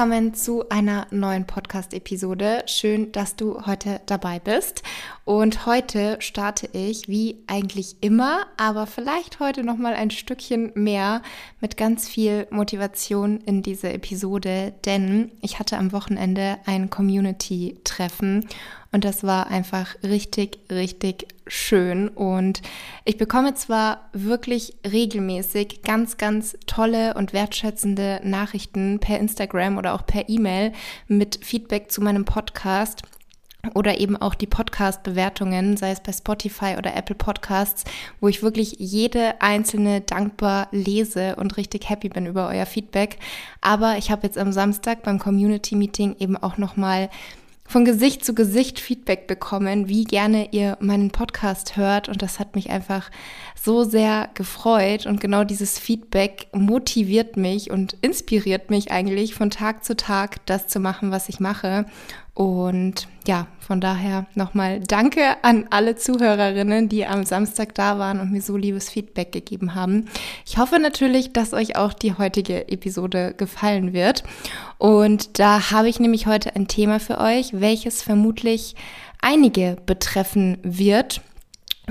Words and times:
Willkommen 0.00 0.32
zu 0.32 0.66
einer 0.70 1.06
neuen 1.10 1.46
Podcast-Episode. 1.46 2.62
Schön, 2.64 3.12
dass 3.12 3.36
du 3.36 3.66
heute 3.66 4.00
dabei 4.06 4.38
bist. 4.38 4.82
Und 5.26 5.66
heute 5.66 6.16
starte 6.20 6.70
ich, 6.72 7.06
wie 7.06 7.44
eigentlich 7.46 7.96
immer, 8.00 8.46
aber 8.56 8.86
vielleicht 8.86 9.40
heute 9.40 9.62
noch 9.62 9.76
mal 9.76 9.92
ein 9.92 10.10
Stückchen 10.10 10.72
mehr 10.74 11.20
mit 11.60 11.76
ganz 11.76 12.08
viel 12.08 12.46
Motivation 12.48 13.42
in 13.42 13.60
diese 13.60 13.92
Episode, 13.92 14.72
denn 14.86 15.32
ich 15.42 15.58
hatte 15.58 15.76
am 15.76 15.92
Wochenende 15.92 16.56
ein 16.64 16.88
Community-Treffen 16.88 18.48
und 18.92 19.04
das 19.04 19.22
war 19.22 19.48
einfach 19.48 19.96
richtig, 20.02 20.60
richtig 20.70 21.28
schön. 21.50 22.08
Und 22.08 22.62
ich 23.04 23.18
bekomme 23.18 23.54
zwar 23.54 24.08
wirklich 24.12 24.74
regelmäßig 24.90 25.82
ganz, 25.82 26.16
ganz 26.16 26.56
tolle 26.66 27.14
und 27.14 27.32
wertschätzende 27.32 28.20
Nachrichten 28.24 29.00
per 29.00 29.18
Instagram 29.18 29.78
oder 29.78 29.94
auch 29.94 30.06
per 30.06 30.28
E-Mail 30.28 30.72
mit 31.08 31.44
Feedback 31.44 31.90
zu 31.90 32.00
meinem 32.00 32.24
Podcast 32.24 33.02
oder 33.74 34.00
eben 34.00 34.16
auch 34.16 34.34
die 34.34 34.46
Podcast-Bewertungen, 34.46 35.76
sei 35.76 35.90
es 35.90 36.00
bei 36.00 36.12
Spotify 36.12 36.76
oder 36.78 36.96
Apple 36.96 37.14
Podcasts, 37.14 37.84
wo 38.20 38.28
ich 38.28 38.42
wirklich 38.42 38.76
jede 38.78 39.40
einzelne 39.42 40.00
dankbar 40.00 40.68
lese 40.70 41.36
und 41.36 41.56
richtig 41.56 41.88
happy 41.88 42.08
bin 42.08 42.26
über 42.26 42.48
euer 42.48 42.66
Feedback. 42.66 43.18
Aber 43.60 43.98
ich 43.98 44.10
habe 44.10 44.26
jetzt 44.26 44.38
am 44.38 44.52
Samstag 44.52 45.02
beim 45.02 45.18
Community 45.18 45.76
Meeting 45.76 46.16
eben 46.18 46.36
auch 46.36 46.56
noch 46.56 46.76
mal 46.76 47.10
von 47.70 47.84
Gesicht 47.84 48.24
zu 48.24 48.34
Gesicht 48.34 48.80
Feedback 48.80 49.28
bekommen, 49.28 49.88
wie 49.88 50.02
gerne 50.02 50.48
ihr 50.50 50.76
meinen 50.80 51.12
Podcast 51.12 51.76
hört. 51.76 52.08
Und 52.08 52.20
das 52.20 52.40
hat 52.40 52.56
mich 52.56 52.68
einfach 52.68 53.12
so 53.54 53.84
sehr 53.84 54.28
gefreut. 54.34 55.06
Und 55.06 55.20
genau 55.20 55.44
dieses 55.44 55.78
Feedback 55.78 56.48
motiviert 56.52 57.36
mich 57.36 57.70
und 57.70 57.96
inspiriert 58.02 58.70
mich 58.70 58.90
eigentlich 58.90 59.36
von 59.36 59.50
Tag 59.50 59.84
zu 59.84 59.94
Tag, 59.94 60.44
das 60.46 60.66
zu 60.66 60.80
machen, 60.80 61.12
was 61.12 61.28
ich 61.28 61.38
mache. 61.38 61.86
Und 62.40 63.06
ja, 63.26 63.48
von 63.58 63.82
daher 63.82 64.24
nochmal 64.34 64.80
danke 64.80 65.36
an 65.42 65.66
alle 65.68 65.96
Zuhörerinnen, 65.96 66.88
die 66.88 67.04
am 67.04 67.26
Samstag 67.26 67.74
da 67.74 67.98
waren 67.98 68.18
und 68.18 68.32
mir 68.32 68.40
so 68.40 68.56
liebes 68.56 68.88
Feedback 68.88 69.30
gegeben 69.30 69.74
haben. 69.74 70.06
Ich 70.46 70.56
hoffe 70.56 70.78
natürlich, 70.78 71.34
dass 71.34 71.52
euch 71.52 71.76
auch 71.76 71.92
die 71.92 72.14
heutige 72.14 72.66
Episode 72.68 73.34
gefallen 73.36 73.92
wird. 73.92 74.22
Und 74.78 75.38
da 75.38 75.70
habe 75.70 75.90
ich 75.90 76.00
nämlich 76.00 76.26
heute 76.26 76.56
ein 76.56 76.66
Thema 76.66 76.98
für 76.98 77.18
euch, 77.18 77.60
welches 77.60 78.02
vermutlich 78.02 78.74
einige 79.20 79.76
betreffen 79.84 80.56
wird. 80.62 81.20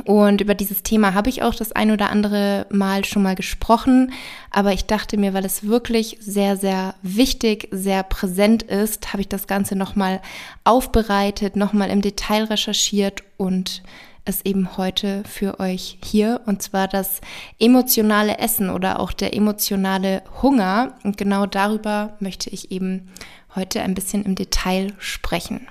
Und 0.05 0.41
über 0.41 0.55
dieses 0.55 0.83
Thema 0.83 1.13
habe 1.13 1.29
ich 1.29 1.43
auch 1.43 1.55
das 1.55 1.71
ein 1.71 1.91
oder 1.91 2.09
andere 2.09 2.65
Mal 2.69 3.05
schon 3.05 3.23
mal 3.23 3.35
gesprochen. 3.35 4.11
Aber 4.51 4.73
ich 4.73 4.85
dachte 4.85 5.17
mir, 5.17 5.33
weil 5.33 5.45
es 5.45 5.67
wirklich 5.67 6.17
sehr, 6.19 6.57
sehr 6.57 6.95
wichtig, 7.01 7.67
sehr 7.71 8.03
präsent 8.03 8.63
ist, 8.63 9.11
habe 9.13 9.21
ich 9.21 9.27
das 9.27 9.47
Ganze 9.47 9.75
nochmal 9.75 10.21
aufbereitet, 10.63 11.55
nochmal 11.55 11.89
im 11.89 12.01
Detail 12.01 12.45
recherchiert 12.45 13.23
und 13.37 13.83
es 14.25 14.45
eben 14.45 14.77
heute 14.77 15.23
für 15.25 15.59
euch 15.59 15.97
hier. 16.03 16.41
Und 16.45 16.61
zwar 16.61 16.87
das 16.87 17.21
emotionale 17.59 18.37
Essen 18.37 18.69
oder 18.69 18.99
auch 18.99 19.11
der 19.11 19.35
emotionale 19.35 20.23
Hunger. 20.41 20.95
Und 21.03 21.17
genau 21.17 21.45
darüber 21.45 22.15
möchte 22.19 22.49
ich 22.49 22.71
eben 22.71 23.09
heute 23.55 23.81
ein 23.81 23.95
bisschen 23.95 24.23
im 24.23 24.35
Detail 24.35 24.93
sprechen. 24.99 25.67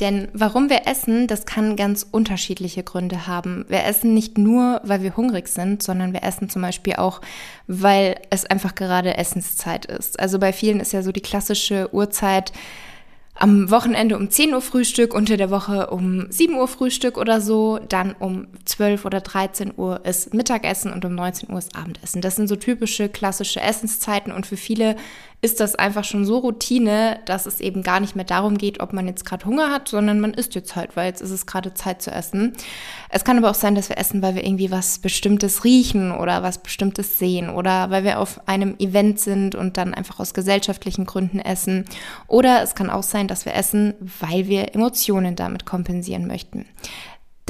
Denn 0.00 0.28
warum 0.32 0.70
wir 0.70 0.86
essen, 0.86 1.26
das 1.26 1.44
kann 1.44 1.76
ganz 1.76 2.06
unterschiedliche 2.10 2.82
Gründe 2.82 3.26
haben. 3.26 3.66
Wir 3.68 3.84
essen 3.84 4.14
nicht 4.14 4.38
nur, 4.38 4.80
weil 4.82 5.02
wir 5.02 5.16
hungrig 5.16 5.48
sind, 5.48 5.82
sondern 5.82 6.14
wir 6.14 6.22
essen 6.22 6.48
zum 6.48 6.62
Beispiel 6.62 6.94
auch, 6.94 7.20
weil 7.66 8.16
es 8.30 8.46
einfach 8.46 8.74
gerade 8.74 9.18
Essenszeit 9.18 9.84
ist. 9.84 10.18
Also 10.18 10.38
bei 10.38 10.52
vielen 10.52 10.80
ist 10.80 10.92
ja 10.92 11.02
so 11.02 11.12
die 11.12 11.20
klassische 11.20 11.92
Uhrzeit, 11.92 12.52
am 13.40 13.70
Wochenende 13.70 14.18
um 14.18 14.28
10 14.28 14.52
Uhr 14.52 14.60
Frühstück, 14.60 15.14
unter 15.14 15.38
der 15.38 15.50
Woche 15.50 15.88
um 15.88 16.30
7 16.30 16.56
Uhr 16.56 16.68
Frühstück 16.68 17.16
oder 17.16 17.40
so, 17.40 17.78
dann 17.88 18.12
um 18.12 18.48
12 18.66 19.06
oder 19.06 19.22
13 19.22 19.72
Uhr 19.76 20.04
ist 20.04 20.34
Mittagessen 20.34 20.92
und 20.92 21.06
um 21.06 21.14
19 21.14 21.50
Uhr 21.50 21.58
ist 21.58 21.74
Abendessen. 21.74 22.20
Das 22.20 22.36
sind 22.36 22.48
so 22.48 22.56
typische 22.56 23.08
klassische 23.08 23.60
Essenszeiten 23.60 24.30
und 24.30 24.46
für 24.46 24.58
viele 24.58 24.94
ist 25.42 25.60
das 25.60 25.74
einfach 25.74 26.04
schon 26.04 26.26
so 26.26 26.38
Routine, 26.38 27.18
dass 27.24 27.46
es 27.46 27.60
eben 27.60 27.82
gar 27.82 28.00
nicht 28.00 28.14
mehr 28.14 28.26
darum 28.26 28.58
geht, 28.58 28.80
ob 28.80 28.92
man 28.92 29.06
jetzt 29.06 29.24
gerade 29.24 29.46
Hunger 29.46 29.70
hat, 29.70 29.88
sondern 29.88 30.20
man 30.20 30.34
isst 30.34 30.54
jetzt 30.54 30.76
halt, 30.76 30.96
weil 30.96 31.06
jetzt 31.06 31.22
ist 31.22 31.30
es 31.30 31.46
gerade 31.46 31.72
Zeit 31.72 32.02
zu 32.02 32.10
essen. 32.10 32.52
Es 33.08 33.24
kann 33.24 33.38
aber 33.38 33.50
auch 33.50 33.54
sein, 33.54 33.74
dass 33.74 33.88
wir 33.88 33.96
essen, 33.96 34.20
weil 34.20 34.34
wir 34.34 34.44
irgendwie 34.44 34.70
was 34.70 34.98
Bestimmtes 34.98 35.64
riechen 35.64 36.12
oder 36.12 36.42
was 36.42 36.58
Bestimmtes 36.58 37.18
sehen 37.18 37.48
oder 37.48 37.90
weil 37.90 38.04
wir 38.04 38.18
auf 38.18 38.46
einem 38.46 38.76
Event 38.78 39.18
sind 39.18 39.54
und 39.54 39.78
dann 39.78 39.94
einfach 39.94 40.20
aus 40.20 40.34
gesellschaftlichen 40.34 41.06
Gründen 41.06 41.38
essen. 41.38 41.86
Oder 42.26 42.62
es 42.62 42.74
kann 42.74 42.90
auch 42.90 43.02
sein, 43.02 43.26
dass 43.26 43.46
wir 43.46 43.54
essen, 43.54 43.94
weil 44.20 44.46
wir 44.46 44.74
Emotionen 44.74 45.36
damit 45.36 45.64
kompensieren 45.64 46.26
möchten. 46.26 46.66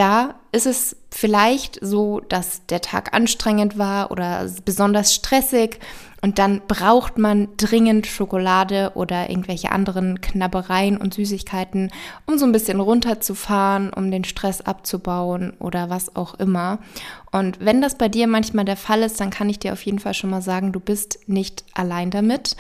Da 0.01 0.37
ist 0.51 0.67
es 0.67 0.97
vielleicht 1.11 1.79
so, 1.83 2.21
dass 2.21 2.65
der 2.65 2.81
Tag 2.81 3.13
anstrengend 3.13 3.77
war 3.77 4.11
oder 4.11 4.49
besonders 4.65 5.15
stressig 5.15 5.79
und 6.23 6.39
dann 6.39 6.63
braucht 6.67 7.19
man 7.19 7.49
dringend 7.59 8.07
Schokolade 8.07 8.93
oder 8.95 9.29
irgendwelche 9.29 9.73
anderen 9.73 10.23
Knabbereien 10.23 10.97
und 10.97 11.13
Süßigkeiten, 11.13 11.91
um 12.25 12.39
so 12.39 12.47
ein 12.47 12.53
bisschen 12.53 12.81
runterzufahren, 12.81 13.93
um 13.93 14.11
den 14.11 14.25
Stress 14.25 14.63
abzubauen 14.63 15.53
oder 15.59 15.91
was 15.91 16.17
auch 16.17 16.33
immer. 16.33 16.79
Und 17.31 17.61
wenn 17.61 17.83
das 17.83 17.99
bei 17.99 18.09
dir 18.09 18.27
manchmal 18.27 18.65
der 18.65 18.79
Fall 18.79 19.03
ist, 19.03 19.21
dann 19.21 19.29
kann 19.29 19.51
ich 19.51 19.59
dir 19.59 19.75
auf 19.75 19.85
jeden 19.85 19.99
Fall 19.99 20.15
schon 20.15 20.31
mal 20.31 20.41
sagen, 20.41 20.73
du 20.73 20.81
bist 20.81 21.19
nicht 21.27 21.63
allein 21.75 22.11
damit. 22.11 22.57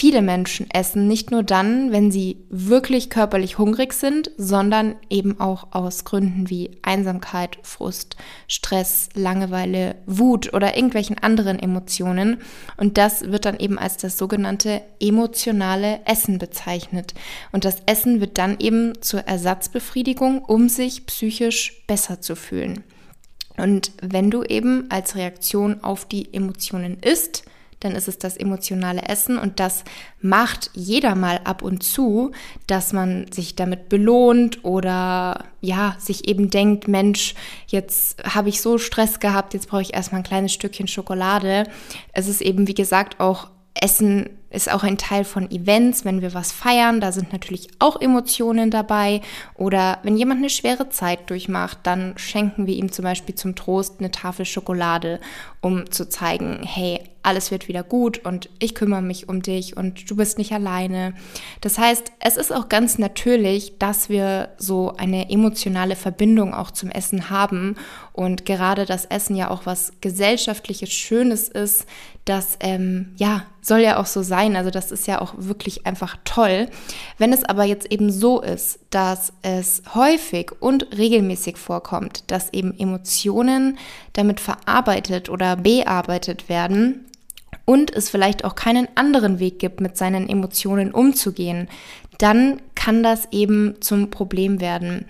Viele 0.00 0.22
Menschen 0.22 0.70
essen 0.70 1.08
nicht 1.08 1.32
nur 1.32 1.42
dann, 1.42 1.90
wenn 1.90 2.12
sie 2.12 2.36
wirklich 2.50 3.10
körperlich 3.10 3.58
hungrig 3.58 3.92
sind, 3.92 4.30
sondern 4.36 4.94
eben 5.10 5.40
auch 5.40 5.72
aus 5.72 6.04
Gründen 6.04 6.48
wie 6.48 6.78
Einsamkeit, 6.82 7.58
Frust, 7.64 8.16
Stress, 8.46 9.08
Langeweile, 9.14 9.96
Wut 10.06 10.54
oder 10.54 10.76
irgendwelchen 10.76 11.18
anderen 11.18 11.58
Emotionen. 11.58 12.40
Und 12.76 12.96
das 12.96 13.32
wird 13.32 13.44
dann 13.44 13.58
eben 13.58 13.76
als 13.76 13.96
das 13.96 14.18
sogenannte 14.18 14.82
emotionale 15.00 15.98
Essen 16.04 16.38
bezeichnet. 16.38 17.14
Und 17.50 17.64
das 17.64 17.78
Essen 17.86 18.20
wird 18.20 18.38
dann 18.38 18.60
eben 18.60 19.02
zur 19.02 19.22
Ersatzbefriedigung, 19.22 20.44
um 20.44 20.68
sich 20.68 21.06
psychisch 21.06 21.82
besser 21.88 22.20
zu 22.20 22.36
fühlen. 22.36 22.84
Und 23.56 23.90
wenn 24.00 24.30
du 24.30 24.44
eben 24.44 24.88
als 24.90 25.16
Reaktion 25.16 25.82
auf 25.82 26.04
die 26.04 26.32
Emotionen 26.32 26.98
isst, 27.00 27.42
dann 27.80 27.92
ist 27.92 28.08
es 28.08 28.18
das 28.18 28.36
emotionale 28.36 29.02
Essen 29.02 29.38
und 29.38 29.60
das 29.60 29.84
macht 30.20 30.70
jeder 30.74 31.14
mal 31.14 31.40
ab 31.44 31.62
und 31.62 31.82
zu, 31.82 32.32
dass 32.66 32.92
man 32.92 33.30
sich 33.32 33.56
damit 33.56 33.88
belohnt 33.88 34.64
oder 34.64 35.44
ja, 35.60 35.96
sich 35.98 36.28
eben 36.28 36.50
denkt, 36.50 36.88
Mensch, 36.88 37.34
jetzt 37.66 38.22
habe 38.24 38.48
ich 38.48 38.60
so 38.60 38.78
Stress 38.78 39.20
gehabt, 39.20 39.54
jetzt 39.54 39.68
brauche 39.68 39.82
ich 39.82 39.94
erstmal 39.94 40.20
ein 40.20 40.24
kleines 40.24 40.52
Stückchen 40.52 40.88
Schokolade. 40.88 41.64
Es 42.12 42.28
ist 42.28 42.40
eben, 42.40 42.66
wie 42.66 42.74
gesagt, 42.74 43.20
auch 43.20 43.48
Essen 43.74 44.30
ist 44.50 44.72
auch 44.72 44.82
ein 44.82 44.96
Teil 44.96 45.24
von 45.24 45.50
Events, 45.50 46.04
wenn 46.04 46.22
wir 46.22 46.32
was 46.32 46.52
feiern, 46.52 47.00
da 47.00 47.12
sind 47.12 47.32
natürlich 47.32 47.68
auch 47.78 48.00
Emotionen 48.00 48.70
dabei. 48.70 49.20
Oder 49.54 49.98
wenn 50.02 50.16
jemand 50.16 50.38
eine 50.38 50.48
schwere 50.48 50.88
Zeit 50.88 51.28
durchmacht, 51.28 51.78
dann 51.82 52.14
schenken 52.16 52.66
wir 52.66 52.74
ihm 52.74 52.90
zum 52.90 53.04
Beispiel 53.04 53.34
zum 53.34 53.54
Trost 53.54 53.96
eine 53.98 54.10
Tafel 54.10 54.46
Schokolade, 54.46 55.20
um 55.60 55.90
zu 55.90 56.08
zeigen, 56.08 56.60
hey, 56.62 57.00
alles 57.22 57.50
wird 57.50 57.68
wieder 57.68 57.82
gut 57.82 58.24
und 58.24 58.48
ich 58.58 58.74
kümmere 58.74 59.02
mich 59.02 59.28
um 59.28 59.42
dich 59.42 59.76
und 59.76 60.08
du 60.10 60.16
bist 60.16 60.38
nicht 60.38 60.52
alleine. 60.52 61.14
Das 61.60 61.78
heißt, 61.78 62.12
es 62.20 62.36
ist 62.36 62.52
auch 62.52 62.68
ganz 62.68 62.98
natürlich, 62.98 63.78
dass 63.78 64.08
wir 64.08 64.50
so 64.56 64.94
eine 64.96 65.30
emotionale 65.30 65.96
Verbindung 65.96 66.54
auch 66.54 66.70
zum 66.70 66.90
Essen 66.90 67.28
haben 67.28 67.76
und 68.12 68.46
gerade 68.46 68.86
das 68.86 69.04
Essen 69.04 69.36
ja 69.36 69.50
auch 69.50 69.66
was 69.66 69.92
gesellschaftliches 70.00 70.90
Schönes 70.90 71.48
ist, 71.48 71.86
das 72.24 72.56
ähm, 72.60 73.14
ja 73.16 73.44
soll 73.62 73.80
ja 73.80 73.98
auch 73.98 74.06
so 74.06 74.22
sein. 74.22 74.56
Also 74.56 74.70
das 74.70 74.90
ist 74.90 75.06
ja 75.06 75.20
auch 75.20 75.34
wirklich 75.36 75.86
einfach 75.86 76.16
toll. 76.24 76.68
Wenn 77.18 77.32
es 77.32 77.44
aber 77.44 77.64
jetzt 77.64 77.90
eben 77.92 78.10
so 78.10 78.40
ist, 78.40 78.80
dass 78.90 79.32
es 79.42 79.82
häufig 79.94 80.52
und 80.60 80.96
regelmäßig 80.96 81.56
vorkommt, 81.56 82.30
dass 82.30 82.52
eben 82.52 82.76
Emotionen 82.78 83.78
damit 84.14 84.40
verarbeitet 84.40 85.28
oder 85.28 85.47
bearbeitet 85.56 86.48
werden, 86.48 87.04
und 87.68 87.94
es 87.94 88.08
vielleicht 88.08 88.46
auch 88.46 88.54
keinen 88.54 88.88
anderen 88.94 89.40
Weg 89.40 89.58
gibt, 89.58 89.82
mit 89.82 89.94
seinen 89.98 90.26
Emotionen 90.30 90.90
umzugehen, 90.90 91.68
dann 92.16 92.62
kann 92.74 93.02
das 93.02 93.28
eben 93.30 93.74
zum 93.80 94.08
Problem 94.08 94.62
werden. 94.62 95.04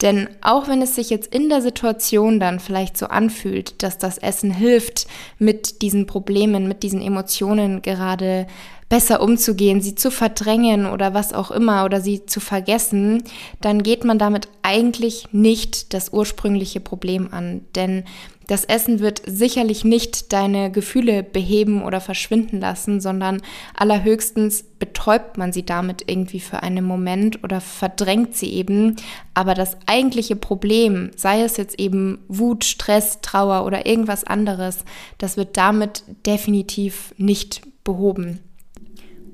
Denn 0.00 0.28
auch 0.40 0.68
wenn 0.68 0.80
es 0.80 0.94
sich 0.94 1.10
jetzt 1.10 1.34
in 1.34 1.48
der 1.48 1.60
Situation 1.60 2.38
dann 2.38 2.60
vielleicht 2.60 2.96
so 2.96 3.06
anfühlt, 3.06 3.82
dass 3.82 3.98
das 3.98 4.18
Essen 4.18 4.52
hilft, 4.52 5.08
mit 5.40 5.82
diesen 5.82 6.06
Problemen, 6.06 6.68
mit 6.68 6.84
diesen 6.84 7.02
Emotionen 7.02 7.82
gerade 7.82 8.46
besser 8.88 9.22
umzugehen, 9.22 9.80
sie 9.80 9.94
zu 9.94 10.10
verdrängen 10.10 10.86
oder 10.86 11.14
was 11.14 11.32
auch 11.32 11.50
immer 11.50 11.84
oder 11.84 12.00
sie 12.00 12.26
zu 12.26 12.40
vergessen, 12.40 13.24
dann 13.60 13.82
geht 13.82 14.04
man 14.04 14.18
damit 14.18 14.48
eigentlich 14.62 15.28
nicht 15.32 15.94
das 15.94 16.12
ursprüngliche 16.12 16.80
Problem 16.80 17.28
an. 17.32 17.62
Denn 17.74 18.04
Das 18.46 18.64
Essen 18.64 19.00
wird 19.00 19.22
sicherlich 19.26 19.84
nicht 19.84 20.32
deine 20.32 20.70
Gefühle 20.70 21.22
beheben 21.22 21.82
oder 21.82 22.00
verschwinden 22.00 22.60
lassen, 22.60 23.00
sondern 23.00 23.40
allerhöchstens 23.74 24.64
betäubt 24.78 25.38
man 25.38 25.52
sie 25.52 25.64
damit 25.64 26.04
irgendwie 26.06 26.40
für 26.40 26.62
einen 26.62 26.84
Moment 26.84 27.42
oder 27.42 27.60
verdrängt 27.60 28.36
sie 28.36 28.52
eben. 28.52 28.96
Aber 29.32 29.54
das 29.54 29.78
eigentliche 29.86 30.36
Problem, 30.36 31.10
sei 31.16 31.42
es 31.42 31.56
jetzt 31.56 31.78
eben 31.80 32.18
Wut, 32.28 32.64
Stress, 32.64 33.20
Trauer 33.22 33.64
oder 33.64 33.86
irgendwas 33.86 34.24
anderes, 34.24 34.84
das 35.16 35.36
wird 35.36 35.56
damit 35.56 36.04
definitiv 36.26 37.14
nicht 37.16 37.62
behoben. 37.82 38.40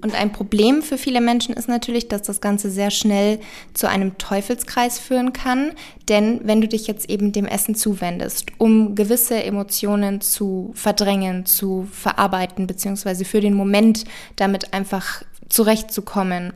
Und 0.03 0.15
ein 0.15 0.33
Problem 0.33 0.83
für 0.83 0.99
viele 0.99 1.21
Menschen 1.21 1.55
ist 1.55 1.69
natürlich, 1.69 2.09
dass 2.09 2.23
das 2.23 2.41
Ganze 2.41 2.71
sehr 2.71 2.91
schnell 2.91 3.41
zu 3.75 3.89
einem 3.89 4.17
Teufelskreis 4.19 4.99
führen 4.99 5.33
kann. 5.33 5.73
Denn 6.09 6.41
wenn 6.45 6.61
du 6.61 6.69
dich 6.69 6.87
jetzt 6.87 7.11
eben 7.11 7.33
dem 7.33 7.47
Essen 7.47 7.75
zuwendest, 7.75 8.47
um 8.59 8.95
gewisse 8.95 9.43
Emotionen 9.43 10.21
zu 10.21 10.73
verdrängen, 10.75 11.45
zu 11.47 11.87
verarbeiten, 11.93 12.67
beziehungsweise 12.67 13.25
für 13.25 13.41
den 13.41 13.55
Moment 13.55 14.05
damit 14.37 14.73
einfach 14.73 15.23
zurechtzukommen, 15.49 16.53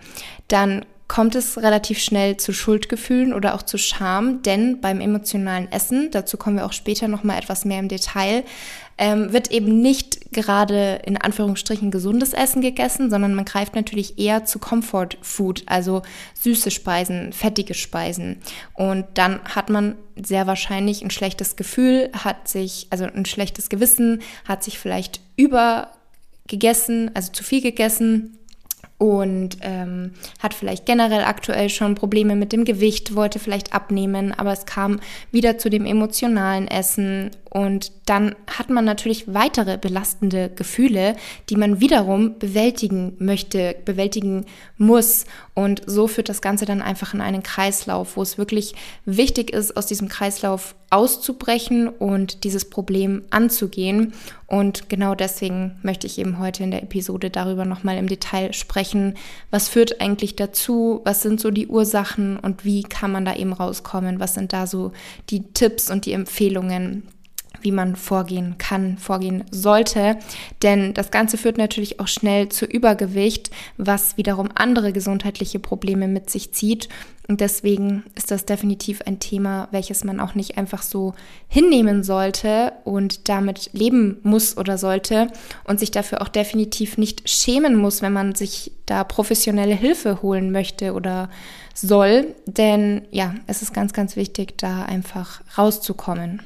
dann 0.49 0.85
kommt 1.07 1.35
es 1.35 1.59
relativ 1.59 1.99
schnell 1.99 2.39
zu 2.39 2.53
Schuldgefühlen 2.53 3.35
oder 3.35 3.55
auch 3.55 3.63
zu 3.63 3.77
Scham, 3.77 4.43
denn 4.43 4.81
beim 4.81 5.01
emotionalen 5.01 5.71
Essen, 5.71 6.11
dazu 6.11 6.39
kommen 6.39 6.57
wir 6.57 6.65
auch 6.65 6.73
später 6.73 7.09
noch 7.09 7.25
mal 7.25 7.37
etwas 7.37 7.65
mehr 7.65 7.79
im 7.79 7.89
Detail, 7.89 8.45
ähm, 8.97 9.33
wird 9.33 9.51
eben 9.51 9.83
nicht 9.83 10.33
gerade 10.33 11.03
in 11.05 11.17
Anführungsstrichen 11.17 11.91
gesundes 11.91 12.33
Essen 12.33 12.63
gegessen, 12.63 13.11
sondern 13.11 13.35
man 13.35 13.45
greift 13.45 13.75
natürlich 13.75 14.19
eher 14.19 14.45
zu 14.45 14.59
Comfort 14.59 15.19
Food, 15.21 15.65
also 15.67 16.03
süße 16.41 16.71
Speisen, 16.71 17.33
fettige 17.33 17.75
Speisen. 17.75 18.39
Und 18.73 19.05
dann 19.15 19.41
hat 19.45 19.69
man 19.69 19.97
sehr 20.17 20.47
wahrscheinlich 20.47 21.03
ein 21.03 21.11
schlechtes 21.11 21.57
Gefühl, 21.57 22.11
hat 22.13 22.49
sich, 22.49 22.87
also 22.91 23.05
ein 23.05 23.27
schlechtes 23.27 23.69
Gewissen, 23.69 24.23
hat 24.47 24.63
sich 24.63 24.79
vielleicht 24.79 25.21
übergegessen, 25.37 27.11
also 27.15 27.33
zu 27.33 27.43
viel 27.43 27.61
gegessen 27.61 28.39
und 28.99 29.59
ähm, 29.61 30.13
hat 30.39 30.55
vielleicht 30.55 30.87
generell 30.87 31.25
aktuell 31.25 31.69
schon 31.69 31.95
Probleme 31.95 32.37
mit 32.37 32.53
dem 32.53 32.65
Gewicht, 32.65 33.15
wollte 33.15 33.39
vielleicht 33.39 33.73
abnehmen, 33.73 34.33
aber 34.33 34.53
es 34.53 34.67
kam 34.67 35.01
wieder 35.33 35.59
zu 35.59 35.69
dem 35.69 35.85
emotionalen 35.85 36.69
Essen 36.69 37.31
und 37.55 37.93
dann 38.07 38.35
hat 38.49 38.69
man 38.69 38.85
natürlich 38.85 39.33
weitere 39.33 39.79
belastende 39.79 40.51
Gefühle, 40.51 41.15
die 41.49 41.55
man 41.55 41.79
wiederum 41.79 42.37
bewältigen 42.41 43.15
möchte, 43.21 43.77
bewältigen 43.85 44.47
muss. 44.77 45.25
Und 45.55 45.83
so 45.87 46.09
führt 46.09 46.29
das 46.29 46.43
Ganze 46.43 46.65
dann 46.65 46.83
einfach 46.83 47.15
in 47.15 47.21
einen 47.21 47.45
Kreislauf, 47.45 48.17
wo 48.17 48.23
es 48.23 48.39
wirklich 48.39 48.75
wichtig 49.05 49.53
ist, 49.53 49.77
aus 49.77 49.87
diesem 49.87 50.09
Kreislauf 50.09 50.75
auszubrechen 50.91 51.89
und 51.89 52.43
dieses 52.43 52.69
Problem 52.69 53.23
anzugehen. 53.31 54.15
Und 54.49 54.89
genau 54.89 55.15
deswegen 55.15 55.79
möchte 55.83 56.09
ich 56.09 56.19
eben 56.19 56.41
heute 56.41 56.65
in 56.65 56.73
der 56.73 56.83
Episode 56.83 57.31
darüber 57.31 57.65
nochmal 57.65 57.99
im 57.99 58.09
Detail 58.09 58.53
sprechen. 58.53 59.15
Was 59.53 59.69
führt 59.69 60.01
eigentlich 60.01 60.35
dazu? 60.35 61.03
Was 61.05 61.23
sind 61.23 61.41
so 61.41 61.53
die 61.53 61.69
Ursachen 61.69 62.37
und 62.37 62.65
wie 62.65 62.83
kann 62.83 63.13
man 63.13 63.25
da 63.25 63.37
eben 63.37 63.53
rauskommen? 63.53 64.19
Was 64.19 64.35
sind 64.35 64.53
da 64.53 64.67
so 64.67 64.91
die 65.31 65.53
Tipps 65.53 65.89
und 65.89 66.05
die 66.05 66.13
Empfehlungen, 66.13 67.05
wie 67.65 67.73
man 67.73 67.97
vorgehen 67.97 68.57
kann, 68.59 68.99
vorgehen 68.99 69.45
sollte. 69.51 70.19
Denn 70.63 70.95
das 70.95 71.11
Ganze 71.11 71.39
führt 71.39 71.59
natürlich 71.59 71.99
auch 71.99 72.09
schnell 72.09 72.51
zu 72.51 72.67
Übergewicht, 72.67 73.51
was 73.77 74.17
wiederum 74.17 74.51
andere 74.55 74.93
gesundheitliche 74.93 75.59
Probleme 75.59 76.07
mit 76.07 76.31
sich 76.31 76.53
zieht. 76.53 76.89
Und 77.27 77.41
deswegen 77.41 78.05
ist 78.15 78.31
das 78.31 78.45
definitiv 78.45 79.01
ein 79.07 79.19
Thema, 79.19 79.69
welches 79.71 80.05
man 80.05 80.21
auch 80.21 80.35
nicht 80.35 80.59
einfach 80.59 80.83
so 80.83 81.15
hinnehmen 81.49 82.03
sollte 82.03 82.73
und 82.85 83.31
damit 83.31 83.71
leben 83.73 84.19
muss 84.23 84.59
oder 84.59 84.77
sollte 84.77 85.29
und 85.65 85.81
sich 85.81 85.91
dafür 85.91 86.21
auch 86.21 86.29
definitiv 86.29 86.99
nicht 86.99 87.29
schämen 87.29 87.77
muss, 87.77 88.03
wenn 88.03 88.13
man 88.13 88.35
sich 88.35 88.73
da 88.85 89.05
professionelle 89.05 89.75
Hilfe 89.75 90.21
holen 90.21 90.53
möchte 90.53 90.93
oder 90.93 91.31
soll. 91.75 92.35
Denn 92.47 93.07
ja, 93.11 93.35
es 93.47 93.63
ist 93.63 93.73
ganz, 93.73 93.95
ganz 93.95 94.17
wichtig, 94.17 94.59
da 94.59 94.83
einfach 94.83 95.41
rauszukommen. 95.57 96.43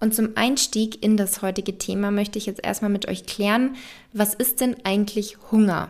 Und 0.00 0.14
zum 0.14 0.30
Einstieg 0.36 1.02
in 1.02 1.16
das 1.16 1.42
heutige 1.42 1.78
Thema 1.78 2.10
möchte 2.10 2.38
ich 2.38 2.46
jetzt 2.46 2.64
erstmal 2.64 2.90
mit 2.90 3.08
euch 3.08 3.26
klären, 3.26 3.76
was 4.12 4.34
ist 4.34 4.60
denn 4.60 4.76
eigentlich 4.84 5.36
Hunger? 5.50 5.88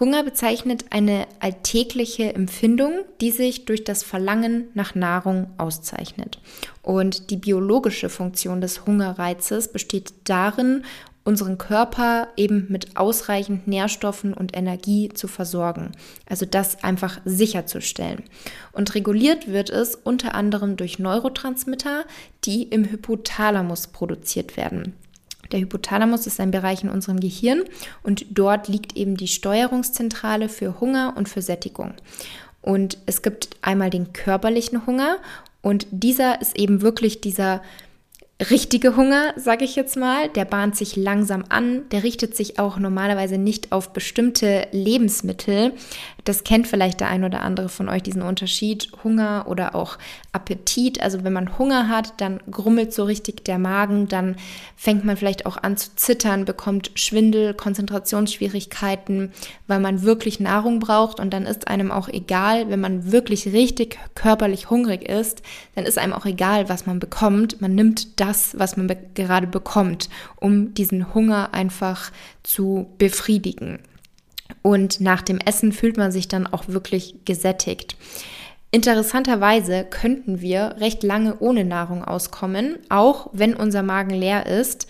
Hunger 0.00 0.24
bezeichnet 0.24 0.86
eine 0.90 1.28
alltägliche 1.38 2.34
Empfindung, 2.34 3.04
die 3.20 3.30
sich 3.30 3.64
durch 3.64 3.84
das 3.84 4.02
Verlangen 4.02 4.68
nach 4.74 4.96
Nahrung 4.96 5.46
auszeichnet. 5.56 6.40
Und 6.82 7.30
die 7.30 7.36
biologische 7.36 8.08
Funktion 8.08 8.60
des 8.60 8.86
Hungerreizes 8.86 9.70
besteht 9.70 10.12
darin, 10.24 10.84
unseren 11.24 11.56
Körper 11.56 12.28
eben 12.36 12.66
mit 12.68 12.96
ausreichend 12.96 13.66
Nährstoffen 13.66 14.34
und 14.34 14.56
Energie 14.56 15.08
zu 15.08 15.26
versorgen. 15.26 15.92
Also 16.28 16.44
das 16.44 16.84
einfach 16.84 17.20
sicherzustellen. 17.24 18.24
Und 18.72 18.94
reguliert 18.94 19.48
wird 19.48 19.70
es 19.70 19.94
unter 19.94 20.34
anderem 20.34 20.76
durch 20.76 20.98
Neurotransmitter, 20.98 22.04
die 22.44 22.64
im 22.64 22.84
Hypothalamus 22.84 23.86
produziert 23.88 24.56
werden. 24.56 24.94
Der 25.50 25.60
Hypothalamus 25.60 26.26
ist 26.26 26.40
ein 26.40 26.50
Bereich 26.50 26.82
in 26.82 26.90
unserem 26.90 27.20
Gehirn 27.20 27.62
und 28.02 28.26
dort 28.30 28.68
liegt 28.68 28.96
eben 28.96 29.16
die 29.16 29.28
Steuerungszentrale 29.28 30.48
für 30.48 30.80
Hunger 30.80 31.14
und 31.16 31.28
für 31.28 31.42
Sättigung. 31.42 31.94
Und 32.60 32.98
es 33.06 33.22
gibt 33.22 33.50
einmal 33.62 33.90
den 33.90 34.12
körperlichen 34.12 34.86
Hunger 34.86 35.18
und 35.60 35.86
dieser 35.90 36.40
ist 36.40 36.58
eben 36.58 36.82
wirklich 36.82 37.20
dieser 37.20 37.62
richtige 38.40 38.96
Hunger, 38.96 39.32
sage 39.36 39.64
ich 39.64 39.76
jetzt 39.76 39.96
mal, 39.96 40.28
der 40.28 40.44
bahnt 40.44 40.76
sich 40.76 40.96
langsam 40.96 41.44
an, 41.48 41.88
der 41.90 42.02
richtet 42.02 42.36
sich 42.36 42.58
auch 42.58 42.78
normalerweise 42.78 43.38
nicht 43.38 43.70
auf 43.72 43.92
bestimmte 43.92 44.66
Lebensmittel. 44.72 45.72
Das 46.24 46.42
kennt 46.42 46.66
vielleicht 46.66 47.00
der 47.00 47.10
ein 47.10 47.22
oder 47.22 47.42
andere 47.42 47.68
von 47.68 47.90
euch 47.90 48.02
diesen 48.02 48.22
Unterschied 48.22 48.90
Hunger 49.04 49.44
oder 49.46 49.74
auch 49.74 49.98
Appetit. 50.32 51.02
Also 51.02 51.22
wenn 51.22 51.34
man 51.34 51.58
Hunger 51.58 51.88
hat, 51.88 52.14
dann 52.20 52.40
grummelt 52.50 52.94
so 52.94 53.04
richtig 53.04 53.44
der 53.44 53.58
Magen, 53.58 54.08
dann 54.08 54.36
fängt 54.74 55.04
man 55.04 55.18
vielleicht 55.18 55.44
auch 55.44 55.58
an 55.58 55.76
zu 55.76 55.94
zittern, 55.96 56.46
bekommt 56.46 56.90
Schwindel, 56.94 57.52
Konzentrationsschwierigkeiten, 57.52 59.32
weil 59.66 59.80
man 59.80 60.02
wirklich 60.02 60.40
Nahrung 60.40 60.80
braucht 60.80 61.20
und 61.20 61.32
dann 61.32 61.44
ist 61.44 61.68
einem 61.68 61.90
auch 61.90 62.08
egal, 62.08 62.70
wenn 62.70 62.80
man 62.80 63.12
wirklich 63.12 63.46
richtig 63.46 63.98
körperlich 64.14 64.70
hungrig 64.70 65.06
ist, 65.06 65.42
dann 65.74 65.84
ist 65.84 65.98
einem 65.98 66.14
auch 66.14 66.24
egal, 66.24 66.70
was 66.70 66.86
man 66.86 67.00
bekommt. 67.00 67.60
Man 67.60 67.74
nimmt 67.74 68.18
das, 68.18 68.58
was 68.58 68.78
man 68.78 68.86
be 68.86 68.96
gerade 69.14 69.46
bekommt, 69.46 70.08
um 70.36 70.72
diesen 70.72 71.12
Hunger 71.14 71.52
einfach 71.52 72.10
zu 72.42 72.86
befriedigen. 72.96 73.78
Und 74.66 75.02
nach 75.02 75.20
dem 75.20 75.38
Essen 75.38 75.72
fühlt 75.72 75.98
man 75.98 76.10
sich 76.10 76.26
dann 76.26 76.46
auch 76.46 76.68
wirklich 76.68 77.16
gesättigt. 77.26 77.96
Interessanterweise 78.70 79.84
könnten 79.84 80.40
wir 80.40 80.76
recht 80.78 81.02
lange 81.02 81.38
ohne 81.38 81.66
Nahrung 81.66 82.02
auskommen, 82.02 82.78
auch 82.88 83.28
wenn 83.34 83.54
unser 83.54 83.82
Magen 83.82 84.14
leer 84.14 84.46
ist. 84.46 84.88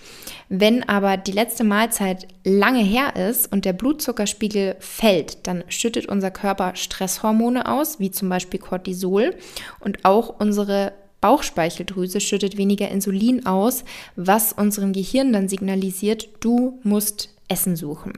Wenn 0.49 0.88
aber 0.88 1.16
die 1.16 1.33
letzte 1.33 1.64
Mahlzeit 1.64 2.28
lange 2.45 2.83
her 2.83 3.16
ist 3.16 3.50
und 3.52 3.64
der 3.64 3.73
Blutzuckerspiegel 3.73 4.76
fällt, 4.78 5.47
dann 5.49 5.64
schüttet 5.69 6.07
unser 6.07 6.31
Körper 6.31 6.76
Stresshormone 6.76 7.69
aus, 7.69 7.99
wie 7.99 8.12
zum 8.12 8.28
Beispiel 8.28 8.61
Cortisol. 8.61 9.35
Und 9.81 10.04
auch 10.04 10.38
unsere 10.38 10.93
Bauchspeicheldrüse 11.21 12.21
schüttet 12.21 12.57
weniger 12.57 12.88
Insulin 12.90 13.45
aus, 13.45 13.85
was 14.14 14.52
unserem 14.52 14.93
Gehirn 14.93 15.33
dann 15.33 15.49
signalisiert, 15.49 16.28
du 16.38 16.78
musst 16.85 17.35
Essen 17.49 17.75
suchen. 17.75 18.12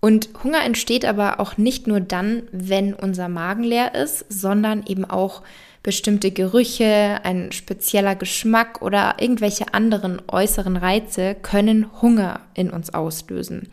Und 0.00 0.30
Hunger 0.42 0.64
entsteht 0.64 1.04
aber 1.04 1.40
auch 1.40 1.58
nicht 1.58 1.86
nur 1.86 2.00
dann, 2.00 2.44
wenn 2.52 2.94
unser 2.94 3.28
Magen 3.28 3.64
leer 3.64 3.94
ist, 3.94 4.24
sondern 4.28 4.84
eben 4.86 5.04
auch 5.04 5.42
bestimmte 5.82 6.30
Gerüche, 6.30 7.20
ein 7.22 7.52
spezieller 7.52 8.14
Geschmack 8.14 8.82
oder 8.82 9.16
irgendwelche 9.18 9.72
anderen 9.72 10.20
äußeren 10.28 10.76
Reize 10.76 11.34
können 11.34 12.02
Hunger 12.02 12.40
in 12.54 12.70
uns 12.70 12.92
auslösen. 12.92 13.68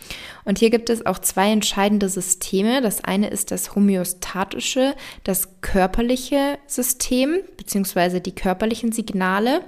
Und 0.46 0.60
hier 0.60 0.70
gibt 0.70 0.90
es 0.90 1.06
auch 1.06 1.20
zwei 1.20 1.52
entscheidende 1.52 2.08
Systeme. 2.08 2.82
Das 2.82 3.04
eine 3.04 3.30
ist 3.30 3.52
das 3.52 3.76
homöostatische, 3.76 4.96
das 5.26 5.60
körperliche 5.60 6.58
System, 6.66 7.40
beziehungsweise 7.58 8.22
die 8.22 8.36
körperlichen 8.36 8.94
Signale. 8.94 9.62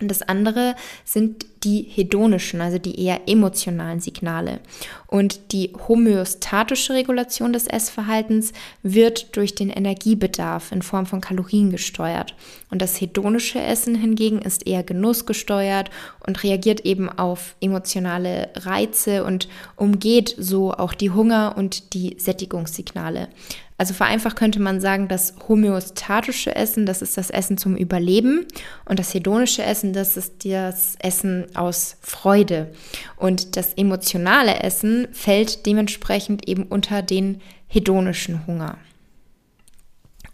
Und 0.00 0.10
das 0.10 0.22
andere 0.22 0.74
sind 1.04 1.46
die 1.62 1.82
hedonischen, 1.82 2.60
also 2.60 2.78
die 2.78 3.00
eher 3.00 3.28
emotionalen 3.28 4.00
Signale. 4.00 4.60
Und 5.06 5.52
die 5.52 5.72
homöostatische 5.88 6.94
Regulation 6.94 7.52
des 7.52 7.66
Essverhaltens 7.66 8.52
wird 8.82 9.36
durch 9.36 9.54
den 9.54 9.70
Energiebedarf 9.70 10.72
in 10.72 10.82
Form 10.82 11.06
von 11.06 11.20
Kalorien 11.20 11.70
gesteuert. 11.70 12.34
Und 12.70 12.82
das 12.82 13.00
hedonische 13.00 13.60
Essen 13.60 13.94
hingegen 13.94 14.42
ist 14.42 14.66
eher 14.66 14.82
genussgesteuert 14.82 15.90
und 16.26 16.42
reagiert 16.42 16.80
eben 16.80 17.08
auf 17.08 17.54
emotionale 17.60 18.50
Reize 18.56 19.24
und 19.24 19.48
umgeht 19.76 20.34
so 20.36 20.72
auch 20.72 20.92
die 20.92 21.12
Hunger- 21.12 21.54
und 21.56 21.94
die 21.94 22.16
Sättigungssignale. 22.18 23.28
Also 23.76 23.92
vereinfacht 23.92 24.36
könnte 24.36 24.60
man 24.60 24.80
sagen, 24.80 25.08
das 25.08 25.34
homöostatische 25.48 26.54
Essen, 26.54 26.86
das 26.86 27.02
ist 27.02 27.16
das 27.16 27.30
Essen 27.30 27.58
zum 27.58 27.76
Überleben 27.76 28.46
und 28.84 29.00
das 29.00 29.12
hedonische 29.12 29.64
Essen, 29.64 29.92
das 29.92 30.16
ist 30.16 30.44
das 30.44 30.94
Essen 31.00 31.46
aus 31.56 31.96
Freude. 32.00 32.72
Und 33.16 33.56
das 33.56 33.74
emotionale 33.74 34.60
Essen 34.60 35.08
fällt 35.12 35.66
dementsprechend 35.66 36.48
eben 36.48 36.64
unter 36.64 37.02
den 37.02 37.40
hedonischen 37.66 38.46
Hunger. 38.46 38.78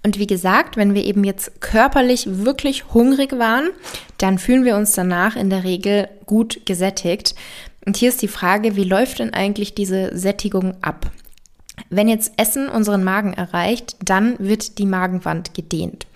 Und 0.02 0.18
wie 0.18 0.26
gesagt, 0.26 0.76
wenn 0.76 0.94
wir 0.94 1.04
eben 1.04 1.24
jetzt 1.24 1.60
körperlich 1.60 2.24
wirklich 2.26 2.92
hungrig 2.92 3.38
waren, 3.38 3.70
dann 4.18 4.38
fühlen 4.38 4.64
wir 4.64 4.76
uns 4.76 4.92
danach 4.92 5.36
in 5.36 5.50
der 5.50 5.64
Regel 5.64 6.08
gut 6.26 6.60
gesättigt. 6.64 7.34
Und 7.86 7.96
hier 7.96 8.10
ist 8.10 8.22
die 8.22 8.28
Frage, 8.28 8.76
wie 8.76 8.84
läuft 8.84 9.18
denn 9.18 9.34
eigentlich 9.34 9.74
diese 9.74 10.16
Sättigung 10.16 10.74
ab? 10.82 11.10
Wenn 11.88 12.08
jetzt 12.08 12.32
Essen 12.36 12.68
unseren 12.68 13.04
Magen 13.04 13.32
erreicht, 13.32 13.96
dann 14.04 14.38
wird 14.38 14.78
die 14.78 14.86
Magenwand 14.86 15.54
gedehnt. 15.54 16.06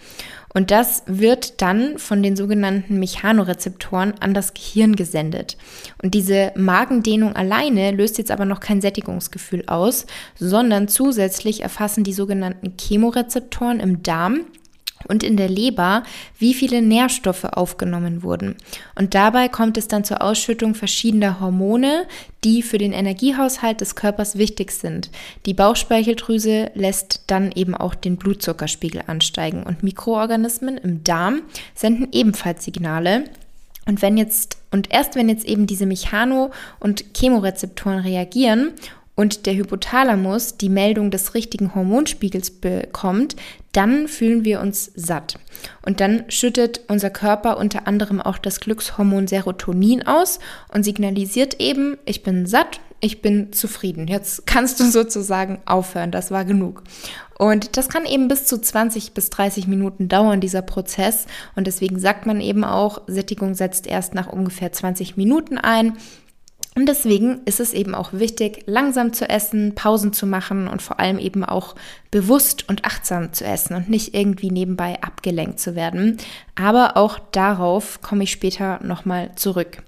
Und 0.55 0.71
das 0.71 1.03
wird 1.07 1.61
dann 1.61 1.99
von 1.99 2.23
den 2.23 2.37
sogenannten 2.37 3.01
Mechanorezeptoren 3.01 4.15
an 4.21 4.35
das 4.35 4.55
Gehirn 4.55 4.95
gesendet. 4.95 5.57
Und 6.01 6.15
diese 6.15 6.53
Magendehnung 6.55 7.35
alleine 7.35 7.91
löst 7.91 8.19
jetzt 8.19 8.31
aber 8.31 8.45
noch 8.45 8.61
kein 8.61 8.81
Sättigungsgefühl 8.81 9.65
aus, 9.67 10.07
sondern 10.39 10.87
zusätzlich 10.87 11.63
erfassen 11.63 12.05
die 12.05 12.13
sogenannten 12.13 12.75
Chemorezeptoren 12.79 13.81
im 13.81 14.05
Darm 14.05 14.43
und 15.09 15.23
in 15.23 15.37
der 15.37 15.49
Leber, 15.49 16.03
wie 16.39 16.55
viele 16.55 16.83
Nährstoffe 16.83 17.45
aufgenommen 17.45 18.23
wurden. 18.23 18.57
Und 18.95 19.15
dabei 19.15 19.49
kommt 19.49 19.77
es 19.77 19.89
dann 19.89 20.05
zur 20.05 20.23
Ausschüttung 20.23 20.75
verschiedener 20.75 21.41
Hormone, 21.41 22.07
die 22.43 22.63
für 22.63 22.79
den 22.79 22.93
Energiehaushalt 22.93 23.81
des 23.81 23.95
Körpers 23.97 24.37
wichtig 24.37 24.73
sind. 24.73 25.11
Die 25.47 25.55
Bauchspeicheldrüse 25.55 26.71
lässt 26.75 27.23
dann 27.27 27.53
eben 27.53 27.75
auch 27.75 27.95
den 27.95 28.17
Blutzuckerspiegel 28.17 29.03
ansteigen 29.07 29.63
und 29.63 29.83
Mikroorganismen 29.83 30.79
im 30.79 31.05
Darm 31.05 31.43
senden 31.75 32.09
ebenfalls 32.13 32.65
Signale. 32.65 33.25
Und 33.87 34.01
wenn 34.01 34.17
jetzt 34.17 34.59
und 34.71 34.91
erst 34.93 35.15
wenn 35.15 35.29
jetzt 35.29 35.45
eben 35.45 35.67
diese 35.67 35.87
Mechano- 35.87 36.51
und 36.81 37.05
Chemorezeptoren 37.15 38.01
reagieren 38.01 38.73
und 39.15 39.47
der 39.47 39.55
Hypothalamus 39.55 40.57
die 40.57 40.69
Meldung 40.69 41.11
des 41.11 41.35
richtigen 41.35 41.75
Hormonspiegels 41.75 42.51
bekommt, 42.51 43.37
dann 43.73 44.09
fühlen 44.09 44.45
wir 44.45 44.61
uns 44.61 44.91
satt. 44.95 45.39
Und 45.83 46.01
dann 46.01 46.25
schüttet 46.29 46.83
unser 46.89 47.11
Körper 47.11 47.59
unter 47.59 47.87
anderem 47.87 48.21
auch 48.21 48.39
das 48.39 48.61
Glückshormon 48.61 49.27
Serotonin 49.27 50.07
aus 50.07 50.39
und 50.73 50.85
signalisiert 50.85 51.61
eben, 51.61 51.97
ich 52.05 52.23
bin 52.23 52.47
satt, 52.47 52.81
ich 53.01 53.21
bin 53.21 53.53
zufrieden. 53.53 54.09
Jetzt 54.09 54.47
kannst 54.47 54.81
du 54.81 54.85
sozusagen 54.91 55.59
aufhören, 55.67 56.11
das 56.11 56.31
war 56.31 56.45
genug. 56.45 56.83
Und 57.37 57.77
das 57.77 57.89
kann 57.89 58.07
eben 58.07 58.29
bis 58.29 58.47
zu 58.47 58.61
20 58.61 59.13
bis 59.13 59.29
30 59.31 59.67
Minuten 59.67 60.09
dauern, 60.09 60.41
dieser 60.41 60.63
Prozess. 60.63 61.27
Und 61.57 61.67
deswegen 61.67 61.99
sagt 61.99 62.27
man 62.27 62.41
eben 62.41 62.65
auch, 62.65 63.03
Sättigung 63.07 63.55
setzt 63.55 63.87
erst 63.87 64.15
nach 64.15 64.29
ungefähr 64.29 64.73
20 64.73 65.17
Minuten 65.17 65.59
ein. 65.59 65.97
Und 66.77 66.87
deswegen 66.87 67.43
ist 67.45 67.61
es 67.61 67.73
eben 67.73 67.95
auch 67.95 68.13
wichtig, 68.13 68.65
langsam 68.67 69.13
zu 69.13 69.29
essen, 69.29 69.77
Pausen 69.77 70.13
zu 70.13 70.27
machen 70.27 70.67
und 70.67 70.83
vor 70.83 70.99
allem 70.99 71.19
eben 71.21 71.45
auch 71.45 71.77
bewusst 72.11 72.69
und 72.69 72.85
achtsam 72.85 73.33
zu 73.33 73.45
essen 73.45 73.77
und 73.77 73.89
nicht 73.89 74.15
irgendwie 74.15 74.51
nebenbei 74.51 75.01
abgelenkt 75.01 75.61
zu 75.61 75.77
werden. 75.77 76.17
Aber 76.57 76.97
auch 76.97 77.21
darauf 77.31 78.01
komme 78.03 78.25
ich 78.25 78.33
später 78.33 78.81
nochmal 78.83 79.31
zurück. 79.37 79.83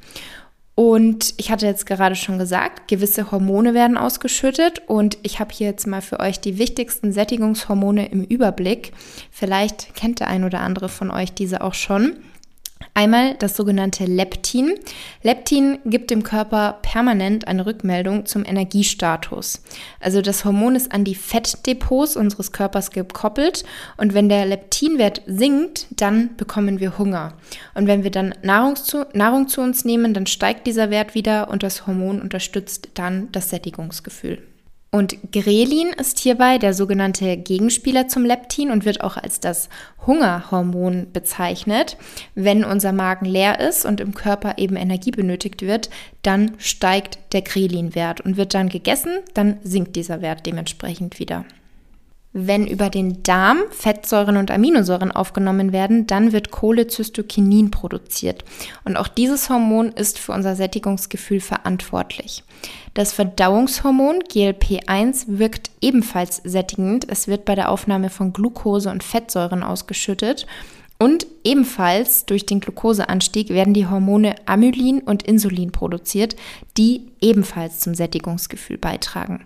Und 0.76 1.34
ich 1.38 1.50
hatte 1.50 1.66
jetzt 1.66 1.86
gerade 1.86 2.14
schon 2.14 2.38
gesagt, 2.38 2.86
gewisse 2.86 3.32
Hormone 3.32 3.72
werden 3.72 3.96
ausgeschüttet 3.96 4.82
und 4.86 5.16
ich 5.22 5.40
habe 5.40 5.52
hier 5.52 5.68
jetzt 5.68 5.86
mal 5.86 6.02
für 6.02 6.20
euch 6.20 6.38
die 6.38 6.58
wichtigsten 6.58 7.12
Sättigungshormone 7.12 8.10
im 8.10 8.22
Überblick. 8.22 8.92
Vielleicht 9.32 9.94
kennt 9.94 10.20
der 10.20 10.28
ein 10.28 10.44
oder 10.44 10.60
andere 10.60 10.90
von 10.90 11.10
euch 11.10 11.32
diese 11.32 11.62
auch 11.62 11.72
schon. 11.72 12.18
Einmal 12.96 13.34
das 13.34 13.54
sogenannte 13.54 14.06
Leptin. 14.06 14.72
Leptin 15.22 15.80
gibt 15.84 16.10
dem 16.10 16.22
Körper 16.22 16.78
permanent 16.80 17.46
eine 17.46 17.66
Rückmeldung 17.66 18.24
zum 18.24 18.42
Energiestatus. 18.42 19.62
Also 20.00 20.22
das 20.22 20.46
Hormon 20.46 20.76
ist 20.76 20.92
an 20.92 21.04
die 21.04 21.14
Fettdepots 21.14 22.16
unseres 22.16 22.52
Körpers 22.52 22.90
gekoppelt 22.90 23.64
und 23.98 24.14
wenn 24.14 24.30
der 24.30 24.46
Leptinwert 24.46 25.20
sinkt, 25.26 25.88
dann 25.90 26.36
bekommen 26.38 26.80
wir 26.80 26.96
Hunger. 26.96 27.34
Und 27.74 27.86
wenn 27.86 28.02
wir 28.02 28.10
dann 28.10 28.34
Nahrung 28.40 28.76
zu, 28.76 29.04
Nahrung 29.12 29.46
zu 29.48 29.60
uns 29.60 29.84
nehmen, 29.84 30.14
dann 30.14 30.24
steigt 30.24 30.66
dieser 30.66 30.88
Wert 30.88 31.14
wieder 31.14 31.50
und 31.50 31.62
das 31.62 31.86
Hormon 31.86 32.22
unterstützt 32.22 32.88
dann 32.94 33.30
das 33.30 33.50
Sättigungsgefühl. 33.50 34.38
Und 34.96 35.30
Grelin 35.30 35.88
ist 35.88 36.20
hierbei 36.20 36.56
der 36.56 36.72
sogenannte 36.72 37.36
Gegenspieler 37.36 38.08
zum 38.08 38.24
Leptin 38.24 38.70
und 38.70 38.86
wird 38.86 39.02
auch 39.02 39.18
als 39.18 39.40
das 39.40 39.68
Hungerhormon 40.06 41.08
bezeichnet. 41.12 41.98
Wenn 42.34 42.64
unser 42.64 42.92
Magen 42.92 43.26
leer 43.26 43.60
ist 43.60 43.84
und 43.84 44.00
im 44.00 44.14
Körper 44.14 44.54
eben 44.56 44.74
Energie 44.74 45.10
benötigt 45.10 45.60
wird, 45.60 45.90
dann 46.22 46.52
steigt 46.56 47.18
der 47.34 47.42
Grelin-Wert 47.42 48.22
und 48.22 48.38
wird 48.38 48.54
dann 48.54 48.70
gegessen, 48.70 49.18
dann 49.34 49.58
sinkt 49.62 49.96
dieser 49.96 50.22
Wert 50.22 50.46
dementsprechend 50.46 51.18
wieder. 51.18 51.44
Wenn 52.38 52.66
über 52.66 52.90
den 52.90 53.22
Darm 53.22 53.60
Fettsäuren 53.70 54.36
und 54.36 54.50
Aminosäuren 54.50 55.10
aufgenommen 55.10 55.72
werden, 55.72 56.06
dann 56.06 56.32
wird 56.32 56.50
Cholecystokinin 56.50 57.70
produziert. 57.70 58.44
Und 58.84 58.98
auch 58.98 59.08
dieses 59.08 59.48
Hormon 59.48 59.90
ist 59.90 60.18
für 60.18 60.32
unser 60.32 60.54
Sättigungsgefühl 60.54 61.40
verantwortlich. 61.40 62.44
Das 62.92 63.14
Verdauungshormon 63.14 64.18
GLP-1 64.30 65.38
wirkt 65.38 65.70
ebenfalls 65.80 66.42
sättigend. 66.44 67.08
Es 67.08 67.26
wird 67.26 67.46
bei 67.46 67.54
der 67.54 67.70
Aufnahme 67.70 68.10
von 68.10 68.34
Glucose 68.34 68.90
und 68.90 69.02
Fettsäuren 69.02 69.62
ausgeschüttet. 69.62 70.46
Und 70.98 71.26
ebenfalls 71.42 72.26
durch 72.26 72.44
den 72.44 72.60
Glukoseanstieg 72.60 73.48
werden 73.48 73.72
die 73.72 73.86
Hormone 73.86 74.34
Amylin 74.44 75.00
und 75.00 75.22
Insulin 75.22 75.72
produziert, 75.72 76.36
die 76.76 77.06
ebenfalls 77.22 77.80
zum 77.80 77.94
Sättigungsgefühl 77.94 78.76
beitragen. 78.76 79.44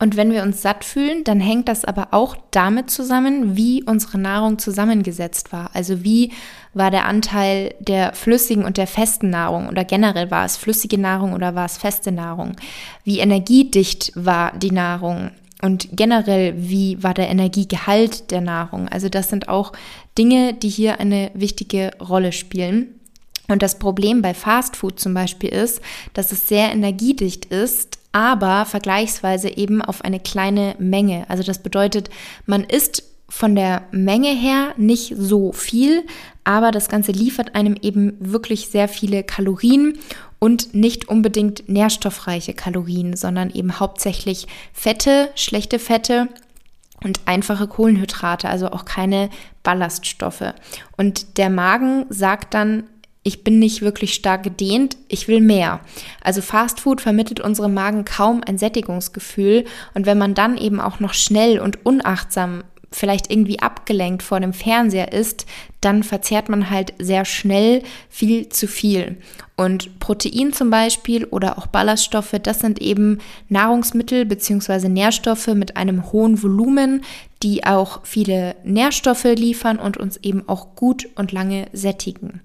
Und 0.00 0.16
wenn 0.16 0.30
wir 0.32 0.44
uns 0.44 0.62
satt 0.62 0.84
fühlen, 0.84 1.24
dann 1.24 1.40
hängt 1.40 1.68
das 1.68 1.84
aber 1.84 2.08
auch 2.12 2.36
damit 2.52 2.88
zusammen, 2.88 3.56
wie 3.56 3.82
unsere 3.82 4.18
Nahrung 4.18 4.58
zusammengesetzt 4.58 5.52
war. 5.52 5.70
Also 5.74 6.04
wie 6.04 6.32
war 6.72 6.92
der 6.92 7.06
Anteil 7.06 7.74
der 7.80 8.12
flüssigen 8.12 8.64
und 8.64 8.76
der 8.76 8.86
festen 8.86 9.30
Nahrung 9.30 9.68
oder 9.68 9.84
generell 9.84 10.30
war 10.30 10.44
es 10.44 10.56
flüssige 10.56 10.98
Nahrung 10.98 11.32
oder 11.32 11.56
war 11.56 11.66
es 11.66 11.78
feste 11.78 12.12
Nahrung? 12.12 12.54
Wie 13.02 13.18
energiedicht 13.18 14.12
war 14.14 14.56
die 14.56 14.70
Nahrung? 14.70 15.32
Und 15.60 15.88
generell, 15.92 16.54
wie 16.56 17.02
war 17.02 17.14
der 17.14 17.28
Energiegehalt 17.28 18.30
der 18.30 18.40
Nahrung? 18.40 18.88
Also 18.88 19.08
das 19.08 19.28
sind 19.28 19.48
auch 19.48 19.72
Dinge, 20.16 20.54
die 20.54 20.68
hier 20.68 21.00
eine 21.00 21.32
wichtige 21.34 21.90
Rolle 22.00 22.30
spielen. 22.30 22.94
Und 23.48 23.62
das 23.62 23.78
Problem 23.80 24.22
bei 24.22 24.34
Fast 24.34 24.76
Food 24.76 25.00
zum 25.00 25.14
Beispiel 25.14 25.50
ist, 25.50 25.80
dass 26.12 26.30
es 26.30 26.46
sehr 26.46 26.70
energiedicht 26.70 27.46
ist, 27.46 27.97
aber 28.18 28.64
vergleichsweise 28.64 29.56
eben 29.56 29.80
auf 29.80 30.04
eine 30.04 30.18
kleine 30.18 30.74
Menge. 30.80 31.24
Also 31.30 31.44
das 31.44 31.62
bedeutet, 31.62 32.10
man 32.46 32.64
isst 32.64 33.04
von 33.28 33.54
der 33.54 33.84
Menge 33.92 34.30
her 34.30 34.74
nicht 34.76 35.14
so 35.16 35.52
viel, 35.52 36.04
aber 36.42 36.72
das 36.72 36.88
Ganze 36.88 37.12
liefert 37.12 37.54
einem 37.54 37.76
eben 37.80 38.16
wirklich 38.18 38.70
sehr 38.70 38.88
viele 38.88 39.22
Kalorien 39.22 40.00
und 40.40 40.74
nicht 40.74 41.08
unbedingt 41.08 41.68
nährstoffreiche 41.68 42.54
Kalorien, 42.54 43.14
sondern 43.14 43.50
eben 43.50 43.78
hauptsächlich 43.78 44.48
Fette, 44.72 45.30
schlechte 45.36 45.78
Fette 45.78 46.26
und 47.04 47.20
einfache 47.26 47.68
Kohlenhydrate, 47.68 48.48
also 48.48 48.72
auch 48.72 48.84
keine 48.84 49.30
Ballaststoffe. 49.62 50.54
Und 50.96 51.38
der 51.38 51.50
Magen 51.50 52.06
sagt 52.08 52.54
dann, 52.54 52.82
ich 53.22 53.44
bin 53.44 53.58
nicht 53.58 53.82
wirklich 53.82 54.14
stark 54.14 54.42
gedehnt, 54.42 54.96
ich 55.08 55.28
will 55.28 55.40
mehr. 55.40 55.80
Also 56.22 56.40
Fast 56.40 56.80
Food 56.80 57.00
vermittelt 57.00 57.40
unserem 57.40 57.74
Magen 57.74 58.04
kaum 58.04 58.42
ein 58.46 58.58
Sättigungsgefühl 58.58 59.64
und 59.94 60.06
wenn 60.06 60.18
man 60.18 60.34
dann 60.34 60.56
eben 60.56 60.80
auch 60.80 61.00
noch 61.00 61.14
schnell 61.14 61.60
und 61.60 61.84
unachtsam 61.84 62.64
vielleicht 62.90 63.30
irgendwie 63.30 63.58
abgelenkt 63.58 64.22
vor 64.22 64.40
dem 64.40 64.52
Fernseher 64.52 65.12
ist, 65.12 65.46
dann 65.80 66.02
verzehrt 66.02 66.48
man 66.48 66.70
halt 66.70 66.94
sehr 66.98 67.24
schnell 67.24 67.82
viel 68.08 68.48
zu 68.48 68.66
viel. 68.66 69.18
Und 69.56 69.98
Protein 69.98 70.52
zum 70.52 70.70
Beispiel 70.70 71.24
oder 71.26 71.58
auch 71.58 71.66
Ballaststoffe, 71.66 72.36
das 72.42 72.60
sind 72.60 72.80
eben 72.80 73.18
Nahrungsmittel 73.48 74.24
bzw. 74.24 74.88
Nährstoffe 74.88 75.48
mit 75.48 75.76
einem 75.76 76.12
hohen 76.12 76.42
Volumen, 76.42 77.02
die 77.42 77.64
auch 77.64 78.00
viele 78.04 78.56
Nährstoffe 78.64 79.24
liefern 79.24 79.78
und 79.78 79.96
uns 79.96 80.16
eben 80.18 80.48
auch 80.48 80.74
gut 80.74 81.08
und 81.16 81.32
lange 81.32 81.66
sättigen. 81.72 82.40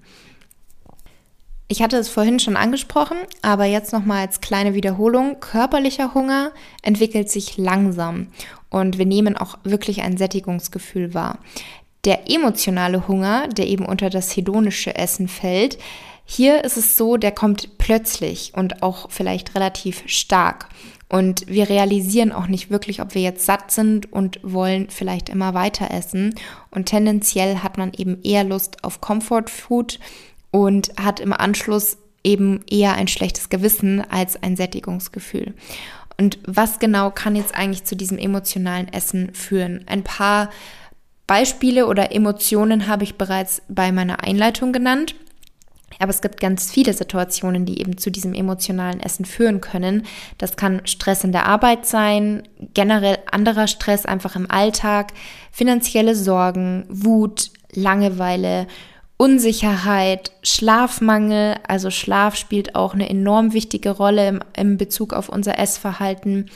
Ich 1.74 1.82
hatte 1.82 1.96
es 1.96 2.08
vorhin 2.08 2.38
schon 2.38 2.56
angesprochen, 2.56 3.16
aber 3.42 3.64
jetzt 3.64 3.92
nochmal 3.92 4.20
als 4.20 4.40
kleine 4.40 4.74
Wiederholung. 4.74 5.40
Körperlicher 5.40 6.14
Hunger 6.14 6.52
entwickelt 6.82 7.28
sich 7.28 7.56
langsam 7.56 8.28
und 8.70 8.96
wir 8.96 9.06
nehmen 9.06 9.36
auch 9.36 9.58
wirklich 9.64 10.02
ein 10.02 10.16
Sättigungsgefühl 10.16 11.14
wahr. 11.14 11.40
Der 12.04 12.30
emotionale 12.30 13.08
Hunger, 13.08 13.48
der 13.48 13.66
eben 13.66 13.86
unter 13.86 14.08
das 14.08 14.36
hedonische 14.36 14.94
Essen 14.94 15.26
fällt, 15.26 15.76
hier 16.24 16.62
ist 16.62 16.76
es 16.76 16.96
so, 16.96 17.16
der 17.16 17.32
kommt 17.32 17.76
plötzlich 17.76 18.52
und 18.54 18.84
auch 18.84 19.10
vielleicht 19.10 19.56
relativ 19.56 20.04
stark. 20.06 20.68
Und 21.08 21.48
wir 21.48 21.68
realisieren 21.68 22.30
auch 22.30 22.46
nicht 22.46 22.70
wirklich, 22.70 23.02
ob 23.02 23.16
wir 23.16 23.22
jetzt 23.22 23.46
satt 23.46 23.72
sind 23.72 24.12
und 24.12 24.38
wollen 24.44 24.90
vielleicht 24.90 25.28
immer 25.28 25.54
weiter 25.54 25.90
essen. 25.90 26.36
Und 26.70 26.86
tendenziell 26.86 27.58
hat 27.58 27.78
man 27.78 27.92
eben 27.94 28.22
eher 28.22 28.44
Lust 28.44 28.84
auf 28.84 29.00
Comfort 29.00 29.46
Food 29.48 29.98
und 30.54 30.92
hat 30.96 31.18
im 31.18 31.32
Anschluss 31.32 31.98
eben 32.22 32.60
eher 32.70 32.94
ein 32.94 33.08
schlechtes 33.08 33.48
Gewissen 33.48 34.08
als 34.08 34.40
ein 34.40 34.54
Sättigungsgefühl. 34.54 35.52
Und 36.16 36.38
was 36.46 36.78
genau 36.78 37.10
kann 37.10 37.34
jetzt 37.34 37.56
eigentlich 37.56 37.82
zu 37.82 37.96
diesem 37.96 38.18
emotionalen 38.18 38.86
Essen 38.86 39.34
führen? 39.34 39.84
Ein 39.88 40.04
paar 40.04 40.50
Beispiele 41.26 41.88
oder 41.88 42.12
Emotionen 42.12 42.86
habe 42.86 43.02
ich 43.02 43.16
bereits 43.16 43.62
bei 43.68 43.90
meiner 43.90 44.22
Einleitung 44.22 44.72
genannt. 44.72 45.16
Aber 45.98 46.10
es 46.10 46.22
gibt 46.22 46.38
ganz 46.38 46.70
viele 46.70 46.92
Situationen, 46.92 47.66
die 47.66 47.80
eben 47.80 47.98
zu 47.98 48.12
diesem 48.12 48.32
emotionalen 48.32 49.00
Essen 49.00 49.24
führen 49.24 49.60
können. 49.60 50.06
Das 50.38 50.54
kann 50.54 50.86
Stress 50.86 51.24
in 51.24 51.32
der 51.32 51.46
Arbeit 51.46 51.84
sein, 51.84 52.44
generell 52.74 53.18
anderer 53.28 53.66
Stress 53.66 54.06
einfach 54.06 54.36
im 54.36 54.48
Alltag, 54.48 55.14
finanzielle 55.50 56.14
Sorgen, 56.14 56.86
Wut, 56.88 57.50
Langeweile, 57.72 58.68
Unsicherheit, 59.16 60.32
Schlafmangel, 60.42 61.56
also 61.68 61.90
Schlaf 61.90 62.34
spielt 62.34 62.74
auch 62.74 62.94
eine 62.94 63.08
enorm 63.08 63.52
wichtige 63.52 63.90
Rolle 63.90 64.28
im, 64.28 64.40
im, 64.56 64.76
Bezug 64.76 65.12
auf 65.12 65.28
unser 65.28 65.58
Essverhalten, 65.58 66.50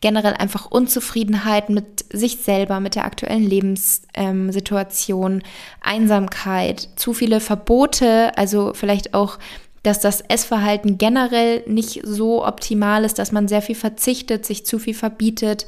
generell 0.00 0.34
einfach 0.34 0.70
Unzufriedenheit 0.70 1.70
mit 1.70 2.04
sich 2.12 2.36
selber, 2.36 2.78
mit 2.78 2.94
der 2.94 3.04
aktuellen 3.04 3.42
Lebenssituation, 3.42 5.42
Einsamkeit, 5.80 6.88
zu 6.94 7.14
viele 7.14 7.40
Verbote, 7.40 8.36
also 8.36 8.72
vielleicht 8.74 9.14
auch 9.14 9.38
dass 9.82 10.00
das 10.00 10.22
Essverhalten 10.22 10.96
generell 10.96 11.62
nicht 11.66 12.00
so 12.04 12.44
optimal 12.44 13.04
ist, 13.04 13.18
dass 13.18 13.32
man 13.32 13.48
sehr 13.48 13.60
viel 13.60 13.74
verzichtet, 13.74 14.46
sich 14.46 14.64
zu 14.64 14.78
viel 14.78 14.94
verbietet, 14.94 15.66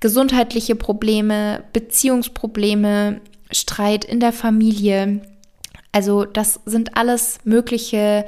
gesundheitliche 0.00 0.74
Probleme, 0.74 1.64
Beziehungsprobleme, 1.74 3.20
Streit 3.52 4.06
in 4.06 4.20
der 4.20 4.32
Familie, 4.32 5.20
also 5.92 6.24
das 6.24 6.60
sind 6.66 6.96
alles 6.96 7.38
mögliche 7.44 8.24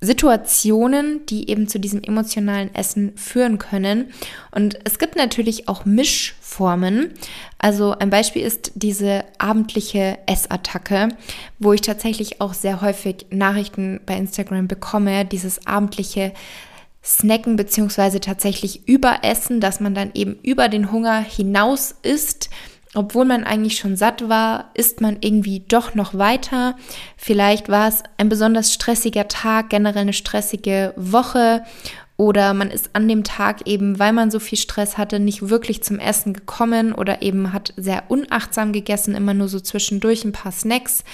Situationen, 0.00 1.26
die 1.26 1.50
eben 1.50 1.66
zu 1.66 1.80
diesem 1.80 2.02
emotionalen 2.02 2.72
Essen 2.72 3.16
führen 3.16 3.58
können. 3.58 4.12
Und 4.52 4.78
es 4.84 5.00
gibt 5.00 5.16
natürlich 5.16 5.68
auch 5.68 5.84
Mischformen. 5.84 7.14
Also 7.58 7.96
ein 7.98 8.10
Beispiel 8.10 8.42
ist 8.42 8.72
diese 8.76 9.24
abendliche 9.38 10.18
Essattacke, 10.26 11.08
wo 11.58 11.72
ich 11.72 11.80
tatsächlich 11.80 12.40
auch 12.40 12.54
sehr 12.54 12.80
häufig 12.80 13.26
Nachrichten 13.30 14.00
bei 14.06 14.16
Instagram 14.16 14.68
bekomme, 14.68 15.24
dieses 15.24 15.66
abendliche 15.66 16.32
Snacken 17.02 17.56
beziehungsweise 17.56 18.20
tatsächlich 18.20 18.86
Überessen, 18.86 19.60
dass 19.60 19.80
man 19.80 19.94
dann 19.94 20.12
eben 20.14 20.38
über 20.42 20.68
den 20.68 20.92
Hunger 20.92 21.18
hinaus 21.20 21.94
isst 22.02 22.50
obwohl 22.94 23.24
man 23.24 23.44
eigentlich 23.44 23.78
schon 23.78 23.96
satt 23.96 24.28
war, 24.28 24.70
isst 24.74 25.00
man 25.00 25.18
irgendwie 25.20 25.60
doch 25.60 25.94
noch 25.94 26.14
weiter. 26.14 26.76
Vielleicht 27.16 27.68
war 27.68 27.88
es 27.88 28.02
ein 28.16 28.28
besonders 28.28 28.72
stressiger 28.72 29.28
Tag, 29.28 29.70
generell 29.70 30.02
eine 30.02 30.12
stressige 30.12 30.94
Woche 30.96 31.62
oder 32.16 32.52
man 32.52 32.70
ist 32.70 32.90
an 32.94 33.06
dem 33.06 33.22
Tag 33.22 33.66
eben, 33.68 33.98
weil 34.00 34.12
man 34.12 34.32
so 34.32 34.40
viel 34.40 34.58
Stress 34.58 34.98
hatte, 34.98 35.20
nicht 35.20 35.50
wirklich 35.50 35.84
zum 35.84 36.00
Essen 36.00 36.32
gekommen 36.34 36.92
oder 36.92 37.22
eben 37.22 37.52
hat 37.52 37.72
sehr 37.76 38.04
unachtsam 38.08 38.72
gegessen, 38.72 39.14
immer 39.14 39.34
nur 39.34 39.48
so 39.48 39.60
zwischendurch 39.60 40.24
ein 40.24 40.32
paar 40.32 40.50
Snacks. 40.50 41.04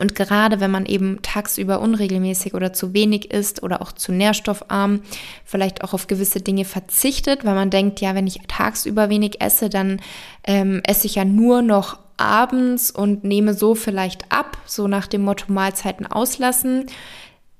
Und 0.00 0.14
gerade 0.14 0.60
wenn 0.60 0.70
man 0.70 0.86
eben 0.86 1.18
tagsüber 1.22 1.80
unregelmäßig 1.80 2.54
oder 2.54 2.72
zu 2.72 2.94
wenig 2.94 3.30
isst 3.30 3.62
oder 3.62 3.82
auch 3.82 3.92
zu 3.92 4.12
nährstoffarm, 4.12 5.02
vielleicht 5.44 5.84
auch 5.84 5.92
auf 5.92 6.06
gewisse 6.06 6.40
Dinge 6.40 6.64
verzichtet, 6.64 7.44
weil 7.44 7.54
man 7.54 7.70
denkt, 7.70 8.00
ja, 8.00 8.14
wenn 8.14 8.26
ich 8.26 8.40
tagsüber 8.48 9.10
wenig 9.10 9.40
esse, 9.40 9.68
dann 9.68 10.00
ähm, 10.44 10.80
esse 10.84 11.06
ich 11.06 11.16
ja 11.16 11.24
nur 11.24 11.60
noch 11.60 11.98
abends 12.16 12.90
und 12.90 13.24
nehme 13.24 13.54
so 13.54 13.74
vielleicht 13.74 14.30
ab, 14.32 14.58
so 14.64 14.88
nach 14.88 15.06
dem 15.06 15.22
Motto 15.22 15.52
Mahlzeiten 15.52 16.06
auslassen, 16.06 16.86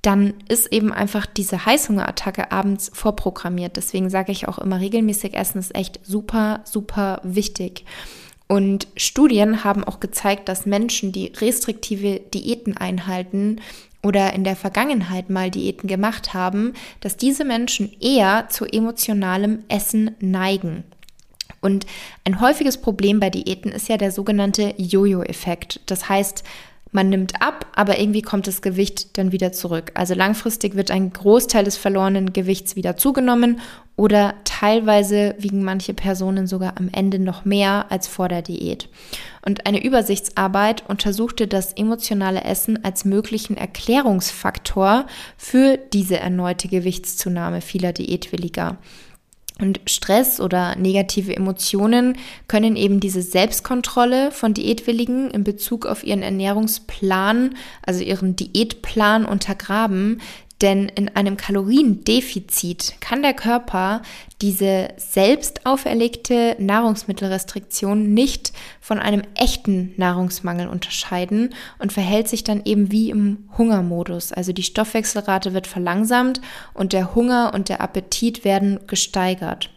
dann 0.02 0.34
ist 0.48 0.72
eben 0.72 0.92
einfach 0.92 1.26
diese 1.26 1.66
Heißhungerattacke 1.66 2.52
abends 2.52 2.90
vorprogrammiert. 2.94 3.76
Deswegen 3.76 4.08
sage 4.08 4.32
ich 4.32 4.48
auch 4.48 4.58
immer, 4.58 4.80
regelmäßig 4.80 5.34
essen 5.34 5.58
ist 5.58 5.74
echt 5.74 6.00
super, 6.02 6.60
super 6.64 7.20
wichtig. 7.22 7.84
Und 8.50 8.88
Studien 8.96 9.62
haben 9.62 9.84
auch 9.84 10.00
gezeigt, 10.00 10.48
dass 10.48 10.66
Menschen, 10.66 11.12
die 11.12 11.30
restriktive 11.36 12.18
Diäten 12.34 12.76
einhalten 12.76 13.60
oder 14.02 14.32
in 14.32 14.42
der 14.42 14.56
Vergangenheit 14.56 15.30
mal 15.30 15.52
Diäten 15.52 15.86
gemacht 15.86 16.34
haben, 16.34 16.72
dass 17.00 17.16
diese 17.16 17.44
Menschen 17.44 17.92
eher 18.00 18.48
zu 18.48 18.64
emotionalem 18.64 19.60
Essen 19.68 20.16
neigen. 20.18 20.82
Und 21.60 21.86
ein 22.24 22.40
häufiges 22.40 22.78
Problem 22.78 23.20
bei 23.20 23.30
Diäten 23.30 23.70
ist 23.70 23.88
ja 23.88 23.96
der 23.96 24.10
sogenannte 24.10 24.74
Jojo-Effekt. 24.78 25.78
Das 25.86 26.08
heißt, 26.08 26.42
man 26.92 27.09
nimmt 27.09 27.40
ab, 27.40 27.66
aber 27.74 28.00
irgendwie 28.00 28.22
kommt 28.22 28.46
das 28.46 28.62
Gewicht 28.62 29.16
dann 29.16 29.33
wieder 29.33 29.53
zurück. 29.53 29.92
Also 29.94 30.14
langfristig 30.14 30.74
wird 30.74 30.90
ein 30.90 31.12
Großteil 31.12 31.64
des 31.64 31.76
verlorenen 31.76 32.33
Gewichts 32.33 32.74
wieder 32.74 32.96
zugenommen 32.96 33.61
oder 33.96 34.35
teilweise 34.44 35.35
wiegen 35.38 35.62
manche 35.62 35.94
Personen 35.94 36.46
sogar 36.46 36.79
am 36.79 36.88
Ende 36.90 37.18
noch 37.18 37.44
mehr 37.44 37.87
als 37.90 38.09
vor 38.09 38.29
der 38.29 38.42
Diät. 38.42 38.88
Und 39.44 39.66
eine 39.66 39.85
Übersichtsarbeit 39.85 40.85
untersuchte 40.88 41.46
das 41.46 41.72
emotionale 41.74 42.44
Essen 42.44 42.85
als 42.85 43.05
möglichen 43.05 43.57
Erklärungsfaktor 43.57 45.07
für 45.37 45.79
diese 45.92 46.18
erneute 46.18 46.68
Gewichtszunahme 46.68 47.61
vieler 47.61 47.92
Diätwilliger. 47.92 48.79
Und 49.60 49.80
Stress 49.86 50.40
oder 50.40 50.74
negative 50.76 51.36
Emotionen 51.36 52.16
können 52.48 52.76
eben 52.76 52.98
diese 52.98 53.22
Selbstkontrolle 53.22 54.30
von 54.30 54.54
Diätwilligen 54.54 55.30
in 55.30 55.44
Bezug 55.44 55.86
auf 55.86 56.02
ihren 56.02 56.22
Ernährungsplan, 56.22 57.56
also 57.82 58.02
ihren 58.02 58.36
Diätplan 58.36 59.26
untergraben, 59.26 60.20
denn 60.60 60.88
in 60.88 61.14
einem 61.16 61.36
Kaloriendefizit 61.36 62.94
kann 63.00 63.22
der 63.22 63.34
Körper 63.34 64.02
diese 64.42 64.88
selbst 64.96 65.66
auferlegte 65.66 66.56
Nahrungsmittelrestriktion 66.58 68.12
nicht 68.12 68.52
von 68.80 68.98
einem 68.98 69.22
echten 69.34 69.94
Nahrungsmangel 69.96 70.68
unterscheiden 70.68 71.54
und 71.78 71.92
verhält 71.92 72.28
sich 72.28 72.44
dann 72.44 72.62
eben 72.64 72.90
wie 72.90 73.10
im 73.10 73.48
Hungermodus. 73.56 74.32
Also 74.32 74.52
die 74.52 74.62
Stoffwechselrate 74.62 75.54
wird 75.54 75.66
verlangsamt 75.66 76.40
und 76.74 76.92
der 76.92 77.14
Hunger 77.14 77.52
und 77.54 77.68
der 77.68 77.80
Appetit 77.80 78.44
werden 78.44 78.80
gesteigert. 78.86 79.70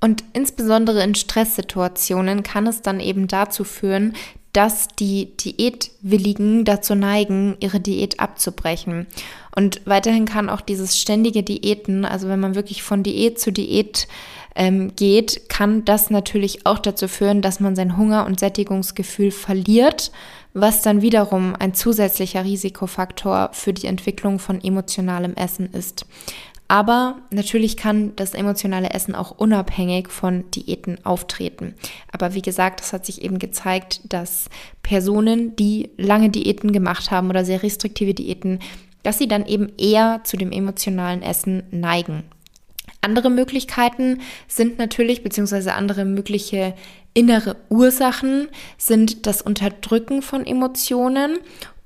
Und 0.00 0.24
insbesondere 0.32 1.04
in 1.04 1.14
Stresssituationen 1.14 2.42
kann 2.42 2.66
es 2.66 2.82
dann 2.82 2.98
eben 2.98 3.28
dazu 3.28 3.62
führen, 3.62 4.14
dass 4.52 4.88
die 4.88 5.34
Diätwilligen 5.36 6.64
dazu 6.64 6.94
neigen, 6.94 7.56
ihre 7.60 7.80
Diät 7.80 8.20
abzubrechen. 8.20 9.06
Und 9.54 9.80
weiterhin 9.86 10.26
kann 10.26 10.50
auch 10.50 10.60
dieses 10.60 11.00
ständige 11.00 11.42
Diäten, 11.42 12.04
also 12.04 12.28
wenn 12.28 12.40
man 12.40 12.54
wirklich 12.54 12.82
von 12.82 13.02
Diät 13.02 13.38
zu 13.38 13.50
Diät 13.50 14.08
ähm, 14.54 14.94
geht, 14.94 15.48
kann 15.48 15.84
das 15.84 16.10
natürlich 16.10 16.66
auch 16.66 16.78
dazu 16.78 17.08
führen, 17.08 17.40
dass 17.40 17.60
man 17.60 17.76
sein 17.76 17.96
Hunger- 17.96 18.26
und 18.26 18.40
Sättigungsgefühl 18.40 19.30
verliert, 19.30 20.12
was 20.54 20.82
dann 20.82 21.00
wiederum 21.00 21.54
ein 21.58 21.72
zusätzlicher 21.72 22.44
Risikofaktor 22.44 23.50
für 23.52 23.72
die 23.72 23.86
Entwicklung 23.86 24.38
von 24.38 24.62
emotionalem 24.62 25.34
Essen 25.34 25.72
ist. 25.72 26.04
Aber 26.72 27.18
natürlich 27.30 27.76
kann 27.76 28.16
das 28.16 28.32
emotionale 28.32 28.94
Essen 28.94 29.14
auch 29.14 29.32
unabhängig 29.32 30.08
von 30.08 30.50
Diäten 30.52 31.04
auftreten. 31.04 31.74
Aber 32.10 32.32
wie 32.32 32.40
gesagt, 32.40 32.80
es 32.80 32.94
hat 32.94 33.04
sich 33.04 33.20
eben 33.20 33.38
gezeigt, 33.38 34.00
dass 34.10 34.48
Personen, 34.82 35.54
die 35.54 35.90
lange 35.98 36.30
Diäten 36.30 36.72
gemacht 36.72 37.10
haben 37.10 37.28
oder 37.28 37.44
sehr 37.44 37.62
restriktive 37.62 38.14
Diäten, 38.14 38.58
dass 39.02 39.18
sie 39.18 39.28
dann 39.28 39.44
eben 39.44 39.70
eher 39.76 40.22
zu 40.24 40.38
dem 40.38 40.50
emotionalen 40.50 41.20
Essen 41.20 41.64
neigen. 41.72 42.22
Andere 43.02 43.28
Möglichkeiten 43.28 44.22
sind 44.48 44.78
natürlich, 44.78 45.22
beziehungsweise 45.22 45.74
andere 45.74 46.06
mögliche 46.06 46.72
innere 47.12 47.56
Ursachen 47.68 48.48
sind 48.78 49.26
das 49.26 49.42
Unterdrücken 49.42 50.22
von 50.22 50.46
Emotionen 50.46 51.36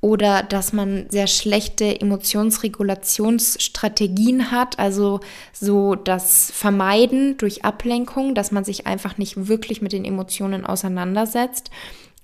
oder 0.07 0.43
dass 0.45 0.73
man 0.73 1.07
sehr 1.09 1.27
schlechte 1.27 2.01
Emotionsregulationsstrategien 2.01 4.53
hat, 4.53 4.79
also 4.79 5.19
so 5.53 5.97
das 5.97 6.53
Vermeiden 6.55 7.37
durch 7.39 7.65
Ablenkung, 7.65 8.37
dass 8.37 8.53
man 8.53 8.63
sich 8.63 8.87
einfach 8.87 9.19
nicht 9.19 9.49
wirklich 9.49 9.83
mit 9.83 9.91
den 9.91 10.05
Emotionen 10.05 10.65
auseinandersetzt 10.65 11.73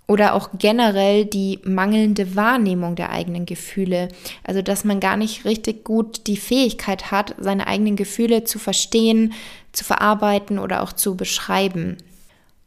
oder 0.07 0.35
auch 0.35 0.51
generell 0.57 1.25
die 1.25 1.59
mangelnde 1.65 2.37
Wahrnehmung 2.37 2.95
der 2.95 3.11
eigenen 3.11 3.47
Gefühle. 3.47 4.07
Also 4.45 4.63
dass 4.63 4.85
man 4.85 5.01
gar 5.01 5.17
nicht 5.17 5.45
richtig 5.45 5.83
gut 5.83 6.29
die 6.29 6.37
Fähigkeit 6.37 7.11
hat, 7.11 7.35
seine 7.41 7.67
eigenen 7.67 7.97
Gefühle 7.97 8.45
zu 8.45 8.61
verstehen, 8.61 9.33
zu 9.73 9.83
verarbeiten 9.83 10.61
oder 10.61 10.85
auch 10.85 10.93
zu 10.93 11.17
beschreiben. 11.17 11.97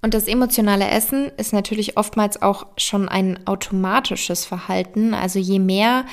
Und 0.05 0.13
das 0.13 0.27
emotionale 0.27 0.87
Essen 0.87 1.31
ist 1.37 1.51
natürlich 1.51 1.97
oftmals 1.97 2.39
auch 2.39 2.67
schon 2.77 3.09
ein 3.09 3.39
automatisches 3.47 4.45
Verhalten. 4.45 5.15
Also 5.15 5.39
je 5.39 5.57
mehr 5.57 6.05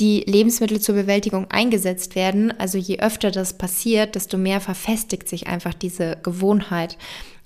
die 0.00 0.20
Lebensmittel 0.20 0.80
zur 0.80 0.94
Bewältigung 0.94 1.50
eingesetzt 1.50 2.14
werden, 2.14 2.58
also 2.58 2.78
je 2.78 3.00
öfter 3.00 3.30
das 3.30 3.58
passiert, 3.58 4.14
desto 4.14 4.38
mehr 4.38 4.62
verfestigt 4.62 5.28
sich 5.28 5.46
einfach 5.46 5.74
diese 5.74 6.16
Gewohnheit. 6.22 6.96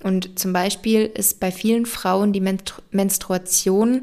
Und 0.04 0.38
zum 0.38 0.52
Beispiel 0.52 1.00
ist 1.02 1.40
bei 1.40 1.50
vielen 1.50 1.84
Frauen 1.84 2.32
die 2.32 2.44
Menstruation 2.92 4.02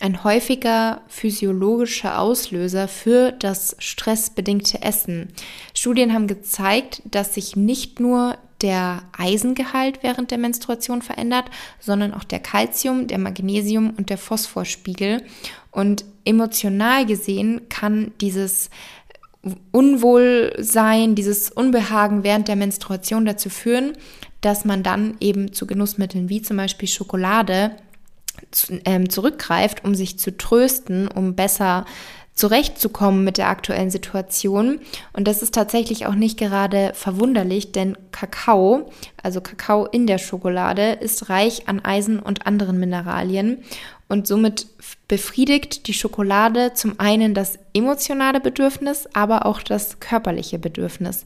ein 0.00 0.24
häufiger 0.24 1.02
physiologischer 1.06 2.18
Auslöser 2.18 2.88
für 2.88 3.30
das 3.30 3.76
stressbedingte 3.78 4.82
Essen. 4.82 5.28
Studien 5.74 6.12
haben 6.12 6.26
gezeigt, 6.26 7.02
dass 7.04 7.34
sich 7.34 7.54
nicht 7.54 8.00
nur 8.00 8.36
der 8.62 9.02
Eisengehalt 9.16 10.02
während 10.02 10.30
der 10.30 10.38
Menstruation 10.38 11.02
verändert, 11.02 11.46
sondern 11.80 12.14
auch 12.14 12.24
der 12.24 12.40
Kalzium, 12.40 13.06
der 13.06 13.18
Magnesium 13.18 13.90
und 13.90 14.10
der 14.10 14.18
Phosphorspiegel. 14.18 15.22
Und 15.70 16.04
emotional 16.24 17.04
gesehen 17.06 17.68
kann 17.68 18.12
dieses 18.20 18.70
Unwohlsein, 19.72 21.14
dieses 21.14 21.50
Unbehagen 21.50 22.24
während 22.24 22.48
der 22.48 22.56
Menstruation 22.56 23.24
dazu 23.24 23.50
führen, 23.50 23.92
dass 24.40 24.64
man 24.64 24.82
dann 24.82 25.16
eben 25.20 25.52
zu 25.52 25.66
Genussmitteln 25.66 26.28
wie 26.28 26.42
zum 26.42 26.56
Beispiel 26.56 26.88
Schokolade 26.88 27.72
ähm, 28.84 29.08
zurückgreift, 29.08 29.84
um 29.84 29.94
sich 29.94 30.18
zu 30.18 30.36
trösten, 30.36 31.08
um 31.08 31.34
besser 31.34 31.84
zurechtzukommen 32.36 33.24
mit 33.24 33.38
der 33.38 33.48
aktuellen 33.48 33.90
Situation. 33.90 34.78
Und 35.12 35.26
das 35.26 35.42
ist 35.42 35.54
tatsächlich 35.54 36.06
auch 36.06 36.14
nicht 36.14 36.38
gerade 36.38 36.92
verwunderlich, 36.94 37.72
denn 37.72 37.96
Kakao, 38.12 38.92
also 39.22 39.40
Kakao 39.40 39.86
in 39.86 40.06
der 40.06 40.18
Schokolade, 40.18 40.92
ist 40.92 41.30
reich 41.30 41.66
an 41.66 41.84
Eisen 41.84 42.20
und 42.20 42.46
anderen 42.46 42.78
Mineralien. 42.78 43.64
Und 44.08 44.28
somit 44.28 44.66
befriedigt 45.08 45.88
die 45.88 45.94
Schokolade 45.94 46.74
zum 46.74 47.00
einen 47.00 47.34
das 47.34 47.58
emotionale 47.74 48.40
Bedürfnis, 48.40 49.08
aber 49.14 49.46
auch 49.46 49.62
das 49.62 49.98
körperliche 49.98 50.58
Bedürfnis. 50.58 51.24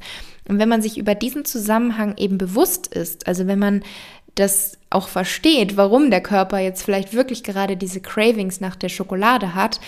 Und 0.49 0.59
wenn 0.59 0.69
man 0.69 0.81
sich 0.81 0.97
über 0.97 1.15
diesen 1.15 1.45
Zusammenhang 1.45 2.17
eben 2.17 2.39
bewusst 2.39 2.87
ist, 2.87 3.27
also 3.27 3.47
wenn 3.47 3.59
man 3.59 3.83
das 4.37 4.79
auch 4.91 5.09
versteht, 5.09 5.77
warum 5.77 6.11
der 6.11 6.23
Körper 6.23 6.59
jetzt 6.59 6.83
vielleicht 6.83 7.13
wirklich 7.13 7.43
gerade 7.43 7.77
diese 7.77 8.01
Cravings 8.01 8.61
nach 8.61 8.77
der 8.77 8.89
Schokolade 8.89 9.55
hat, 9.55 9.81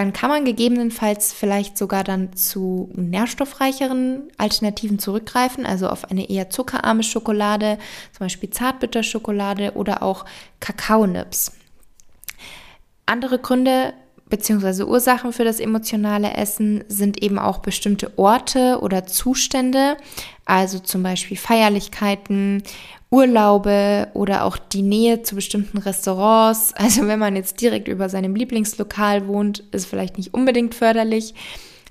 dann 0.00 0.14
kann 0.14 0.30
man 0.30 0.46
gegebenenfalls 0.46 1.30
vielleicht 1.30 1.76
sogar 1.76 2.04
dann 2.04 2.32
zu 2.34 2.90
nährstoffreicheren 2.94 4.30
Alternativen 4.38 4.98
zurückgreifen, 4.98 5.66
also 5.66 5.90
auf 5.90 6.10
eine 6.10 6.30
eher 6.30 6.48
zuckerarme 6.48 7.02
Schokolade, 7.02 7.76
zum 8.12 8.24
Beispiel 8.24 8.48
Zartbitterschokolade 8.48 9.72
oder 9.74 10.02
auch 10.02 10.24
Kakaonips. 10.58 11.52
Andere 13.04 13.40
Gründe 13.40 13.92
bzw. 14.30 14.84
Ursachen 14.84 15.32
für 15.32 15.44
das 15.44 15.60
emotionale 15.60 16.32
Essen 16.34 16.84
sind 16.88 17.22
eben 17.22 17.38
auch 17.38 17.58
bestimmte 17.58 18.16
Orte 18.18 18.78
oder 18.80 19.06
Zustände, 19.06 19.96
also 20.44 20.78
zum 20.78 21.02
Beispiel 21.02 21.36
Feierlichkeiten 21.36 22.62
Urlaube 23.10 24.08
oder 24.14 24.44
auch 24.44 24.56
die 24.56 24.82
Nähe 24.82 25.22
zu 25.22 25.34
bestimmten 25.34 25.78
Restaurants. 25.78 26.72
Also 26.80 27.06
wenn 27.06 27.18
man 27.18 27.36
jetzt 27.36 27.60
direkt 27.60 27.88
über 27.88 28.08
seinem 28.08 28.34
Lieblingslokal 28.34 29.26
wohnt, 29.26 29.64
ist 29.72 29.86
vielleicht 29.86 30.16
nicht 30.16 30.32
unbedingt 30.32 30.74
förderlich. 30.74 31.34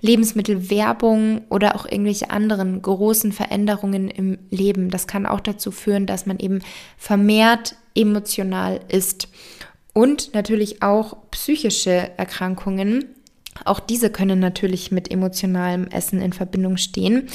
Lebensmittelwerbung 0.02 1.42
oder 1.50 1.76
auch 1.76 1.86
irgendwelche 1.86 2.30
anderen 2.30 2.82
großen 2.82 3.34
Veränderungen 3.34 4.10
im 4.10 4.38
Leben. 4.50 4.90
Das 4.90 5.08
kann 5.08 5.26
auch 5.26 5.42
dazu 5.42 5.72
führen, 5.72 6.06
dass 6.06 6.26
man 6.26 6.40
eben 6.40 6.60
vermehrt 6.98 7.76
emotional 7.96 8.80
ist. 8.88 9.28
Und 9.94 10.34
natürlich 10.34 10.82
auch 10.82 11.18
psychische 11.32 12.12
Erkrankungen. 12.18 13.16
Auch 13.66 13.80
diese 13.80 14.10
können 14.10 14.40
natürlich 14.40 14.92
mit 14.92 15.12
emotionalem 15.12 15.88
Essen 15.88 16.22
in 16.22 16.34
Verbindung 16.34 16.78
stehen. 16.78 17.28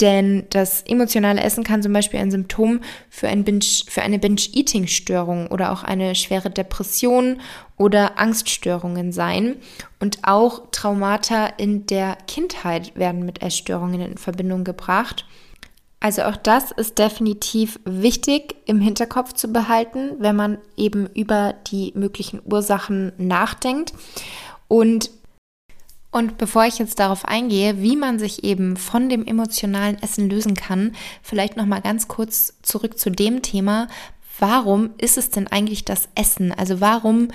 Denn 0.00 0.44
das 0.50 0.82
emotionale 0.82 1.40
Essen 1.40 1.64
kann 1.64 1.82
zum 1.82 1.92
Beispiel 1.92 2.20
ein 2.20 2.30
Symptom 2.30 2.80
für, 3.08 3.28
ein 3.28 3.44
Binge, 3.44 3.64
für 3.88 4.02
eine 4.02 4.18
Binge-Eating-Störung 4.18 5.46
oder 5.46 5.72
auch 5.72 5.82
eine 5.84 6.14
schwere 6.14 6.50
Depression 6.50 7.40
oder 7.78 8.18
Angststörungen 8.18 9.12
sein. 9.12 9.56
Und 9.98 10.18
auch 10.22 10.70
Traumata 10.70 11.46
in 11.46 11.86
der 11.86 12.18
Kindheit 12.26 12.94
werden 12.94 13.24
mit 13.24 13.40
Essstörungen 13.40 14.02
in 14.02 14.18
Verbindung 14.18 14.64
gebracht. 14.64 15.24
Also 16.00 16.22
auch 16.22 16.36
das 16.36 16.70
ist 16.72 16.98
definitiv 16.98 17.80
wichtig 17.84 18.56
im 18.66 18.80
Hinterkopf 18.80 19.32
zu 19.32 19.48
behalten, 19.48 20.12
wenn 20.18 20.36
man 20.36 20.58
eben 20.76 21.06
über 21.14 21.54
die 21.66 21.92
möglichen 21.94 22.40
Ursachen 22.44 23.12
nachdenkt. 23.18 23.92
Und 24.68 25.10
und 26.12 26.38
bevor 26.38 26.64
ich 26.64 26.78
jetzt 26.78 26.98
darauf 26.98 27.26
eingehe, 27.26 27.82
wie 27.82 27.94
man 27.94 28.18
sich 28.18 28.42
eben 28.42 28.78
von 28.78 29.10
dem 29.10 29.26
emotionalen 29.26 30.02
Essen 30.02 30.30
lösen 30.30 30.54
kann, 30.54 30.92
vielleicht 31.20 31.58
noch 31.58 31.66
mal 31.66 31.82
ganz 31.82 32.08
kurz 32.08 32.54
zurück 32.62 32.98
zu 32.98 33.10
dem 33.10 33.42
Thema, 33.42 33.86
warum 34.38 34.90
ist 34.96 35.18
es 35.18 35.28
denn 35.28 35.46
eigentlich 35.46 35.84
das 35.84 36.08
Essen? 36.14 36.52
Also 36.52 36.80
warum 36.80 37.28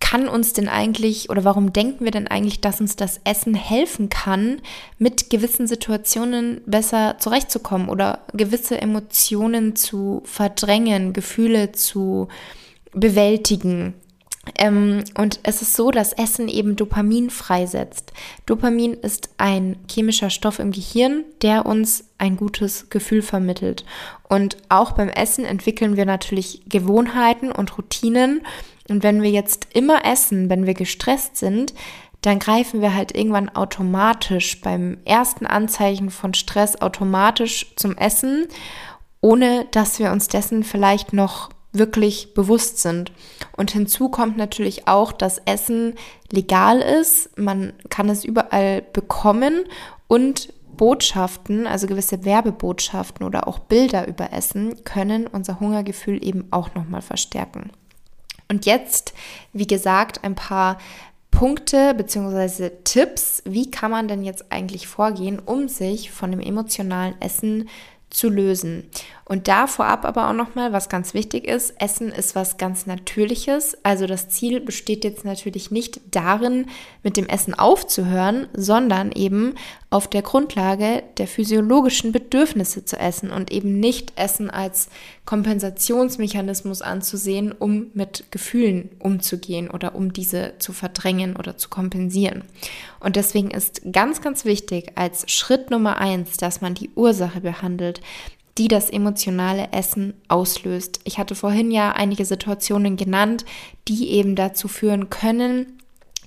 kann 0.00 0.28
uns 0.28 0.52
denn 0.52 0.68
eigentlich 0.68 1.28
oder 1.28 1.44
warum 1.44 1.72
denken 1.72 2.04
wir 2.04 2.10
denn 2.10 2.28
eigentlich, 2.28 2.60
dass 2.60 2.80
uns 2.80 2.96
das 2.96 3.20
Essen 3.24 3.54
helfen 3.54 4.08
kann, 4.08 4.60
mit 4.98 5.28
gewissen 5.30 5.66
Situationen 5.66 6.60
besser 6.66 7.16
zurechtzukommen 7.18 7.88
oder 7.88 8.20
gewisse 8.32 8.80
Emotionen 8.80 9.76
zu 9.76 10.22
verdrängen, 10.24 11.12
Gefühle 11.12 11.72
zu 11.72 12.28
bewältigen? 12.92 13.94
Ähm, 14.56 15.04
und 15.16 15.40
es 15.42 15.62
ist 15.62 15.74
so, 15.74 15.90
dass 15.90 16.12
Essen 16.12 16.48
eben 16.48 16.76
Dopamin 16.76 17.30
freisetzt. 17.30 18.12
Dopamin 18.46 18.94
ist 18.94 19.30
ein 19.36 19.76
chemischer 19.90 20.30
Stoff 20.30 20.58
im 20.58 20.70
Gehirn, 20.70 21.24
der 21.42 21.66
uns 21.66 22.04
ein 22.18 22.36
gutes 22.36 22.88
Gefühl 22.90 23.22
vermittelt. 23.22 23.84
Und 24.28 24.56
auch 24.68 24.92
beim 24.92 25.08
Essen 25.08 25.44
entwickeln 25.44 25.96
wir 25.96 26.06
natürlich 26.06 26.62
Gewohnheiten 26.68 27.52
und 27.52 27.76
Routinen. 27.76 28.42
Und 28.88 29.02
wenn 29.02 29.22
wir 29.22 29.30
jetzt 29.30 29.68
immer 29.74 30.04
essen, 30.04 30.48
wenn 30.50 30.66
wir 30.66 30.74
gestresst 30.74 31.36
sind, 31.36 31.74
dann 32.22 32.38
greifen 32.38 32.80
wir 32.80 32.94
halt 32.94 33.14
irgendwann 33.14 33.48
automatisch 33.48 34.60
beim 34.60 34.98
ersten 35.04 35.46
Anzeichen 35.46 36.10
von 36.10 36.34
Stress 36.34 36.80
automatisch 36.80 37.74
zum 37.76 37.96
Essen, 37.96 38.48
ohne 39.20 39.66
dass 39.70 39.98
wir 39.98 40.10
uns 40.10 40.28
dessen 40.28 40.64
vielleicht 40.64 41.12
noch 41.12 41.50
wirklich 41.72 42.34
bewusst 42.34 42.78
sind. 42.78 43.12
Und 43.56 43.70
hinzu 43.70 44.08
kommt 44.08 44.36
natürlich 44.36 44.88
auch, 44.88 45.12
dass 45.12 45.38
Essen 45.44 45.94
legal 46.32 46.80
ist. 46.80 47.36
Man 47.38 47.74
kann 47.90 48.08
es 48.08 48.24
überall 48.24 48.82
bekommen 48.82 49.64
und 50.08 50.52
Botschaften, 50.76 51.66
also 51.66 51.86
gewisse 51.86 52.24
Werbebotschaften 52.24 53.26
oder 53.26 53.48
auch 53.48 53.58
Bilder 53.58 54.08
über 54.08 54.32
Essen 54.32 54.84
können 54.84 55.26
unser 55.26 55.60
Hungergefühl 55.60 56.24
eben 56.24 56.46
auch 56.50 56.74
nochmal 56.74 57.02
verstärken. 57.02 57.70
Und 58.48 58.66
jetzt, 58.66 59.14
wie 59.52 59.66
gesagt, 59.66 60.24
ein 60.24 60.34
paar 60.34 60.78
Punkte 61.30 61.94
bzw. 61.94 62.70
Tipps, 62.84 63.42
wie 63.44 63.70
kann 63.70 63.90
man 63.90 64.08
denn 64.08 64.24
jetzt 64.24 64.50
eigentlich 64.50 64.88
vorgehen, 64.88 65.38
um 65.38 65.68
sich 65.68 66.10
von 66.10 66.30
dem 66.30 66.40
emotionalen 66.40 67.20
Essen 67.20 67.68
zu 68.10 68.30
lösen. 68.30 68.88
Und 69.28 69.46
da 69.46 69.66
vorab 69.66 70.06
aber 70.06 70.30
auch 70.30 70.32
nochmal, 70.32 70.72
was 70.72 70.88
ganz 70.88 71.12
wichtig 71.12 71.46
ist, 71.46 71.74
Essen 71.78 72.10
ist 72.10 72.34
was 72.34 72.56
ganz 72.56 72.86
Natürliches. 72.86 73.76
Also 73.82 74.06
das 74.06 74.30
Ziel 74.30 74.58
besteht 74.58 75.04
jetzt 75.04 75.26
natürlich 75.26 75.70
nicht 75.70 76.00
darin, 76.10 76.66
mit 77.02 77.18
dem 77.18 77.26
Essen 77.26 77.52
aufzuhören, 77.52 78.48
sondern 78.54 79.12
eben 79.12 79.54
auf 79.90 80.08
der 80.08 80.22
Grundlage 80.22 81.02
der 81.18 81.26
physiologischen 81.26 82.10
Bedürfnisse 82.10 82.86
zu 82.86 82.98
essen 82.98 83.30
und 83.30 83.50
eben 83.50 83.78
nicht 83.78 84.12
Essen 84.16 84.48
als 84.48 84.88
Kompensationsmechanismus 85.26 86.80
anzusehen, 86.80 87.52
um 87.52 87.88
mit 87.92 88.24
Gefühlen 88.30 88.90
umzugehen 88.98 89.70
oder 89.70 89.94
um 89.94 90.12
diese 90.12 90.54
zu 90.58 90.72
verdrängen 90.72 91.36
oder 91.36 91.58
zu 91.58 91.68
kompensieren. 91.68 92.44
Und 93.00 93.16
deswegen 93.16 93.50
ist 93.50 93.82
ganz, 93.92 94.22
ganz 94.22 94.46
wichtig 94.46 94.92
als 94.94 95.30
Schritt 95.30 95.70
Nummer 95.70 95.98
eins, 95.98 96.38
dass 96.38 96.62
man 96.62 96.74
die 96.74 96.90
Ursache 96.94 97.40
behandelt, 97.42 98.00
die 98.58 98.68
das 98.68 98.90
emotionale 98.90 99.68
Essen 99.72 100.14
auslöst. 100.28 101.00
Ich 101.04 101.18
hatte 101.18 101.34
vorhin 101.34 101.70
ja 101.70 101.92
einige 101.92 102.24
Situationen 102.24 102.96
genannt, 102.96 103.44
die 103.86 104.10
eben 104.10 104.34
dazu 104.34 104.68
führen 104.68 105.08
können, 105.10 105.78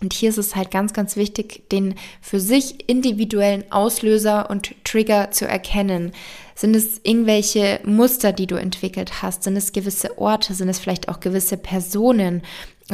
und 0.02 0.14
hier 0.14 0.30
ist 0.30 0.40
es 0.40 0.56
halt 0.56 0.72
ganz, 0.72 0.94
ganz 0.94 1.16
wichtig, 1.16 1.70
den 1.70 1.94
für 2.22 2.40
sich 2.40 2.90
individuellen 2.90 3.72
Auslöser 3.72 4.50
und 4.50 4.74
Trigger 4.84 5.30
zu 5.30 5.48
erkennen. 5.48 6.12
Sind 6.56 6.76
es 6.76 7.00
irgendwelche 7.04 7.80
Muster, 7.86 8.34
die 8.34 8.48
du 8.48 8.56
entwickelt 8.56 9.22
hast? 9.22 9.44
Sind 9.44 9.56
es 9.56 9.74
gewisse 9.74 10.18
Orte? 10.18 10.56
Sind 10.56 10.70
es 10.70 10.80
vielleicht 10.80 11.08
auch 11.08 11.20
gewisse 11.20 11.56
Personen? 11.56 12.42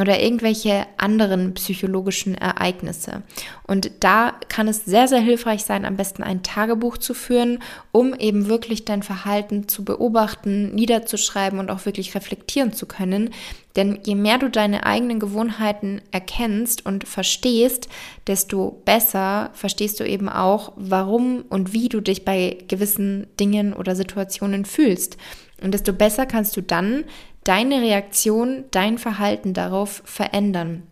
Oder 0.00 0.20
irgendwelche 0.20 0.86
anderen 0.96 1.54
psychologischen 1.54 2.34
Ereignisse. 2.34 3.22
Und 3.66 3.90
da 4.00 4.34
kann 4.48 4.68
es 4.68 4.84
sehr, 4.84 5.08
sehr 5.08 5.20
hilfreich 5.20 5.64
sein, 5.64 5.84
am 5.84 5.96
besten 5.96 6.22
ein 6.22 6.42
Tagebuch 6.42 6.98
zu 6.98 7.14
führen, 7.14 7.58
um 7.92 8.14
eben 8.14 8.48
wirklich 8.48 8.84
dein 8.84 9.02
Verhalten 9.02 9.68
zu 9.68 9.84
beobachten, 9.84 10.74
niederzuschreiben 10.74 11.58
und 11.58 11.70
auch 11.70 11.84
wirklich 11.84 12.14
reflektieren 12.14 12.72
zu 12.72 12.86
können. 12.86 13.30
Denn 13.76 13.98
je 14.04 14.14
mehr 14.14 14.38
du 14.38 14.50
deine 14.50 14.86
eigenen 14.86 15.20
Gewohnheiten 15.20 16.00
erkennst 16.10 16.84
und 16.84 17.06
verstehst, 17.06 17.88
desto 18.26 18.82
besser 18.84 19.50
verstehst 19.52 20.00
du 20.00 20.04
eben 20.04 20.28
auch, 20.28 20.72
warum 20.76 21.44
und 21.48 21.72
wie 21.72 21.88
du 21.88 22.00
dich 22.00 22.24
bei 22.24 22.58
gewissen 22.66 23.26
Dingen 23.38 23.72
oder 23.72 23.94
Situationen 23.94 24.64
fühlst. 24.64 25.16
Und 25.62 25.74
desto 25.74 25.92
besser 25.92 26.26
kannst 26.26 26.56
du 26.56 26.60
dann 26.60 27.04
deine 27.48 27.80
Reaktion, 27.80 28.64
dein 28.70 28.98
Verhalten 28.98 29.54
darauf 29.54 30.02
verändern. 30.04 30.82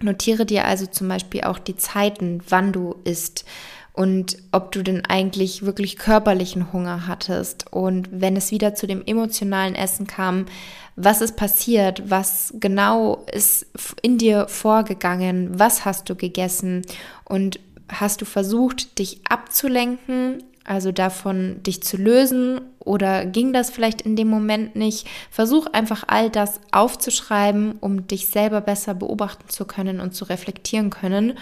Notiere 0.00 0.46
dir 0.46 0.64
also 0.64 0.86
zum 0.86 1.08
Beispiel 1.08 1.42
auch 1.42 1.58
die 1.58 1.76
Zeiten, 1.76 2.40
wann 2.48 2.70
du 2.72 2.94
isst 3.02 3.44
und 3.92 4.36
ob 4.52 4.70
du 4.70 4.84
denn 4.84 5.04
eigentlich 5.04 5.64
wirklich 5.64 5.96
körperlichen 5.96 6.72
Hunger 6.72 7.08
hattest. 7.08 7.72
Und 7.72 8.08
wenn 8.12 8.36
es 8.36 8.52
wieder 8.52 8.74
zu 8.76 8.86
dem 8.86 9.02
emotionalen 9.04 9.74
Essen 9.74 10.06
kam, 10.06 10.46
was 10.94 11.22
ist 11.22 11.36
passiert? 11.36 12.08
Was 12.08 12.54
genau 12.60 13.24
ist 13.32 13.66
in 14.00 14.16
dir 14.16 14.46
vorgegangen? 14.46 15.58
Was 15.58 15.84
hast 15.84 16.08
du 16.08 16.14
gegessen? 16.14 16.82
Und 17.24 17.58
hast 17.88 18.20
du 18.20 18.26
versucht, 18.26 18.98
dich 19.00 19.22
abzulenken 19.28 20.44
also 20.66 20.90
davon 20.90 21.62
dich 21.62 21.82
zu 21.82 21.96
lösen 21.96 22.60
oder 22.86 23.26
ging 23.26 23.52
das 23.52 23.70
vielleicht 23.70 24.00
in 24.00 24.16
dem 24.16 24.28
Moment 24.28 24.76
nicht? 24.76 25.06
Versuch 25.30 25.66
einfach 25.66 26.04
all 26.06 26.30
das 26.30 26.60
aufzuschreiben, 26.72 27.76
um 27.80 28.06
dich 28.06 28.28
selber 28.28 28.60
besser 28.60 28.94
beobachten 28.94 29.48
zu 29.48 29.64
können 29.64 30.00
und 30.00 30.14
zu 30.14 30.24
reflektieren 30.24 30.90
können 30.90 31.36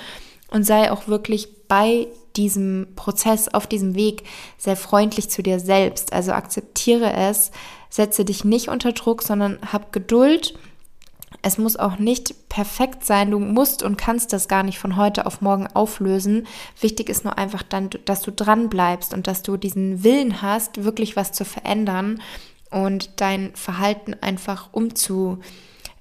und 0.50 0.64
sei 0.64 0.90
auch 0.90 1.06
wirklich 1.06 1.66
bei 1.68 2.08
diesem 2.36 2.88
Prozess, 2.96 3.48
auf 3.48 3.66
diesem 3.66 3.94
Weg 3.94 4.24
sehr 4.58 4.76
freundlich 4.76 5.30
zu 5.30 5.42
dir 5.42 5.60
selbst. 5.60 6.12
Also 6.12 6.32
akzeptiere 6.32 7.12
es, 7.12 7.50
setze 7.90 8.24
dich 8.24 8.44
nicht 8.44 8.68
unter 8.68 8.92
Druck, 8.92 9.22
sondern 9.22 9.58
hab 9.72 9.92
Geduld 9.92 10.54
es 11.42 11.58
muss 11.58 11.76
auch 11.76 11.98
nicht 11.98 12.48
perfekt 12.48 13.04
sein. 13.04 13.30
Du 13.30 13.38
musst 13.38 13.82
und 13.82 13.96
kannst 13.96 14.32
das 14.32 14.48
gar 14.48 14.62
nicht 14.62 14.78
von 14.78 14.96
heute 14.96 15.26
auf 15.26 15.40
morgen 15.40 15.66
auflösen. 15.66 16.46
Wichtig 16.80 17.08
ist 17.08 17.24
nur 17.24 17.38
einfach 17.38 17.62
dann, 17.62 17.90
dass 18.04 18.22
du 18.22 18.30
dran 18.30 18.68
bleibst 18.68 19.12
und 19.12 19.26
dass 19.26 19.42
du 19.42 19.56
diesen 19.56 20.04
Willen 20.04 20.42
hast, 20.42 20.84
wirklich 20.84 21.16
was 21.16 21.32
zu 21.32 21.44
verändern 21.44 22.20
und 22.70 23.20
dein 23.20 23.54
Verhalten 23.54 24.14
einfach 24.20 24.68
umzu 24.72 25.38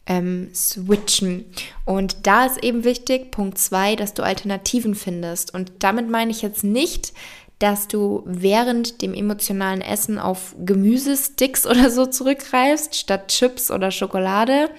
ähm, 0.05 0.49
switchen. 0.53 1.45
Und 1.85 2.27
da 2.27 2.45
ist 2.45 2.63
eben 2.63 2.83
wichtig, 2.83 3.31
Punkt 3.31 3.57
zwei, 3.57 3.95
dass 3.95 4.13
du 4.13 4.23
Alternativen 4.23 4.95
findest. 4.95 5.53
Und 5.53 5.71
damit 5.79 6.09
meine 6.09 6.31
ich 6.31 6.41
jetzt 6.41 6.63
nicht, 6.63 7.13
dass 7.59 7.87
du 7.87 8.23
während 8.25 9.01
dem 9.01 9.13
emotionalen 9.13 9.81
Essen 9.81 10.19
auf 10.19 10.55
Gemüsesticks 10.59 11.65
oder 11.67 11.89
so 11.89 12.05
zurückgreifst, 12.05 12.95
statt 12.95 13.29
Chips 13.29 13.71
oder 13.71 13.91
Schokolade. 13.91 14.69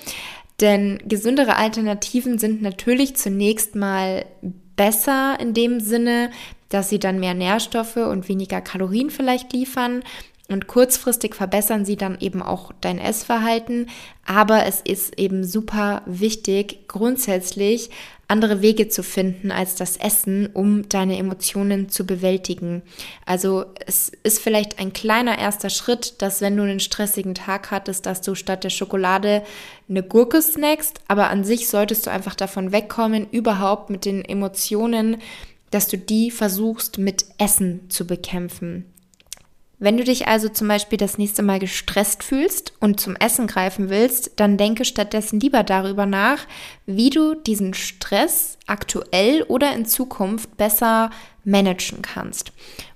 Denn 0.60 0.98
gesündere 1.06 1.56
Alternativen 1.56 2.38
sind 2.38 2.62
natürlich 2.62 3.16
zunächst 3.16 3.74
mal 3.74 4.24
besser 4.76 5.38
in 5.40 5.54
dem 5.54 5.80
Sinne, 5.80 6.30
dass 6.68 6.88
sie 6.88 6.98
dann 6.98 7.20
mehr 7.20 7.34
Nährstoffe 7.34 7.96
und 7.96 8.28
weniger 8.28 8.60
Kalorien 8.60 9.10
vielleicht 9.10 9.52
liefern. 9.52 10.02
Und 10.50 10.66
kurzfristig 10.66 11.34
verbessern 11.34 11.86
sie 11.86 11.96
dann 11.96 12.18
eben 12.20 12.42
auch 12.42 12.72
dein 12.82 12.98
Essverhalten. 12.98 13.88
Aber 14.26 14.66
es 14.66 14.82
ist 14.82 15.18
eben 15.18 15.42
super 15.42 16.02
wichtig, 16.04 16.86
grundsätzlich 16.86 17.90
andere 18.28 18.60
Wege 18.60 18.88
zu 18.88 19.02
finden 19.02 19.50
als 19.50 19.74
das 19.74 19.96
Essen, 19.96 20.48
um 20.52 20.88
deine 20.88 21.18
Emotionen 21.18 21.88
zu 21.88 22.06
bewältigen. 22.06 22.82
Also 23.24 23.66
es 23.86 24.12
ist 24.22 24.38
vielleicht 24.38 24.78
ein 24.78 24.92
kleiner 24.92 25.38
erster 25.38 25.70
Schritt, 25.70 26.20
dass 26.20 26.40
wenn 26.40 26.56
du 26.56 26.62
einen 26.62 26.80
stressigen 26.80 27.34
Tag 27.34 27.70
hattest, 27.70 28.06
dass 28.06 28.20
du 28.20 28.34
statt 28.34 28.64
der 28.64 28.70
Schokolade 28.70 29.42
eine 29.88 30.02
Gurke 30.02 30.40
snackst, 30.40 31.00
aber 31.08 31.30
an 31.30 31.44
sich 31.44 31.68
solltest 31.68 32.06
du 32.06 32.10
einfach 32.10 32.34
davon 32.34 32.72
wegkommen, 32.72 33.28
überhaupt 33.30 33.90
mit 33.90 34.04
den 34.04 34.24
Emotionen, 34.24 35.18
dass 35.70 35.88
du 35.88 35.98
die 35.98 36.30
versuchst 36.30 36.98
mit 36.98 37.26
Essen 37.38 37.90
zu 37.90 38.06
bekämpfen. 38.06 38.86
Wenn 39.78 39.96
du 39.96 40.04
dich 40.04 40.28
also 40.28 40.48
zum 40.48 40.68
Beispiel 40.68 40.98
das 40.98 41.18
nächste 41.18 41.42
Mal 41.42 41.58
gestresst 41.58 42.22
fühlst 42.22 42.72
und 42.80 43.00
zum 43.00 43.16
Essen 43.16 43.46
greifen 43.46 43.90
willst, 43.90 44.32
dann 44.36 44.56
denke 44.56 44.84
stattdessen 44.84 45.40
lieber 45.40 45.62
darüber 45.62 46.06
nach, 46.06 46.46
wie 46.86 47.10
du 47.10 47.34
diesen 47.34 47.74
Stress 47.74 48.58
aktuell 48.66 49.42
oder 49.42 49.74
in 49.74 49.84
Zukunft 49.86 50.56
besser 50.56 51.10
managen 51.44 52.02
kannst. 52.02 52.52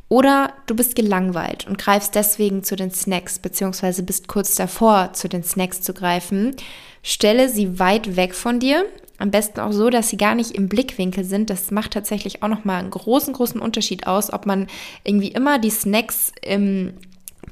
Oder 0.09 0.55
du 0.67 0.75
bist 0.75 0.95
gelangweilt 0.95 1.67
und 1.67 1.77
greifst 1.77 2.15
deswegen 2.15 2.65
zu 2.65 2.77
den 2.77 2.91
Snacks, 2.91 3.39
beziehungsweise 3.39 4.03
bist 4.03 4.27
kurz 4.27 4.55
davor, 4.55 5.13
zu 5.13 5.29
den 5.29 5.45
Snacks 5.45 5.83
zu 5.83 5.93
greifen. 5.93 6.57
Stelle 7.03 7.49
sie 7.49 7.79
weit 7.79 8.17
weg 8.17 8.35
von 8.35 8.59
dir 8.59 8.87
am 9.19 9.31
besten 9.31 9.61
auch 9.61 9.73
so, 9.73 9.91
dass 9.91 10.09
sie 10.09 10.17
gar 10.17 10.35
nicht 10.35 10.53
im 10.53 10.69
Blickwinkel 10.69 11.25
sind. 11.25 11.51
Das 11.51 11.71
macht 11.71 11.93
tatsächlich 11.93 12.43
auch 12.43 12.49
nochmal 12.49 12.81
einen 12.81 12.91
großen, 12.91 13.35
großen 13.35 13.61
Unterschied 13.61 14.07
aus, 14.07 14.33
ob 14.33 14.47
man 14.47 14.69
irgendwie 15.05 15.29
immer 15.29 15.59
die 15.59 15.71
Snacks 15.71 16.33
im 16.43 16.95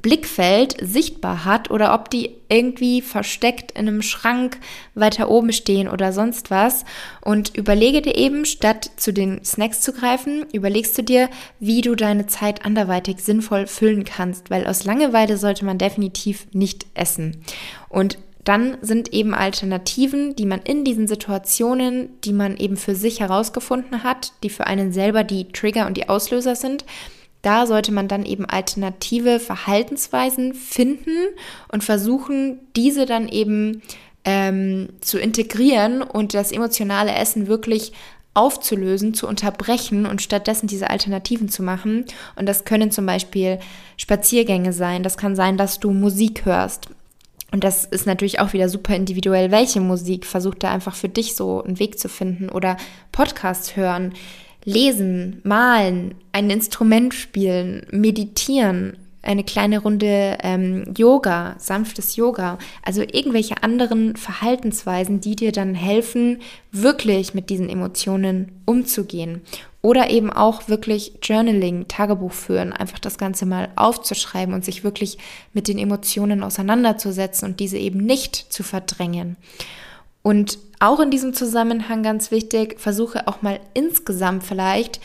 Blickfeld 0.01 0.77
sichtbar 0.81 1.43
hat 1.45 1.71
oder 1.71 1.93
ob 1.93 2.09
die 2.09 2.31
irgendwie 2.49 3.01
versteckt 3.01 3.71
in 3.71 3.87
einem 3.87 4.01
Schrank 4.01 4.57
weiter 4.95 5.29
oben 5.29 5.51
stehen 5.51 5.87
oder 5.89 6.13
sonst 6.13 6.49
was. 6.51 6.85
Und 7.21 7.55
überlege 7.55 8.01
dir 8.01 8.15
eben, 8.15 8.45
statt 8.45 8.91
zu 8.95 9.11
den 9.11 9.43
Snacks 9.43 9.81
zu 9.81 9.93
greifen, 9.93 10.45
überlegst 10.53 10.97
du 10.97 11.03
dir, 11.03 11.29
wie 11.59 11.81
du 11.81 11.95
deine 11.95 12.27
Zeit 12.27 12.65
anderweitig 12.65 13.19
sinnvoll 13.19 13.67
füllen 13.67 14.05
kannst, 14.05 14.49
weil 14.49 14.67
aus 14.67 14.85
Langeweile 14.85 15.37
sollte 15.37 15.65
man 15.65 15.77
definitiv 15.77 16.47
nicht 16.53 16.85
essen. 16.93 17.41
Und 17.89 18.17
dann 18.47 18.77
sind 18.81 19.13
eben 19.13 19.33
Alternativen, 19.33 20.35
die 20.35 20.45
man 20.45 20.61
in 20.61 20.85
diesen 20.85 21.07
Situationen, 21.07 22.09
die 22.23 22.31
man 22.31 22.55
eben 22.55 22.77
für 22.77 22.95
sich 22.95 23.19
herausgefunden 23.19 24.03
hat, 24.03 24.31
die 24.41 24.49
für 24.49 24.67
einen 24.67 24.93
selber 24.93 25.25
die 25.25 25.51
Trigger 25.51 25.85
und 25.85 25.97
die 25.97 26.07
Auslöser 26.07 26.55
sind, 26.55 26.85
da 27.41 27.65
sollte 27.65 27.91
man 27.91 28.07
dann 28.07 28.25
eben 28.25 28.45
alternative 28.45 29.39
Verhaltensweisen 29.39 30.53
finden 30.53 31.27
und 31.71 31.83
versuchen, 31.83 32.59
diese 32.75 33.05
dann 33.05 33.27
eben 33.27 33.81
ähm, 34.23 34.89
zu 35.01 35.19
integrieren 35.19 36.01
und 36.01 36.33
das 36.33 36.51
emotionale 36.51 37.13
Essen 37.13 37.47
wirklich 37.47 37.91
aufzulösen, 38.33 39.13
zu 39.13 39.27
unterbrechen 39.27 40.05
und 40.05 40.21
stattdessen 40.21 40.67
diese 40.67 40.89
Alternativen 40.89 41.49
zu 41.49 41.63
machen. 41.63 42.05
Und 42.35 42.47
das 42.47 42.65
können 42.65 42.91
zum 42.91 43.05
Beispiel 43.05 43.59
Spaziergänge 43.97 44.73
sein. 44.73 45.03
Das 45.03 45.17
kann 45.17 45.35
sein, 45.35 45.57
dass 45.57 45.79
du 45.79 45.91
Musik 45.91 46.45
hörst. 46.45 46.89
Und 47.51 47.63
das 47.63 47.85
ist 47.85 48.05
natürlich 48.05 48.39
auch 48.39 48.53
wieder 48.53 48.69
super 48.69 48.95
individuell. 48.95 49.51
Welche 49.51 49.79
Musik 49.79 50.25
versucht 50.25 50.63
da 50.63 50.71
einfach 50.71 50.95
für 50.95 51.09
dich 51.09 51.35
so 51.35 51.63
einen 51.63 51.79
Weg 51.79 51.97
zu 51.97 52.09
finden 52.09 52.49
oder 52.49 52.77
Podcasts 53.11 53.75
hören, 53.75 54.13
lesen, 54.65 55.39
malen, 55.43 56.15
ein 56.33 56.49
Instrument 56.49 57.13
spielen, 57.13 57.85
meditieren, 57.89 58.97
eine 59.21 59.43
kleine 59.43 59.79
Runde 59.79 60.37
ähm, 60.41 60.93
Yoga, 60.97 61.55
sanftes 61.57 62.15
Yoga, 62.15 62.57
also 62.83 63.01
irgendwelche 63.01 63.63
anderen 63.63 64.15
Verhaltensweisen, 64.15 65.21
die 65.21 65.35
dir 65.35 65.51
dann 65.51 65.73
helfen, 65.73 66.39
wirklich 66.71 67.33
mit 67.33 67.49
diesen 67.49 67.69
Emotionen 67.69 68.51
umzugehen. 68.65 69.41
Oder 69.81 70.09
eben 70.09 70.31
auch 70.31 70.67
wirklich 70.67 71.13
Journaling, 71.21 71.87
Tagebuch 71.87 72.31
führen, 72.31 72.73
einfach 72.73 72.99
das 72.99 73.17
Ganze 73.17 73.45
mal 73.45 73.69
aufzuschreiben 73.75 74.53
und 74.53 74.65
sich 74.65 74.83
wirklich 74.83 75.17
mit 75.53 75.67
den 75.67 75.77
Emotionen 75.77 76.43
auseinanderzusetzen 76.43 77.47
und 77.47 77.59
diese 77.59 77.77
eben 77.77 77.99
nicht 77.99 78.35
zu 78.35 78.63
verdrängen. 78.63 79.37
Und 80.23 80.57
auch 80.79 80.99
in 80.99 81.11
diesem 81.11 81.33
Zusammenhang 81.33 82.03
ganz 82.03 82.31
wichtig, 82.31 82.79
versuche 82.79 83.27
auch 83.27 83.41
mal 83.41 83.59
insgesamt 83.73 84.43
vielleicht 84.43 84.99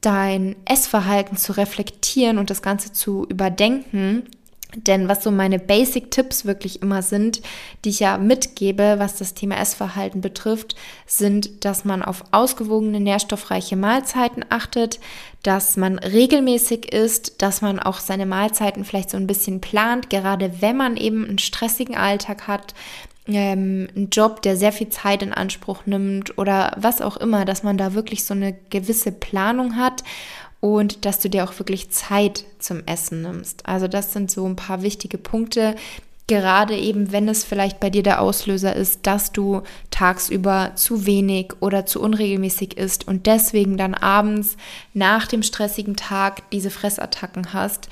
dein 0.00 0.54
Essverhalten 0.64 1.36
zu 1.36 1.56
reflektieren 1.56 2.38
und 2.38 2.50
das 2.50 2.62
Ganze 2.62 2.92
zu 2.92 3.26
überdenken 3.26 4.28
denn 4.76 5.08
was 5.08 5.22
so 5.22 5.30
meine 5.30 5.58
Basic-Tipps 5.58 6.44
wirklich 6.44 6.82
immer 6.82 7.02
sind, 7.02 7.42
die 7.84 7.90
ich 7.90 8.00
ja 8.00 8.18
mitgebe, 8.18 8.96
was 8.98 9.16
das 9.16 9.34
Thema 9.34 9.58
Essverhalten 9.58 10.20
betrifft, 10.20 10.74
sind, 11.06 11.64
dass 11.64 11.84
man 11.84 12.02
auf 12.02 12.24
ausgewogene, 12.32 13.00
nährstoffreiche 13.00 13.76
Mahlzeiten 13.76 14.44
achtet, 14.48 15.00
dass 15.42 15.76
man 15.76 15.98
regelmäßig 15.98 16.92
isst, 16.92 17.42
dass 17.42 17.62
man 17.62 17.78
auch 17.78 18.00
seine 18.00 18.26
Mahlzeiten 18.26 18.84
vielleicht 18.84 19.10
so 19.10 19.16
ein 19.16 19.26
bisschen 19.26 19.60
plant, 19.60 20.10
gerade 20.10 20.60
wenn 20.60 20.76
man 20.76 20.96
eben 20.96 21.24
einen 21.24 21.38
stressigen 21.38 21.96
Alltag 21.96 22.48
hat, 22.48 22.74
ähm, 23.26 23.88
einen 23.94 24.10
Job, 24.10 24.42
der 24.42 24.56
sehr 24.56 24.72
viel 24.72 24.90
Zeit 24.90 25.22
in 25.22 25.32
Anspruch 25.32 25.86
nimmt 25.86 26.36
oder 26.38 26.76
was 26.76 27.00
auch 27.00 27.16
immer, 27.16 27.44
dass 27.44 27.62
man 27.62 27.78
da 27.78 27.94
wirklich 27.94 28.24
so 28.24 28.34
eine 28.34 28.54
gewisse 28.70 29.12
Planung 29.12 29.76
hat 29.76 30.04
und 30.64 31.04
dass 31.04 31.20
du 31.20 31.28
dir 31.28 31.44
auch 31.44 31.58
wirklich 31.58 31.90
Zeit 31.90 32.46
zum 32.58 32.86
Essen 32.86 33.20
nimmst. 33.20 33.66
Also 33.66 33.86
das 33.86 34.14
sind 34.14 34.30
so 34.30 34.46
ein 34.46 34.56
paar 34.56 34.80
wichtige 34.80 35.18
Punkte, 35.18 35.74
Gerade 36.26 36.74
eben, 36.74 37.12
wenn 37.12 37.28
es 37.28 37.44
vielleicht 37.44 37.80
bei 37.80 37.90
dir 37.90 38.02
der 38.02 38.22
Auslöser 38.22 38.74
ist, 38.74 39.06
dass 39.06 39.30
du 39.30 39.60
tagsüber 39.90 40.72
zu 40.74 41.04
wenig 41.04 41.52
oder 41.60 41.84
zu 41.84 42.00
unregelmäßig 42.00 42.78
isst 42.78 43.06
und 43.06 43.26
deswegen 43.26 43.76
dann 43.76 43.92
abends 43.92 44.56
nach 44.94 45.26
dem 45.26 45.42
stressigen 45.42 45.96
Tag 45.96 46.50
diese 46.50 46.70
Fressattacken 46.70 47.52
hast, 47.52 47.90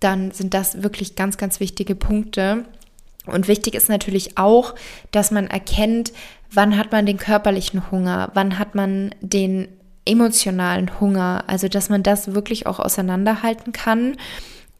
dann 0.00 0.32
sind 0.32 0.54
das 0.54 0.82
wirklich 0.82 1.14
ganz, 1.14 1.38
ganz 1.38 1.60
wichtige 1.60 1.94
Punkte. 1.94 2.64
Und 3.26 3.46
wichtig 3.46 3.76
ist 3.76 3.88
natürlich 3.88 4.38
auch, 4.38 4.74
dass 5.12 5.30
man 5.30 5.46
erkennt, 5.46 6.12
wann 6.50 6.76
hat 6.76 6.90
man 6.90 7.06
den 7.06 7.18
körperlichen 7.18 7.92
Hunger, 7.92 8.32
wann 8.34 8.58
hat 8.58 8.74
man 8.74 9.14
den 9.20 9.68
emotionalen 10.08 11.00
Hunger, 11.00 11.44
also 11.46 11.68
dass 11.68 11.88
man 11.88 12.02
das 12.02 12.34
wirklich 12.34 12.66
auch 12.66 12.80
auseinanderhalten 12.80 13.72
kann. 13.72 14.16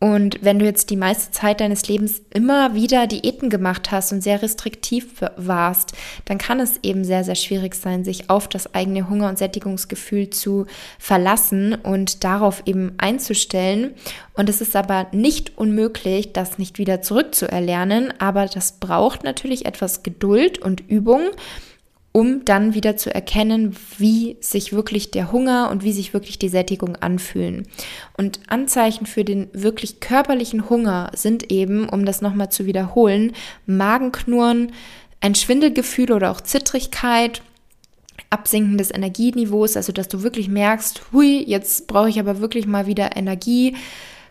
Und 0.01 0.39
wenn 0.43 0.61
du 0.61 0.65
jetzt 0.65 0.91
die 0.91 0.97
meiste 0.97 1.33
Zeit 1.33 1.61
deines 1.61 1.89
Lebens 1.89 2.23
immer 2.33 2.75
wieder 2.75 3.09
Diäten 3.09 3.51
gemacht 3.51 3.91
hast 3.91 4.13
und 4.13 4.23
sehr 4.23 4.43
restriktiv 4.43 5.07
warst, 5.37 5.93
dann 6.25 6.39
kann 6.39 6.61
es 6.61 6.79
eben 6.85 7.05
sehr, 7.05 7.25
sehr 7.25 7.35
schwierig 7.35 7.75
sein, 7.75 8.05
sich 8.05 8.31
auf 8.31 8.47
das 8.47 8.75
eigene 8.75 9.09
Hunger- 9.09 9.29
und 9.29 9.39
Sättigungsgefühl 9.39 10.31
zu 10.31 10.67
verlassen 11.01 11.75
und 11.75 12.23
darauf 12.23 12.63
eben 12.65 12.93
einzustellen. 12.99 13.95
Und 14.35 14.49
es 14.49 14.61
ist 14.61 14.77
aber 14.77 15.09
nicht 15.11 15.59
unmöglich, 15.59 16.33
das 16.33 16.59
nicht 16.59 16.79
wieder 16.79 17.03
zurückzuerlernen, 17.03 18.15
aber 18.21 18.47
das 18.47 18.73
braucht 18.79 19.25
natürlich 19.25 19.67
etwas 19.67 20.05
Geduld 20.05 20.61
und 20.61 20.81
Übung 20.89 21.23
um 22.19 22.45
dann 22.45 22.75
wieder 22.75 22.97
zu 22.97 23.15
erkennen, 23.15 23.77
wie 23.97 24.39
sich 24.41 24.73
wirklich 24.73 25.13
der 25.13 25.31
Hunger 25.31 25.71
und 25.71 25.85
wie 25.85 25.93
sich 25.93 26.13
wirklich 26.13 26.37
die 26.37 26.49
Sättigung 26.49 26.97
anfühlen. 26.97 27.69
Und 28.17 28.41
Anzeichen 28.49 29.07
für 29.07 29.23
den 29.23 29.47
wirklich 29.53 30.01
körperlichen 30.01 30.69
Hunger 30.69 31.13
sind 31.15 31.53
eben, 31.53 31.89
um 31.89 32.05
das 32.05 32.21
nochmal 32.21 32.51
zu 32.51 32.67
wiederholen, 32.67 33.35
Magenknurren, 33.67 34.73
ein 35.21 35.37
Schwindelgefühl 35.37 36.11
oder 36.11 36.33
auch 36.33 36.41
Zittrigkeit, 36.41 37.41
Absinken 38.31 38.79
des 38.79 38.93
Energieniveaus, 38.93 39.77
also 39.77 39.93
dass 39.93 40.09
du 40.09 40.25
wirklich 40.25 40.49
merkst, 40.49 41.13
hui, 41.13 41.45
jetzt 41.47 41.87
brauche 41.87 42.09
ich 42.09 42.19
aber 42.19 42.41
wirklich 42.41 42.67
mal 42.67 42.89
wieder 42.89 43.17
Energie, 43.17 43.77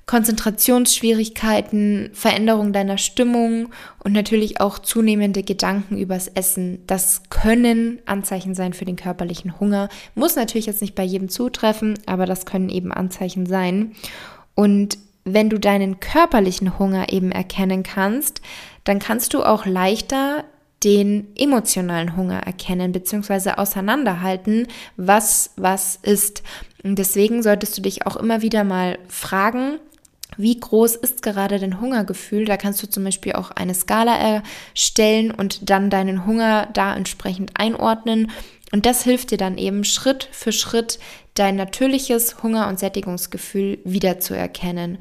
Konzentrationsschwierigkeiten, 0.08 2.10
Veränderung 2.14 2.74
deiner 2.74 2.98
Stimmung 2.98 3.70
und 4.04 4.14
natürlich 4.14 4.60
auch 4.62 4.80
zunehmende 4.80 5.44
Gedanken 5.44 5.98
übers 5.98 6.30
Essen. 6.30 6.80
Das 6.88 7.24
können 7.30 8.00
Anzeichen 8.06 8.56
sein 8.56 8.72
für 8.72 8.86
den 8.86 8.96
körperlichen 8.96 9.60
Hunger. 9.60 9.90
Muss 10.16 10.38
natürlich 10.38 10.66
jetzt 10.66 10.82
nicht 10.82 10.96
bei 10.96 11.04
jedem 11.04 11.28
zutreffen, 11.28 12.00
aber 12.06 12.26
das 12.26 12.46
können 12.46 12.70
eben 12.70 12.94
Anzeichen 12.94 13.46
sein. 13.46 13.92
Und 14.56 14.98
wenn 15.26 15.50
du 15.50 15.60
deinen 15.60 16.00
körperlichen 16.00 16.80
Hunger 16.80 17.12
eben 17.12 17.34
erkennen 17.34 17.84
kannst, 17.84 18.40
dann 18.86 19.00
kannst 19.00 19.34
du 19.34 19.44
auch 19.44 19.66
leichter 19.66 20.46
den 20.86 21.28
emotionalen 21.36 22.16
Hunger 22.16 22.40
erkennen 22.40 22.94
bzw. 22.94 23.52
auseinanderhalten, 23.58 24.68
was 24.96 25.52
was 25.58 26.00
ist. 26.02 26.44
Und 26.84 26.98
deswegen 26.98 27.44
solltest 27.44 27.78
du 27.78 27.82
dich 27.82 28.06
auch 28.06 28.16
immer 28.16 28.42
wieder 28.42 28.64
mal 28.64 29.00
fragen, 29.10 29.80
wie 30.38 30.60
groß 30.60 30.96
ist 30.96 31.22
gerade 31.22 31.60
dein 31.60 31.82
Hungergefühl? 31.82 32.46
Da 32.46 32.58
kannst 32.58 32.82
du 32.82 32.88
zum 32.88 33.04
Beispiel 33.04 33.34
auch 33.34 33.52
eine 33.52 33.74
Skala 33.74 34.16
erstellen 34.16 35.32
und 35.32 35.70
dann 35.70 35.90
deinen 35.90 36.26
Hunger 36.26 36.68
da 36.74 36.96
entsprechend 36.96 37.52
einordnen. 37.56 38.32
Und 38.72 38.86
das 38.86 39.04
hilft 39.04 39.32
dir 39.32 39.38
dann 39.38 39.58
eben 39.58 39.84
Schritt 39.84 40.28
für 40.32 40.52
Schritt 40.52 41.00
dein 41.34 41.56
natürliches 41.56 42.44
Hunger- 42.44 42.68
und 42.68 42.80
Sättigungsgefühl 42.80 43.80
wiederzuerkennen. 43.84 44.98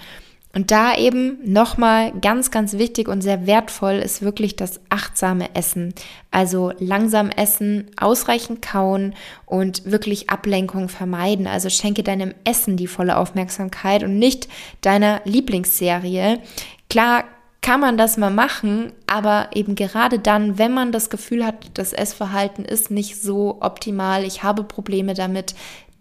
Und 0.56 0.70
da 0.70 0.96
eben 0.96 1.38
nochmal 1.44 2.12
ganz, 2.22 2.50
ganz 2.50 2.78
wichtig 2.78 3.08
und 3.08 3.20
sehr 3.20 3.46
wertvoll 3.46 3.96
ist 3.96 4.22
wirklich 4.22 4.56
das 4.56 4.80
achtsame 4.88 5.54
Essen. 5.54 5.92
Also 6.30 6.72
langsam 6.78 7.28
essen, 7.28 7.90
ausreichend 7.98 8.62
kauen 8.62 9.14
und 9.44 9.84
wirklich 9.84 10.30
Ablenkung 10.30 10.88
vermeiden. 10.88 11.46
Also 11.46 11.68
schenke 11.68 12.02
deinem 12.02 12.32
Essen 12.44 12.78
die 12.78 12.86
volle 12.86 13.18
Aufmerksamkeit 13.18 14.02
und 14.02 14.18
nicht 14.18 14.48
deiner 14.80 15.20
Lieblingsserie. 15.26 16.40
Klar 16.88 17.24
kann 17.60 17.80
man 17.80 17.98
das 17.98 18.16
mal 18.16 18.30
machen, 18.30 18.92
aber 19.06 19.50
eben 19.52 19.74
gerade 19.74 20.18
dann, 20.18 20.56
wenn 20.56 20.72
man 20.72 20.90
das 20.90 21.10
Gefühl 21.10 21.44
hat, 21.44 21.72
das 21.74 21.92
Essverhalten 21.92 22.64
ist 22.64 22.90
nicht 22.90 23.20
so 23.20 23.58
optimal, 23.60 24.24
ich 24.24 24.42
habe 24.42 24.64
Probleme 24.64 25.12
damit, 25.12 25.54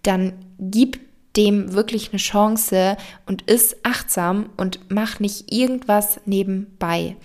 dann 0.04 0.32
gib 0.60 1.05
dem 1.38 1.74
wirklich 1.74 2.12
eine 2.12 2.20
Chance 2.20 2.98
und 3.26 3.44
ist 3.44 3.78
achtsam 3.84 4.50
und 4.58 4.80
mach 4.90 5.20
nicht 5.20 5.52
irgendwas 5.52 6.20
nebenbei. 6.26 7.16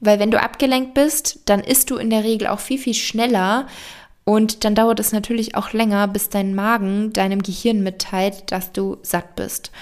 Weil 0.00 0.18
wenn 0.18 0.30
du 0.30 0.40
abgelenkt 0.40 0.94
bist, 0.94 1.40
dann 1.46 1.60
isst 1.60 1.90
du 1.90 1.96
in 1.96 2.10
der 2.10 2.24
Regel 2.24 2.48
auch 2.48 2.60
viel, 2.60 2.78
viel 2.78 2.94
schneller 2.94 3.66
und 4.24 4.64
dann 4.64 4.74
dauert 4.74 5.00
es 5.00 5.12
natürlich 5.12 5.56
auch 5.56 5.72
länger, 5.72 6.06
bis 6.06 6.28
dein 6.28 6.54
Magen 6.54 7.12
deinem 7.12 7.42
Gehirn 7.42 7.82
mitteilt, 7.82 8.52
dass 8.52 8.72
du 8.72 8.98
satt 9.02 9.34
bist. 9.34 9.72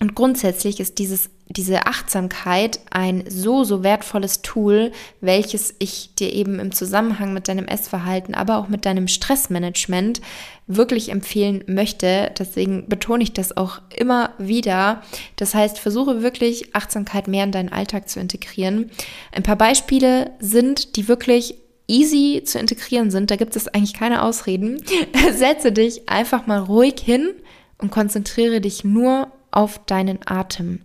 Und 0.00 0.14
grundsätzlich 0.14 0.78
ist 0.78 0.98
dieses, 0.98 1.28
diese 1.48 1.86
Achtsamkeit 1.86 2.78
ein 2.90 3.24
so, 3.28 3.64
so 3.64 3.82
wertvolles 3.82 4.42
Tool, 4.42 4.92
welches 5.20 5.74
ich 5.80 6.14
dir 6.14 6.32
eben 6.32 6.60
im 6.60 6.72
Zusammenhang 6.72 7.34
mit 7.34 7.48
deinem 7.48 7.66
Essverhalten, 7.66 8.34
aber 8.34 8.58
auch 8.58 8.68
mit 8.68 8.86
deinem 8.86 9.08
Stressmanagement 9.08 10.20
wirklich 10.68 11.08
empfehlen 11.08 11.64
möchte. 11.66 12.30
Deswegen 12.38 12.88
betone 12.88 13.24
ich 13.24 13.32
das 13.32 13.56
auch 13.56 13.80
immer 13.96 14.34
wieder. 14.38 15.02
Das 15.36 15.54
heißt, 15.54 15.78
versuche 15.78 16.22
wirklich 16.22 16.76
Achtsamkeit 16.76 17.26
mehr 17.26 17.44
in 17.44 17.52
deinen 17.52 17.72
Alltag 17.72 18.08
zu 18.08 18.20
integrieren. 18.20 18.90
Ein 19.32 19.42
paar 19.42 19.56
Beispiele 19.56 20.30
sind, 20.38 20.94
die 20.96 21.08
wirklich 21.08 21.56
easy 21.88 22.42
zu 22.44 22.58
integrieren 22.58 23.10
sind. 23.10 23.30
Da 23.30 23.36
gibt 23.36 23.56
es 23.56 23.66
eigentlich 23.66 23.94
keine 23.94 24.22
Ausreden. 24.22 24.80
Setze 25.34 25.72
dich 25.72 26.08
einfach 26.08 26.46
mal 26.46 26.60
ruhig 26.60 27.00
hin 27.00 27.30
und 27.78 27.90
konzentriere 27.90 28.60
dich 28.60 28.84
nur 28.84 29.32
auf 29.50 29.84
deinen 29.86 30.20
Atem. 30.26 30.82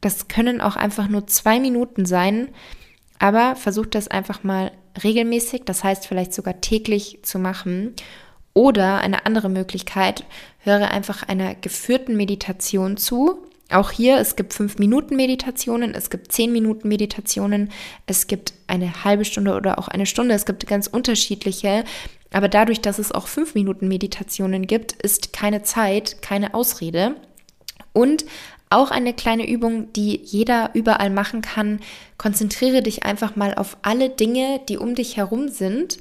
Das 0.00 0.28
können 0.28 0.60
auch 0.60 0.76
einfach 0.76 1.08
nur 1.08 1.26
zwei 1.26 1.60
Minuten 1.60 2.06
sein, 2.06 2.48
aber 3.18 3.56
versuch 3.56 3.86
das 3.86 4.08
einfach 4.08 4.44
mal 4.44 4.72
regelmäßig, 5.02 5.62
das 5.64 5.82
heißt 5.82 6.06
vielleicht 6.06 6.34
sogar 6.34 6.60
täglich 6.60 7.20
zu 7.22 7.38
machen. 7.38 7.94
Oder 8.52 8.98
eine 8.98 9.26
andere 9.26 9.48
Möglichkeit, 9.48 10.24
höre 10.60 10.90
einfach 10.90 11.24
einer 11.24 11.54
geführten 11.56 12.16
Meditation 12.16 12.96
zu. 12.96 13.38
Auch 13.70 13.90
hier, 13.90 14.18
es 14.18 14.36
gibt 14.36 14.54
fünf 14.54 14.78
Minuten 14.78 15.16
Meditationen, 15.16 15.94
es 15.94 16.10
gibt 16.10 16.30
zehn 16.30 16.52
Minuten 16.52 16.86
Meditationen, 16.86 17.70
es 18.06 18.26
gibt 18.26 18.52
eine 18.68 19.04
halbe 19.04 19.24
Stunde 19.24 19.54
oder 19.54 19.78
auch 19.78 19.88
eine 19.88 20.06
Stunde, 20.06 20.34
es 20.34 20.46
gibt 20.46 20.66
ganz 20.66 20.86
unterschiedliche. 20.86 21.84
Aber 22.32 22.48
dadurch, 22.48 22.80
dass 22.80 22.98
es 22.98 23.10
auch 23.10 23.26
fünf 23.26 23.54
Minuten 23.54 23.88
Meditationen 23.88 24.66
gibt, 24.66 24.92
ist 24.92 25.32
keine 25.32 25.62
Zeit, 25.62 26.20
keine 26.20 26.54
Ausrede. 26.54 27.16
Und 27.94 28.26
auch 28.68 28.90
eine 28.90 29.14
kleine 29.14 29.48
Übung, 29.48 29.92
die 29.92 30.20
jeder 30.22 30.70
überall 30.74 31.10
machen 31.10 31.42
kann. 31.42 31.80
Konzentriere 32.18 32.82
dich 32.82 33.04
einfach 33.04 33.36
mal 33.36 33.54
auf 33.54 33.76
alle 33.82 34.10
Dinge, 34.10 34.60
die 34.68 34.78
um 34.78 34.94
dich 34.94 35.16
herum 35.16 35.48
sind. 35.48 35.98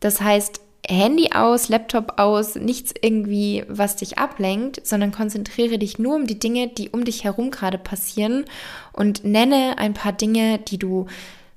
Das 0.00 0.20
heißt, 0.20 0.60
Handy 0.86 1.30
aus, 1.34 1.68
Laptop 1.68 2.18
aus, 2.18 2.56
nichts 2.56 2.92
irgendwie, 3.00 3.64
was 3.68 3.96
dich 3.96 4.18
ablenkt, 4.18 4.86
sondern 4.86 5.12
konzentriere 5.12 5.78
dich 5.78 5.98
nur 5.98 6.16
um 6.16 6.26
die 6.26 6.38
Dinge, 6.38 6.68
die 6.68 6.90
um 6.90 7.04
dich 7.04 7.24
herum 7.24 7.50
gerade 7.50 7.78
passieren 7.78 8.44
und 8.92 9.24
nenne 9.24 9.78
ein 9.78 9.94
paar 9.94 10.12
Dinge, 10.12 10.58
die 10.58 10.78
du 10.78 11.06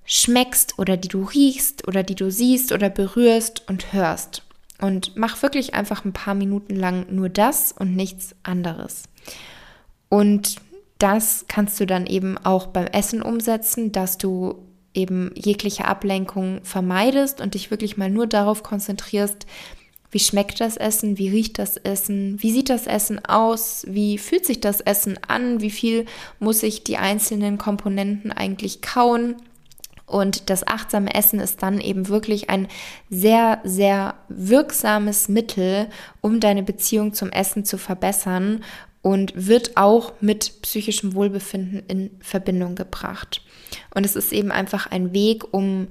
schmeckst 0.05 0.79
oder 0.79 0.95
die 0.95 1.09
du 1.09 1.23
riechst 1.23 1.87
oder 1.87 2.03
die 2.03 2.15
du 2.15 2.31
siehst 2.31 2.71
oder 2.71 2.89
berührst 2.89 3.67
und 3.67 3.91
hörst. 3.91 4.43
Und 4.79 5.17
mach 5.17 5.41
wirklich 5.41 5.73
einfach 5.73 6.05
ein 6.05 6.13
paar 6.13 6.35
Minuten 6.35 6.75
lang 6.75 7.07
nur 7.09 7.29
das 7.29 7.73
und 7.73 7.95
nichts 7.95 8.35
anderes. 8.43 9.03
Und 10.09 10.57
das 10.99 11.45
kannst 11.47 11.79
du 11.79 11.85
dann 11.85 12.05
eben 12.05 12.37
auch 12.37 12.67
beim 12.67 12.87
Essen 12.87 13.21
umsetzen, 13.21 13.91
dass 13.91 14.17
du 14.17 14.55
eben 14.93 15.31
jegliche 15.35 15.85
Ablenkung 15.85 16.61
vermeidest 16.63 17.39
und 17.39 17.53
dich 17.53 17.69
wirklich 17.69 17.97
mal 17.97 18.09
nur 18.09 18.25
darauf 18.25 18.63
konzentrierst, 18.63 19.45
wie 20.09 20.19
schmeckt 20.19 20.61
das 20.61 20.77
Essen, 20.77 21.17
wie 21.17 21.29
riecht 21.29 21.59
das 21.59 21.77
Essen, 21.77 22.41
wie 22.41 22.51
sieht 22.51 22.69
das 22.69 22.87
Essen 22.87 23.23
aus, 23.25 23.85
wie 23.87 24.17
fühlt 24.17 24.45
sich 24.45 24.61
das 24.61 24.81
Essen 24.81 25.19
an, 25.27 25.61
wie 25.61 25.69
viel 25.69 26.05
muss 26.39 26.63
ich 26.63 26.83
die 26.83 26.97
einzelnen 26.97 27.57
Komponenten 27.57 28.31
eigentlich 28.31 28.81
kauen. 28.81 29.35
Und 30.05 30.49
das 30.49 30.65
achtsame 30.65 31.13
Essen 31.13 31.41
ist 31.41 31.61
dann 31.61 31.81
eben 31.81 32.07
wirklich 32.07 32.49
ein 32.49 32.69
sehr, 33.09 33.59
sehr 33.65 34.15
wirksames 34.29 35.27
Mittel, 35.27 35.89
um 36.21 36.39
deine 36.39 36.63
Beziehung 36.63 37.13
zum 37.13 37.29
Essen 37.29 37.65
zu 37.65 37.77
verbessern 37.77 38.63
und 39.07 39.47
wird 39.47 39.77
auch 39.77 40.11
mit 40.19 40.61
psychischem 40.63 41.15
Wohlbefinden 41.15 41.81
in 41.87 42.11
Verbindung 42.19 42.75
gebracht. 42.75 43.41
Und 43.95 44.05
es 44.05 44.17
ist 44.17 44.33
eben 44.33 44.51
einfach 44.51 44.87
ein 44.87 45.13
Weg, 45.13 45.53
um 45.53 45.87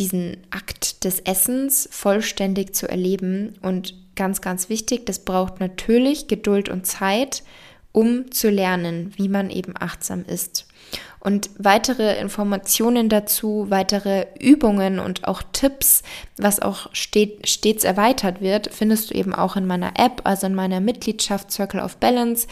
diesen 0.00 0.38
Akt 0.48 1.04
des 1.04 1.20
Essens 1.20 1.86
vollständig 1.92 2.74
zu 2.74 2.88
erleben. 2.88 3.52
Und 3.60 3.94
ganz, 4.16 4.40
ganz 4.40 4.70
wichtig, 4.70 5.04
das 5.04 5.18
braucht 5.18 5.60
natürlich 5.60 6.26
Geduld 6.26 6.70
und 6.70 6.86
Zeit 6.86 7.42
um 7.94 8.32
zu 8.32 8.50
lernen, 8.50 9.14
wie 9.16 9.28
man 9.28 9.50
eben 9.50 9.74
achtsam 9.78 10.24
ist. 10.26 10.66
Und 11.20 11.48
weitere 11.58 12.18
Informationen 12.18 13.08
dazu, 13.08 13.66
weitere 13.70 14.26
Übungen 14.38 14.98
und 14.98 15.26
auch 15.26 15.42
Tipps, 15.52 16.02
was 16.36 16.60
auch 16.60 16.90
stets 16.92 17.84
erweitert 17.84 18.42
wird, 18.42 18.68
findest 18.74 19.10
du 19.10 19.14
eben 19.14 19.32
auch 19.32 19.56
in 19.56 19.66
meiner 19.66 19.92
App, 19.96 20.22
also 20.24 20.48
in 20.48 20.54
meiner 20.54 20.80
Mitgliedschaft 20.80 21.52
Circle 21.52 21.80
of 21.80 21.96
Balance. 21.96 22.46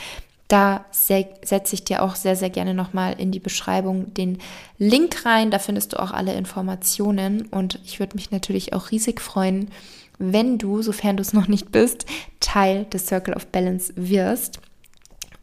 Da 0.47 0.85
setze 0.93 1.75
ich 1.75 1.85
dir 1.85 2.03
auch 2.03 2.15
sehr, 2.15 2.37
sehr 2.37 2.51
gerne 2.51 2.73
nochmal 2.73 3.17
in 3.19 3.33
die 3.33 3.41
Beschreibung 3.41 4.15
den 4.15 4.39
Link 4.79 5.27
rein. 5.27 5.51
Da 5.51 5.59
findest 5.59 5.93
du 5.93 6.01
auch 6.01 6.13
alle 6.13 6.35
Informationen. 6.35 7.47
Und 7.47 7.81
ich 7.85 7.99
würde 7.99 8.15
mich 8.15 8.31
natürlich 8.31 8.73
auch 8.73 8.91
riesig 8.91 9.21
freuen, 9.21 9.71
wenn 10.19 10.57
du, 10.59 10.83
sofern 10.83 11.17
du 11.17 11.23
es 11.23 11.33
noch 11.33 11.49
nicht 11.49 11.73
bist, 11.73 12.07
Teil 12.41 12.85
des 12.85 13.07
Circle 13.07 13.35
of 13.35 13.49
Balance 13.49 13.93
wirst. 13.97 14.61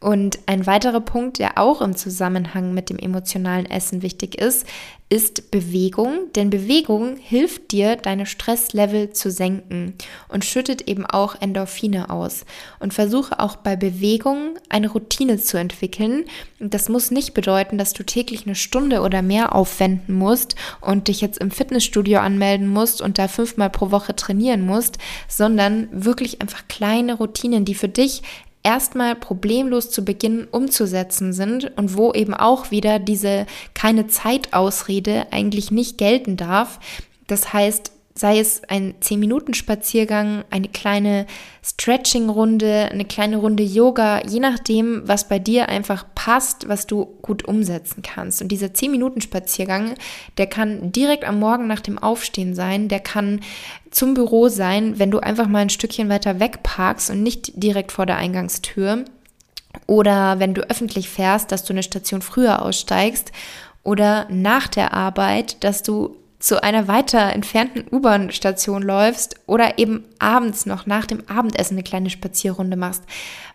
Und 0.00 0.38
ein 0.46 0.66
weiterer 0.66 1.00
Punkt, 1.00 1.38
der 1.38 1.58
auch 1.58 1.82
im 1.82 1.94
Zusammenhang 1.94 2.72
mit 2.72 2.88
dem 2.88 2.98
emotionalen 2.98 3.66
Essen 3.66 4.00
wichtig 4.00 4.40
ist, 4.40 4.66
ist 5.10 5.50
Bewegung. 5.50 6.32
Denn 6.34 6.48
Bewegung 6.48 7.16
hilft 7.16 7.72
dir, 7.72 7.96
deine 7.96 8.24
Stresslevel 8.24 9.10
zu 9.10 9.30
senken 9.30 9.94
und 10.28 10.46
schüttet 10.46 10.88
eben 10.88 11.04
auch 11.04 11.34
Endorphine 11.38 12.08
aus. 12.08 12.46
Und 12.78 12.94
versuche 12.94 13.40
auch 13.40 13.56
bei 13.56 13.76
Bewegung 13.76 14.54
eine 14.70 14.88
Routine 14.88 15.36
zu 15.36 15.58
entwickeln. 15.58 16.24
Das 16.60 16.88
muss 16.88 17.10
nicht 17.10 17.34
bedeuten, 17.34 17.76
dass 17.76 17.92
du 17.92 18.02
täglich 18.02 18.46
eine 18.46 18.54
Stunde 18.54 19.02
oder 19.02 19.20
mehr 19.20 19.54
aufwenden 19.54 20.14
musst 20.14 20.54
und 20.80 21.08
dich 21.08 21.20
jetzt 21.20 21.38
im 21.38 21.50
Fitnessstudio 21.50 22.20
anmelden 22.20 22.68
musst 22.68 23.02
und 23.02 23.18
da 23.18 23.28
fünfmal 23.28 23.68
pro 23.68 23.90
Woche 23.90 24.16
trainieren 24.16 24.64
musst, 24.64 24.96
sondern 25.28 25.88
wirklich 25.92 26.40
einfach 26.40 26.68
kleine 26.68 27.14
Routinen, 27.14 27.66
die 27.66 27.74
für 27.74 27.88
dich 27.88 28.22
erstmal 28.62 29.16
problemlos 29.16 29.90
zu 29.90 30.04
Beginn 30.04 30.46
umzusetzen 30.50 31.32
sind 31.32 31.76
und 31.76 31.96
wo 31.96 32.12
eben 32.12 32.34
auch 32.34 32.70
wieder 32.70 32.98
diese 32.98 33.46
keine 33.74 34.06
Zeitausrede 34.06 35.26
eigentlich 35.30 35.70
nicht 35.70 35.98
gelten 35.98 36.36
darf. 36.36 36.78
Das 37.26 37.52
heißt, 37.52 37.92
sei 38.20 38.38
es 38.38 38.60
ein 38.68 38.96
10-Minuten-Spaziergang, 39.00 40.44
eine 40.50 40.68
kleine 40.68 41.24
Stretching-Runde, 41.64 42.90
eine 42.92 43.06
kleine 43.06 43.38
Runde 43.38 43.62
Yoga, 43.62 44.20
je 44.26 44.40
nachdem, 44.40 45.00
was 45.06 45.26
bei 45.26 45.38
dir 45.38 45.70
einfach 45.70 46.04
passt, 46.14 46.68
was 46.68 46.86
du 46.86 47.06
gut 47.22 47.48
umsetzen 47.48 48.02
kannst. 48.02 48.42
Und 48.42 48.48
dieser 48.48 48.66
10-Minuten-Spaziergang, 48.66 49.94
der 50.36 50.48
kann 50.48 50.92
direkt 50.92 51.24
am 51.24 51.38
Morgen 51.38 51.66
nach 51.66 51.80
dem 51.80 51.96
Aufstehen 51.96 52.54
sein, 52.54 52.88
der 52.88 53.00
kann 53.00 53.40
zum 53.90 54.12
Büro 54.12 54.50
sein, 54.50 54.98
wenn 54.98 55.10
du 55.10 55.20
einfach 55.20 55.48
mal 55.48 55.60
ein 55.60 55.70
Stückchen 55.70 56.10
weiter 56.10 56.40
weg 56.40 56.62
parkst 56.62 57.08
und 57.08 57.22
nicht 57.22 57.52
direkt 57.54 57.90
vor 57.90 58.04
der 58.04 58.18
Eingangstür. 58.18 59.06
Oder 59.86 60.38
wenn 60.40 60.52
du 60.52 60.68
öffentlich 60.68 61.08
fährst, 61.08 61.52
dass 61.52 61.64
du 61.64 61.72
eine 61.72 61.82
Station 61.82 62.20
früher 62.20 62.60
aussteigst 62.60 63.32
oder 63.82 64.26
nach 64.28 64.68
der 64.68 64.92
Arbeit, 64.92 65.64
dass 65.64 65.82
du 65.82 66.19
zu 66.40 66.62
einer 66.62 66.88
weiter 66.88 67.32
entfernten 67.32 67.84
U-Bahn-Station 67.92 68.82
läufst 68.82 69.36
oder 69.46 69.78
eben 69.78 70.04
abends 70.18 70.66
noch 70.66 70.86
nach 70.86 71.06
dem 71.06 71.28
Abendessen 71.28 71.74
eine 71.74 71.82
kleine 71.82 72.10
Spazierrunde 72.10 72.76
machst. 72.76 73.04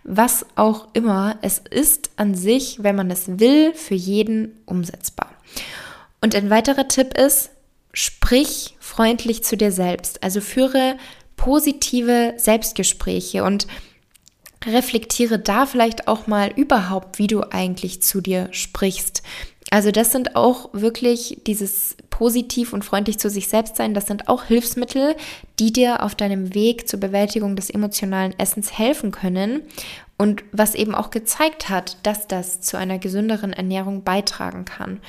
Was 0.04 0.46
auch 0.56 0.88
immer, 0.94 1.38
es 1.42 1.58
ist 1.58 2.12
an 2.16 2.36
sich, 2.36 2.84
wenn 2.84 2.96
man 2.96 3.10
es 3.10 3.40
will, 3.40 3.74
für 3.74 3.96
jeden 3.96 4.56
umsetzbar. 4.66 5.32
Und 6.22 6.36
ein 6.36 6.50
weiterer 6.52 6.88
Tipp 6.88 7.18
ist, 7.18 7.50
sprich 7.92 8.76
freundlich 8.80 9.44
zu 9.44 9.58
dir 9.58 9.72
selbst. 9.72 10.24
Also 10.24 10.40
führe 10.40 10.98
positive 11.38 12.36
Selbstgespräche 12.38 13.44
und 13.44 13.68
reflektiere 14.66 15.40
da 15.40 15.66
vielleicht 15.66 16.08
auch 16.08 16.28
mal 16.28 16.52
überhaupt, 16.56 17.20
wie 17.20 17.28
du 17.28 17.42
eigentlich 17.52 18.02
zu 18.02 18.22
dir 18.22 18.48
sprichst. 18.52 19.24
Also 19.72 19.92
das 19.92 20.12
sind 20.12 20.36
auch 20.36 20.70
wirklich 20.74 21.40
dieses 21.48 21.98
positiv 22.10 22.72
und 22.72 22.86
freundlich 22.86 23.18
zu 23.18 23.30
sich 23.30 23.48
selbst 23.48 23.76
sein, 23.76 23.94
das 23.94 24.06
sind 24.06 24.30
auch 24.30 24.44
Hilfsmittel, 24.44 25.16
die 25.60 25.74
dir 25.74 26.04
auf 26.04 26.16
deinem 26.16 26.54
Weg 26.54 26.88
zur 26.88 27.00
Bewältigung 27.00 27.56
des 27.56 27.70
emotionalen 27.70 28.34
Essens 28.38 28.78
helfen 28.78 29.12
können 29.12 29.62
und 30.18 30.44
was 30.54 30.76
eben 30.76 30.96
auch 30.96 31.10
gezeigt 31.10 31.68
hat, 31.68 31.98
dass 32.04 32.28
das 32.28 32.62
zu 32.62 32.78
einer 32.78 33.00
gesünderen 33.00 33.52
Ernährung 33.52 34.04
beitragen 34.04 34.64
kann. 34.64 35.02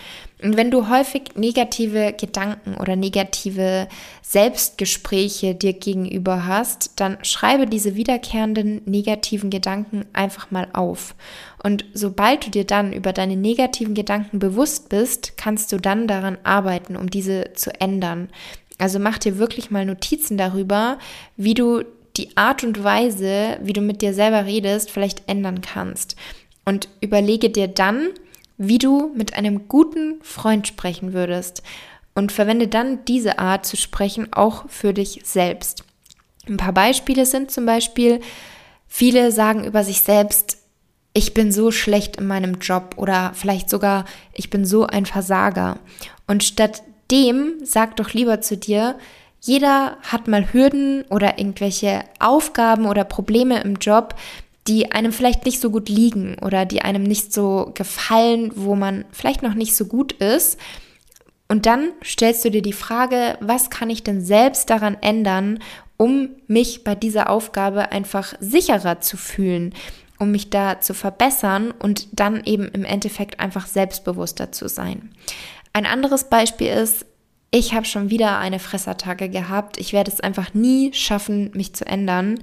Und 0.43 0.57
wenn 0.57 0.73
du 0.73 0.89
häufig 0.89 1.37
negative 1.37 2.13
Gedanken 2.13 2.75
oder 2.75 2.97
negative 2.97 3.89
Selbstgespräche 4.23 5.55
dir 5.55 5.75
gegenüber 5.75 6.47
hast, 6.47 6.93
dann 6.97 7.19
schreibe 7.23 7.67
diese 7.67 7.95
wiederkehrenden 7.95 8.83
negativen 8.85 9.49
Gedanken 9.49 10.05
einfach 10.13 10.51
mal 10.51 10.69
auf. 10.73 11.15
Und 11.63 11.85
sobald 11.95 12.47
du 12.47 12.51
dir 12.51 12.65
dann 12.65 12.93
über 12.93 13.13
deine 13.13 13.37
negativen 13.37 13.95
Gedanken 13.95 14.41
bewusst 14.41 14.89
bist, 14.89 15.37
kannst 15.37 15.73
du 15.73 15.79
dann 15.79 16.09
daran 16.09 16.37
arbeiten, 16.43 16.97
um 16.97 17.09
diese 17.09 17.53
zu 17.55 17.71
ändern. 17.81 18.29
Also 18.79 18.99
mach 18.99 19.19
dir 19.19 19.39
wirklich 19.39 19.71
mal 19.71 19.87
Notizen 19.87 20.37
darüber, 20.37 20.99
wie 21.37 21.55
du 21.55 21.85
die 22.17 22.37
Art 22.37 22.65
und 22.65 22.83
Weise, 22.83 23.59
wie 23.63 23.73
du 23.73 23.81
mit 23.81 24.03
dir 24.03 24.15
selber 24.15 24.47
redest, 24.47 24.91
vielleicht 24.91 25.29
ändern 25.29 25.61
kannst. 25.61 26.17
Und 26.65 26.89
überlege 27.01 27.51
dir 27.51 27.69
dann, 27.69 28.09
wie 28.59 28.79
du 28.79 29.13
mit 29.15 29.35
einem 29.35 29.69
guten 29.69 30.21
Freund 30.23 30.67
sprechen 30.67 31.13
würdest. 31.13 31.63
Und 32.15 32.33
verwende 32.33 32.69
dann 32.69 33.05
diese 33.05 33.39
Art 33.39 33.67
zu 33.67 33.77
sprechen 33.77 34.33
auch 34.33 34.69
für 34.69 34.95
dich 34.95 35.21
selbst. 35.25 35.85
Ein 36.49 36.57
paar 36.57 36.73
Beispiele 36.73 37.27
sind 37.27 37.51
zum 37.51 37.67
Beispiel, 37.67 38.21
viele 38.87 39.33
sagen 39.33 39.65
über 39.65 39.85
sich 39.85 40.01
selbst, 40.01 40.59
ich 41.13 41.35
bin 41.35 41.51
so 41.51 41.71
schlecht 41.71 42.17
in 42.17 42.27
meinem 42.27 42.57
Job 42.61 42.95
oder 42.99 43.33
vielleicht 43.35 43.71
sogar, 43.71 44.05
ich 44.35 44.51
bin 44.51 44.65
so 44.65 44.87
ein 44.87 45.07
Versager. 45.07 45.79
Und 46.27 46.45
statt 46.45 46.83
dem 47.11 47.55
sag 47.63 47.97
doch 47.97 48.13
lieber 48.13 48.41
zu 48.41 48.57
dir, 48.57 48.99
jeder 49.47 49.97
hat 50.03 50.27
mal 50.27 50.53
Hürden 50.53 51.05
oder 51.09 51.39
irgendwelche 51.39 52.05
Aufgaben 52.19 52.87
oder 52.87 53.05
Probleme 53.05 53.61
im 53.61 53.77
Job, 53.77 54.17
die 54.67 54.91
einem 54.91 55.13
vielleicht 55.13 55.45
nicht 55.45 55.61
so 55.61 55.71
gut 55.71 55.89
liegen 55.89 56.37
oder 56.43 56.65
die 56.65 56.83
einem 56.83 57.05
nicht 57.05 57.33
so 57.33 57.71
gefallen, 57.75 58.51
wo 58.57 58.75
man 58.75 59.05
vielleicht 59.13 59.43
noch 59.43 59.55
nicht 59.55 59.77
so 59.77 59.87
gut 59.87 60.13
ist. 60.15 60.59
Und 61.49 61.67
dann 61.67 61.93
stellst 62.05 62.45
du 62.45 62.51
dir 62.51 62.63
die 62.63 62.73
Frage, 62.73 63.39
was 63.41 63.71
kann 63.71 63.89
ich 63.89 64.03
denn 64.03 64.21
selbst 64.21 64.69
daran 64.69 64.97
ändern, 65.01 65.61
um 65.97 66.31
mich 66.49 66.83
bei 66.83 66.97
dieser 66.97 67.31
Aufgabe 67.31 67.93
einfach 67.93 68.35
sicherer 68.41 69.01
zu 69.01 69.17
fühlen, 69.17 69.73
um 70.19 70.33
mich 70.33 70.51
da 70.51 70.81
zu 70.81 70.93
verbessern 70.93 71.71
und 71.71 72.09
dann 72.19 72.43
eben 72.45 72.67
im 72.69 72.85
Endeffekt 72.85 73.39
einfach 73.39 73.69
selbstbewusster 73.69 74.51
zu 74.51 74.69
sein. 74.69 75.13
Ein 75.73 75.87
anderes 75.87 76.25
Beispiel 76.25 76.69
ist, 76.69 77.07
ich 77.57 77.73
habe 77.73 77.87
schon 77.87 78.11
wieder 78.11 78.39
eine 78.39 78.59
Fressattacke 78.59 79.31
gehabt. 79.31 79.79
Ich 79.79 79.95
werde 79.95 80.11
es 80.11 80.21
einfach 80.21 80.53
nie 80.53 80.93
schaffen, 80.93 81.51
mich 81.55 81.75
zu 81.75 81.87
ändern. 81.87 82.41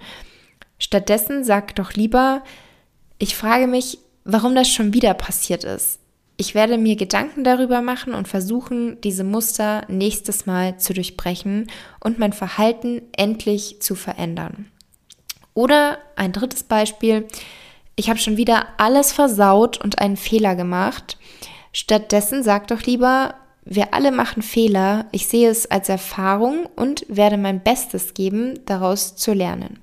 Stattdessen 0.80 1.44
sag 1.44 1.76
doch 1.76 1.94
lieber, 1.94 2.44
ich 3.20 3.36
frage 3.36 3.68
mich, 3.68 4.00
warum 4.24 4.56
das 4.56 4.70
schon 4.70 4.94
wieder 4.94 5.14
passiert 5.14 5.64
ist. 5.66 6.00
Ich 6.36 6.56
werde 6.56 6.80
mir 6.80 6.96
Gedanken 6.96 7.44
darüber 7.44 7.84
machen 7.84 8.16
und 8.16 8.28
versuchen, 8.28 9.00
diese 9.02 9.24
Muster 9.24 9.86
nächstes 9.88 10.48
Mal 10.48 10.80
zu 10.80 10.96
durchbrechen 10.96 11.70
und 12.00 12.18
mein 12.18 12.34
Verhalten 12.34 13.04
endlich 13.16 13.82
zu 13.82 13.94
verändern. 13.94 14.72
Oder 15.54 16.00
ein 16.16 16.32
drittes 16.32 16.64
Beispiel, 16.64 17.28
ich 17.96 18.10
habe 18.10 18.18
schon 18.18 18.38
wieder 18.38 18.66
alles 18.78 19.12
versaut 19.12 19.80
und 19.80 20.00
einen 20.00 20.18
Fehler 20.18 20.56
gemacht. 20.56 21.20
Stattdessen 21.72 22.42
sag 22.42 22.68
doch 22.68 22.82
lieber, 22.82 23.36
wir 23.66 23.94
alle 23.94 24.12
machen 24.12 24.42
Fehler. 24.42 25.06
Ich 25.12 25.28
sehe 25.28 25.50
es 25.50 25.70
als 25.70 25.90
Erfahrung 25.90 26.66
und 26.76 27.06
werde 27.08 27.38
mein 27.38 27.62
Bestes 27.62 28.14
geben, 28.14 28.60
daraus 28.66 29.16
zu 29.16 29.34
lernen. 29.34 29.80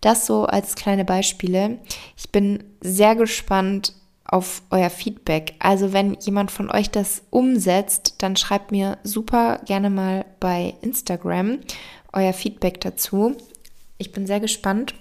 Das 0.00 0.26
so 0.26 0.46
als 0.46 0.74
kleine 0.74 1.04
Beispiele. 1.04 1.78
Ich 2.16 2.30
bin 2.30 2.64
sehr 2.80 3.14
gespannt 3.16 3.94
auf 4.24 4.62
euer 4.70 4.90
Feedback. 4.90 5.54
Also 5.58 5.92
wenn 5.92 6.14
jemand 6.14 6.50
von 6.50 6.70
euch 6.70 6.90
das 6.90 7.22
umsetzt, 7.30 8.14
dann 8.18 8.36
schreibt 8.36 8.70
mir 8.70 8.98
super 9.02 9.60
gerne 9.66 9.90
mal 9.90 10.24
bei 10.38 10.74
Instagram 10.82 11.58
euer 12.12 12.32
Feedback 12.32 12.80
dazu. 12.80 13.36
Ich 13.98 14.12
bin 14.12 14.26
sehr 14.26 14.40
gespannt 14.40 14.94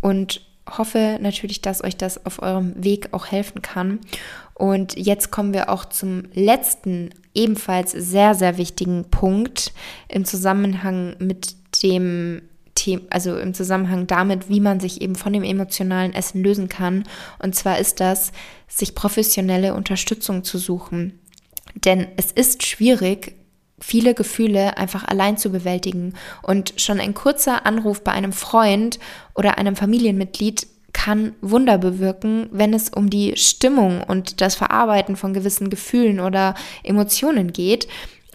und 0.00 0.42
hoffe 0.70 1.18
natürlich, 1.20 1.60
dass 1.60 1.84
euch 1.84 1.96
das 1.96 2.24
auf 2.24 2.42
eurem 2.42 2.82
Weg 2.82 3.08
auch 3.12 3.26
helfen 3.26 3.62
kann. 3.62 4.00
Und 4.54 4.96
jetzt 4.96 5.30
kommen 5.30 5.52
wir 5.52 5.68
auch 5.68 5.84
zum 5.84 6.24
letzten, 6.32 7.10
ebenfalls 7.34 7.92
sehr, 7.92 8.34
sehr 8.34 8.56
wichtigen 8.58 9.10
Punkt 9.10 9.72
im 10.08 10.24
Zusammenhang 10.24 11.16
mit 11.18 11.56
dem 11.82 12.42
Thema, 12.74 13.02
also 13.10 13.36
im 13.36 13.54
Zusammenhang 13.54 14.06
damit, 14.06 14.48
wie 14.48 14.60
man 14.60 14.80
sich 14.80 15.00
eben 15.00 15.14
von 15.14 15.32
dem 15.32 15.44
emotionalen 15.44 16.12
Essen 16.12 16.42
lösen 16.42 16.68
kann. 16.68 17.04
Und 17.38 17.54
zwar 17.54 17.78
ist 17.78 18.00
das, 18.00 18.32
sich 18.68 18.94
professionelle 18.94 19.74
Unterstützung 19.74 20.44
zu 20.44 20.58
suchen. 20.58 21.18
Denn 21.74 22.08
es 22.16 22.32
ist 22.32 22.66
schwierig, 22.66 23.34
viele 23.80 24.14
Gefühle 24.14 24.76
einfach 24.76 25.04
allein 25.04 25.36
zu 25.36 25.50
bewältigen. 25.50 26.14
Und 26.42 26.74
schon 26.76 27.00
ein 27.00 27.14
kurzer 27.14 27.66
Anruf 27.66 28.02
bei 28.02 28.12
einem 28.12 28.32
Freund 28.32 28.98
oder 29.34 29.58
einem 29.58 29.76
Familienmitglied 29.76 30.66
kann 30.94 31.34
Wunder 31.42 31.76
bewirken, 31.76 32.48
wenn 32.50 32.72
es 32.72 32.88
um 32.88 33.10
die 33.10 33.36
Stimmung 33.36 34.02
und 34.02 34.40
das 34.40 34.54
Verarbeiten 34.54 35.16
von 35.16 35.34
gewissen 35.34 35.68
Gefühlen 35.68 36.20
oder 36.20 36.54
Emotionen 36.82 37.52
geht. 37.52 37.86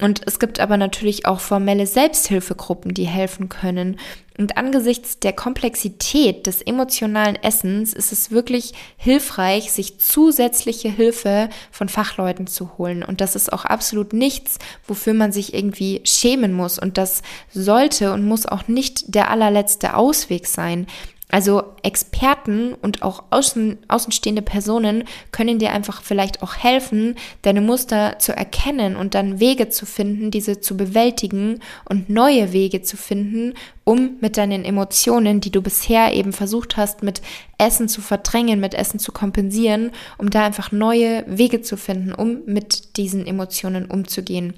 Und 0.01 0.21
es 0.27 0.39
gibt 0.39 0.59
aber 0.59 0.77
natürlich 0.77 1.25
auch 1.25 1.39
formelle 1.39 1.85
Selbsthilfegruppen, 1.85 2.93
die 2.93 3.07
helfen 3.07 3.49
können. 3.49 3.99
Und 4.37 4.57
angesichts 4.57 5.19
der 5.19 5.33
Komplexität 5.33 6.47
des 6.47 6.61
emotionalen 6.61 7.35
Essens 7.35 7.93
ist 7.93 8.13
es 8.13 8.31
wirklich 8.31 8.73
hilfreich, 8.95 9.71
sich 9.71 9.99
zusätzliche 9.99 10.89
Hilfe 10.89 11.49
von 11.71 11.89
Fachleuten 11.89 12.47
zu 12.47 12.77
holen. 12.77 13.03
Und 13.03 13.19
das 13.19 13.35
ist 13.35 13.51
auch 13.51 13.65
absolut 13.65 14.13
nichts, 14.13 14.57
wofür 14.87 15.13
man 15.13 15.33
sich 15.33 15.53
irgendwie 15.53 15.99
schämen 16.05 16.53
muss. 16.53 16.79
Und 16.79 16.97
das 16.97 17.21
sollte 17.51 18.13
und 18.13 18.25
muss 18.25 18.45
auch 18.45 18.69
nicht 18.69 19.13
der 19.13 19.29
allerletzte 19.29 19.95
Ausweg 19.95 20.47
sein. 20.47 20.87
Also 21.31 21.63
Experten 21.83 22.73
und 22.73 23.03
auch 23.03 23.25
außen, 23.29 23.77
außenstehende 23.87 24.41
Personen 24.41 25.03
können 25.31 25.59
dir 25.59 25.71
einfach 25.71 26.01
vielleicht 26.01 26.41
auch 26.41 26.55
helfen, 26.55 27.15
deine 27.43 27.61
Muster 27.61 28.17
zu 28.17 28.35
erkennen 28.35 28.95
und 28.95 29.13
dann 29.13 29.39
Wege 29.39 29.69
zu 29.69 29.85
finden, 29.85 30.31
diese 30.31 30.59
zu 30.59 30.75
bewältigen 30.75 31.59
und 31.87 32.09
neue 32.09 32.51
Wege 32.51 32.81
zu 32.81 32.97
finden, 32.97 33.53
um 33.83 34.17
mit 34.21 34.37
deinen 34.37 34.65
Emotionen, 34.65 35.39
die 35.39 35.51
du 35.51 35.61
bisher 35.61 36.13
eben 36.15 36.33
versucht 36.33 36.77
hast, 36.77 37.03
mit 37.03 37.21
Essen 37.59 37.87
zu 37.89 38.01
verdrängen, 38.01 38.59
mit 38.59 38.73
Essen 38.73 38.99
zu 38.99 39.11
kompensieren, 39.11 39.91
um 40.17 40.31
da 40.31 40.45
einfach 40.45 40.71
neue 40.71 41.25
Wege 41.27 41.61
zu 41.61 41.77
finden, 41.77 42.11
um 42.11 42.39
mit 42.47 42.97
diesen 42.97 43.27
Emotionen 43.27 43.85
umzugehen. 43.85 44.55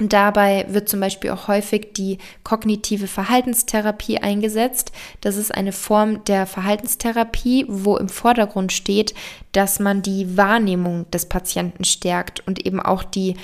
Und 0.00 0.12
dabei 0.12 0.64
wird 0.68 0.88
zum 0.88 1.00
Beispiel 1.00 1.30
auch 1.30 1.48
häufig 1.48 1.92
die 1.92 2.18
kognitive 2.44 3.08
Verhaltenstherapie 3.08 4.18
eingesetzt. 4.18 4.92
Das 5.20 5.36
ist 5.36 5.52
eine 5.52 5.72
Form 5.72 6.22
der 6.24 6.46
Verhaltenstherapie, 6.46 7.66
wo 7.68 7.96
im 7.96 8.08
Vordergrund 8.08 8.72
steht, 8.72 9.12
dass 9.50 9.80
man 9.80 10.02
die 10.02 10.36
Wahrnehmung 10.36 11.10
des 11.10 11.26
Patienten 11.26 11.84
stärkt 11.84 12.46
und 12.46 12.64
eben 12.64 12.78
auch 12.78 13.02
die 13.02 13.34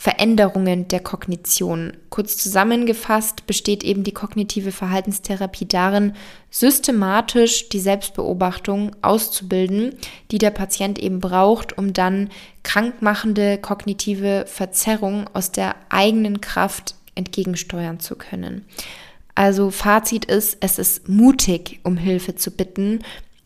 Veränderungen 0.00 0.88
der 0.88 1.00
Kognition. 1.00 1.92
Kurz 2.08 2.38
zusammengefasst 2.38 3.46
besteht 3.46 3.84
eben 3.84 4.02
die 4.02 4.14
kognitive 4.14 4.72
Verhaltenstherapie 4.72 5.66
darin, 5.66 6.14
systematisch 6.50 7.68
die 7.68 7.80
Selbstbeobachtung 7.80 8.96
auszubilden, 9.02 9.94
die 10.30 10.38
der 10.38 10.52
Patient 10.52 10.98
eben 10.98 11.20
braucht, 11.20 11.76
um 11.76 11.92
dann 11.92 12.30
krankmachende 12.62 13.58
kognitive 13.58 14.46
Verzerrung 14.46 15.28
aus 15.34 15.52
der 15.52 15.76
eigenen 15.90 16.40
Kraft 16.40 16.94
entgegensteuern 17.14 18.00
zu 18.00 18.16
können. 18.16 18.64
Also 19.34 19.70
Fazit 19.70 20.24
ist, 20.24 20.56
es 20.60 20.78
ist 20.78 21.10
mutig, 21.10 21.80
um 21.82 21.98
Hilfe 21.98 22.36
zu 22.36 22.50
bitten 22.50 23.00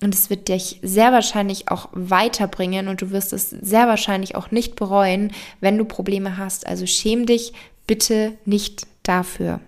und 0.05 0.15
es 0.15 0.31
wird 0.31 0.49
dich 0.49 0.79
sehr 0.83 1.13
wahrscheinlich 1.13 1.69
auch 1.69 1.89
weiterbringen 1.93 2.89
und 2.89 3.03
du 3.03 3.11
wirst 3.11 3.33
es 3.33 3.51
sehr 3.51 3.87
wahrscheinlich 3.87 4.37
auch 4.37 4.51
nicht 4.51 4.77
bereuen, 4.77 5.33
wenn 5.61 5.79
du 5.79 5.85
Probleme 5.85 6.37
hast. 6.37 6.67
Also 6.67 6.87
schäm 6.87 7.27
dich 7.27 7.53
bitte 7.87 8.33
nicht 8.45 8.87
dafür. 9.03 9.61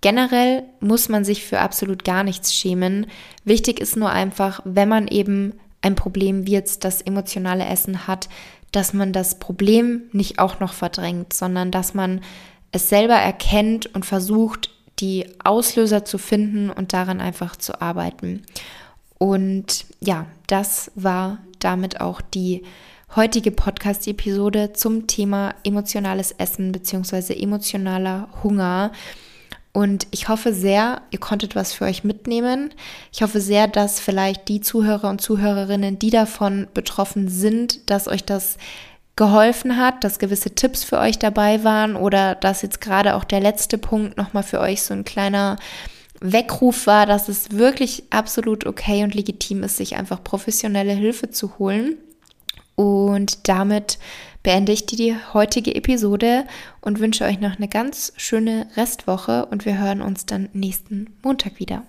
Generell 0.00 0.62
muss 0.80 1.08
man 1.08 1.24
sich 1.24 1.44
für 1.44 1.58
absolut 1.58 2.04
gar 2.04 2.22
nichts 2.22 2.54
schämen. 2.54 3.06
Wichtig 3.44 3.80
ist 3.80 3.96
nur 3.96 4.10
einfach, 4.10 4.60
wenn 4.64 4.88
man 4.88 5.08
eben 5.08 5.54
ein 5.82 5.96
Problem 5.96 6.46
wie 6.46 6.52
jetzt 6.52 6.84
das 6.84 7.02
emotionale 7.02 7.64
Essen 7.64 8.06
hat, 8.06 8.28
dass 8.72 8.92
man 8.92 9.12
das 9.12 9.38
Problem 9.38 10.02
nicht 10.12 10.38
auch 10.38 10.60
noch 10.60 10.72
verdrängt, 10.72 11.32
sondern 11.32 11.70
dass 11.70 11.94
man 11.94 12.20
es 12.70 12.88
selber 12.88 13.14
erkennt 13.14 13.92
und 13.94 14.04
versucht, 14.04 14.70
die 15.00 15.26
Auslöser 15.42 16.04
zu 16.04 16.18
finden 16.18 16.70
und 16.70 16.92
daran 16.92 17.20
einfach 17.20 17.56
zu 17.56 17.80
arbeiten. 17.80 18.42
Und 19.18 19.84
ja, 20.00 20.26
das 20.46 20.90
war 20.94 21.38
damit 21.58 22.00
auch 22.00 22.20
die 22.20 22.62
heutige 23.16 23.50
Podcast-Episode 23.50 24.72
zum 24.72 25.06
Thema 25.06 25.54
emotionales 25.64 26.32
Essen 26.32 26.72
bzw. 26.72 27.34
emotionaler 27.34 28.28
Hunger. 28.42 28.92
Und 29.72 30.06
ich 30.10 30.28
hoffe 30.28 30.52
sehr, 30.52 31.02
ihr 31.10 31.20
konntet 31.20 31.54
was 31.54 31.72
für 31.72 31.84
euch 31.84 32.04
mitnehmen. 32.04 32.70
Ich 33.12 33.22
hoffe 33.22 33.40
sehr, 33.40 33.68
dass 33.68 34.00
vielleicht 34.00 34.48
die 34.48 34.60
Zuhörer 34.60 35.08
und 35.10 35.20
Zuhörerinnen, 35.20 35.98
die 35.98 36.10
davon 36.10 36.68
betroffen 36.74 37.28
sind, 37.28 37.90
dass 37.90 38.08
euch 38.08 38.24
das 38.24 38.56
geholfen 39.16 39.76
hat, 39.76 40.04
dass 40.04 40.20
gewisse 40.20 40.54
Tipps 40.54 40.84
für 40.84 40.98
euch 40.98 41.18
dabei 41.18 41.64
waren 41.64 41.96
oder 41.96 42.36
dass 42.36 42.62
jetzt 42.62 42.80
gerade 42.80 43.16
auch 43.16 43.24
der 43.24 43.40
letzte 43.40 43.76
Punkt 43.76 44.16
nochmal 44.16 44.44
für 44.44 44.60
euch 44.60 44.82
so 44.82 44.94
ein 44.94 45.04
kleiner 45.04 45.56
Weckruf 46.20 46.86
war, 46.86 47.06
dass 47.06 47.28
es 47.28 47.52
wirklich 47.52 48.04
absolut 48.10 48.66
okay 48.66 49.04
und 49.04 49.14
legitim 49.14 49.62
ist, 49.62 49.76
sich 49.76 49.96
einfach 49.96 50.22
professionelle 50.22 50.92
Hilfe 50.92 51.30
zu 51.30 51.58
holen. 51.58 51.96
Und 52.74 53.48
damit 53.48 53.98
beende 54.42 54.72
ich 54.72 54.86
die 54.86 55.16
heutige 55.32 55.74
Episode 55.74 56.44
und 56.80 57.00
wünsche 57.00 57.24
euch 57.24 57.40
noch 57.40 57.56
eine 57.56 57.68
ganz 57.68 58.12
schöne 58.16 58.68
Restwoche 58.76 59.46
und 59.46 59.64
wir 59.64 59.78
hören 59.78 60.00
uns 60.00 60.26
dann 60.26 60.48
nächsten 60.52 61.14
Montag 61.22 61.58
wieder. 61.58 61.82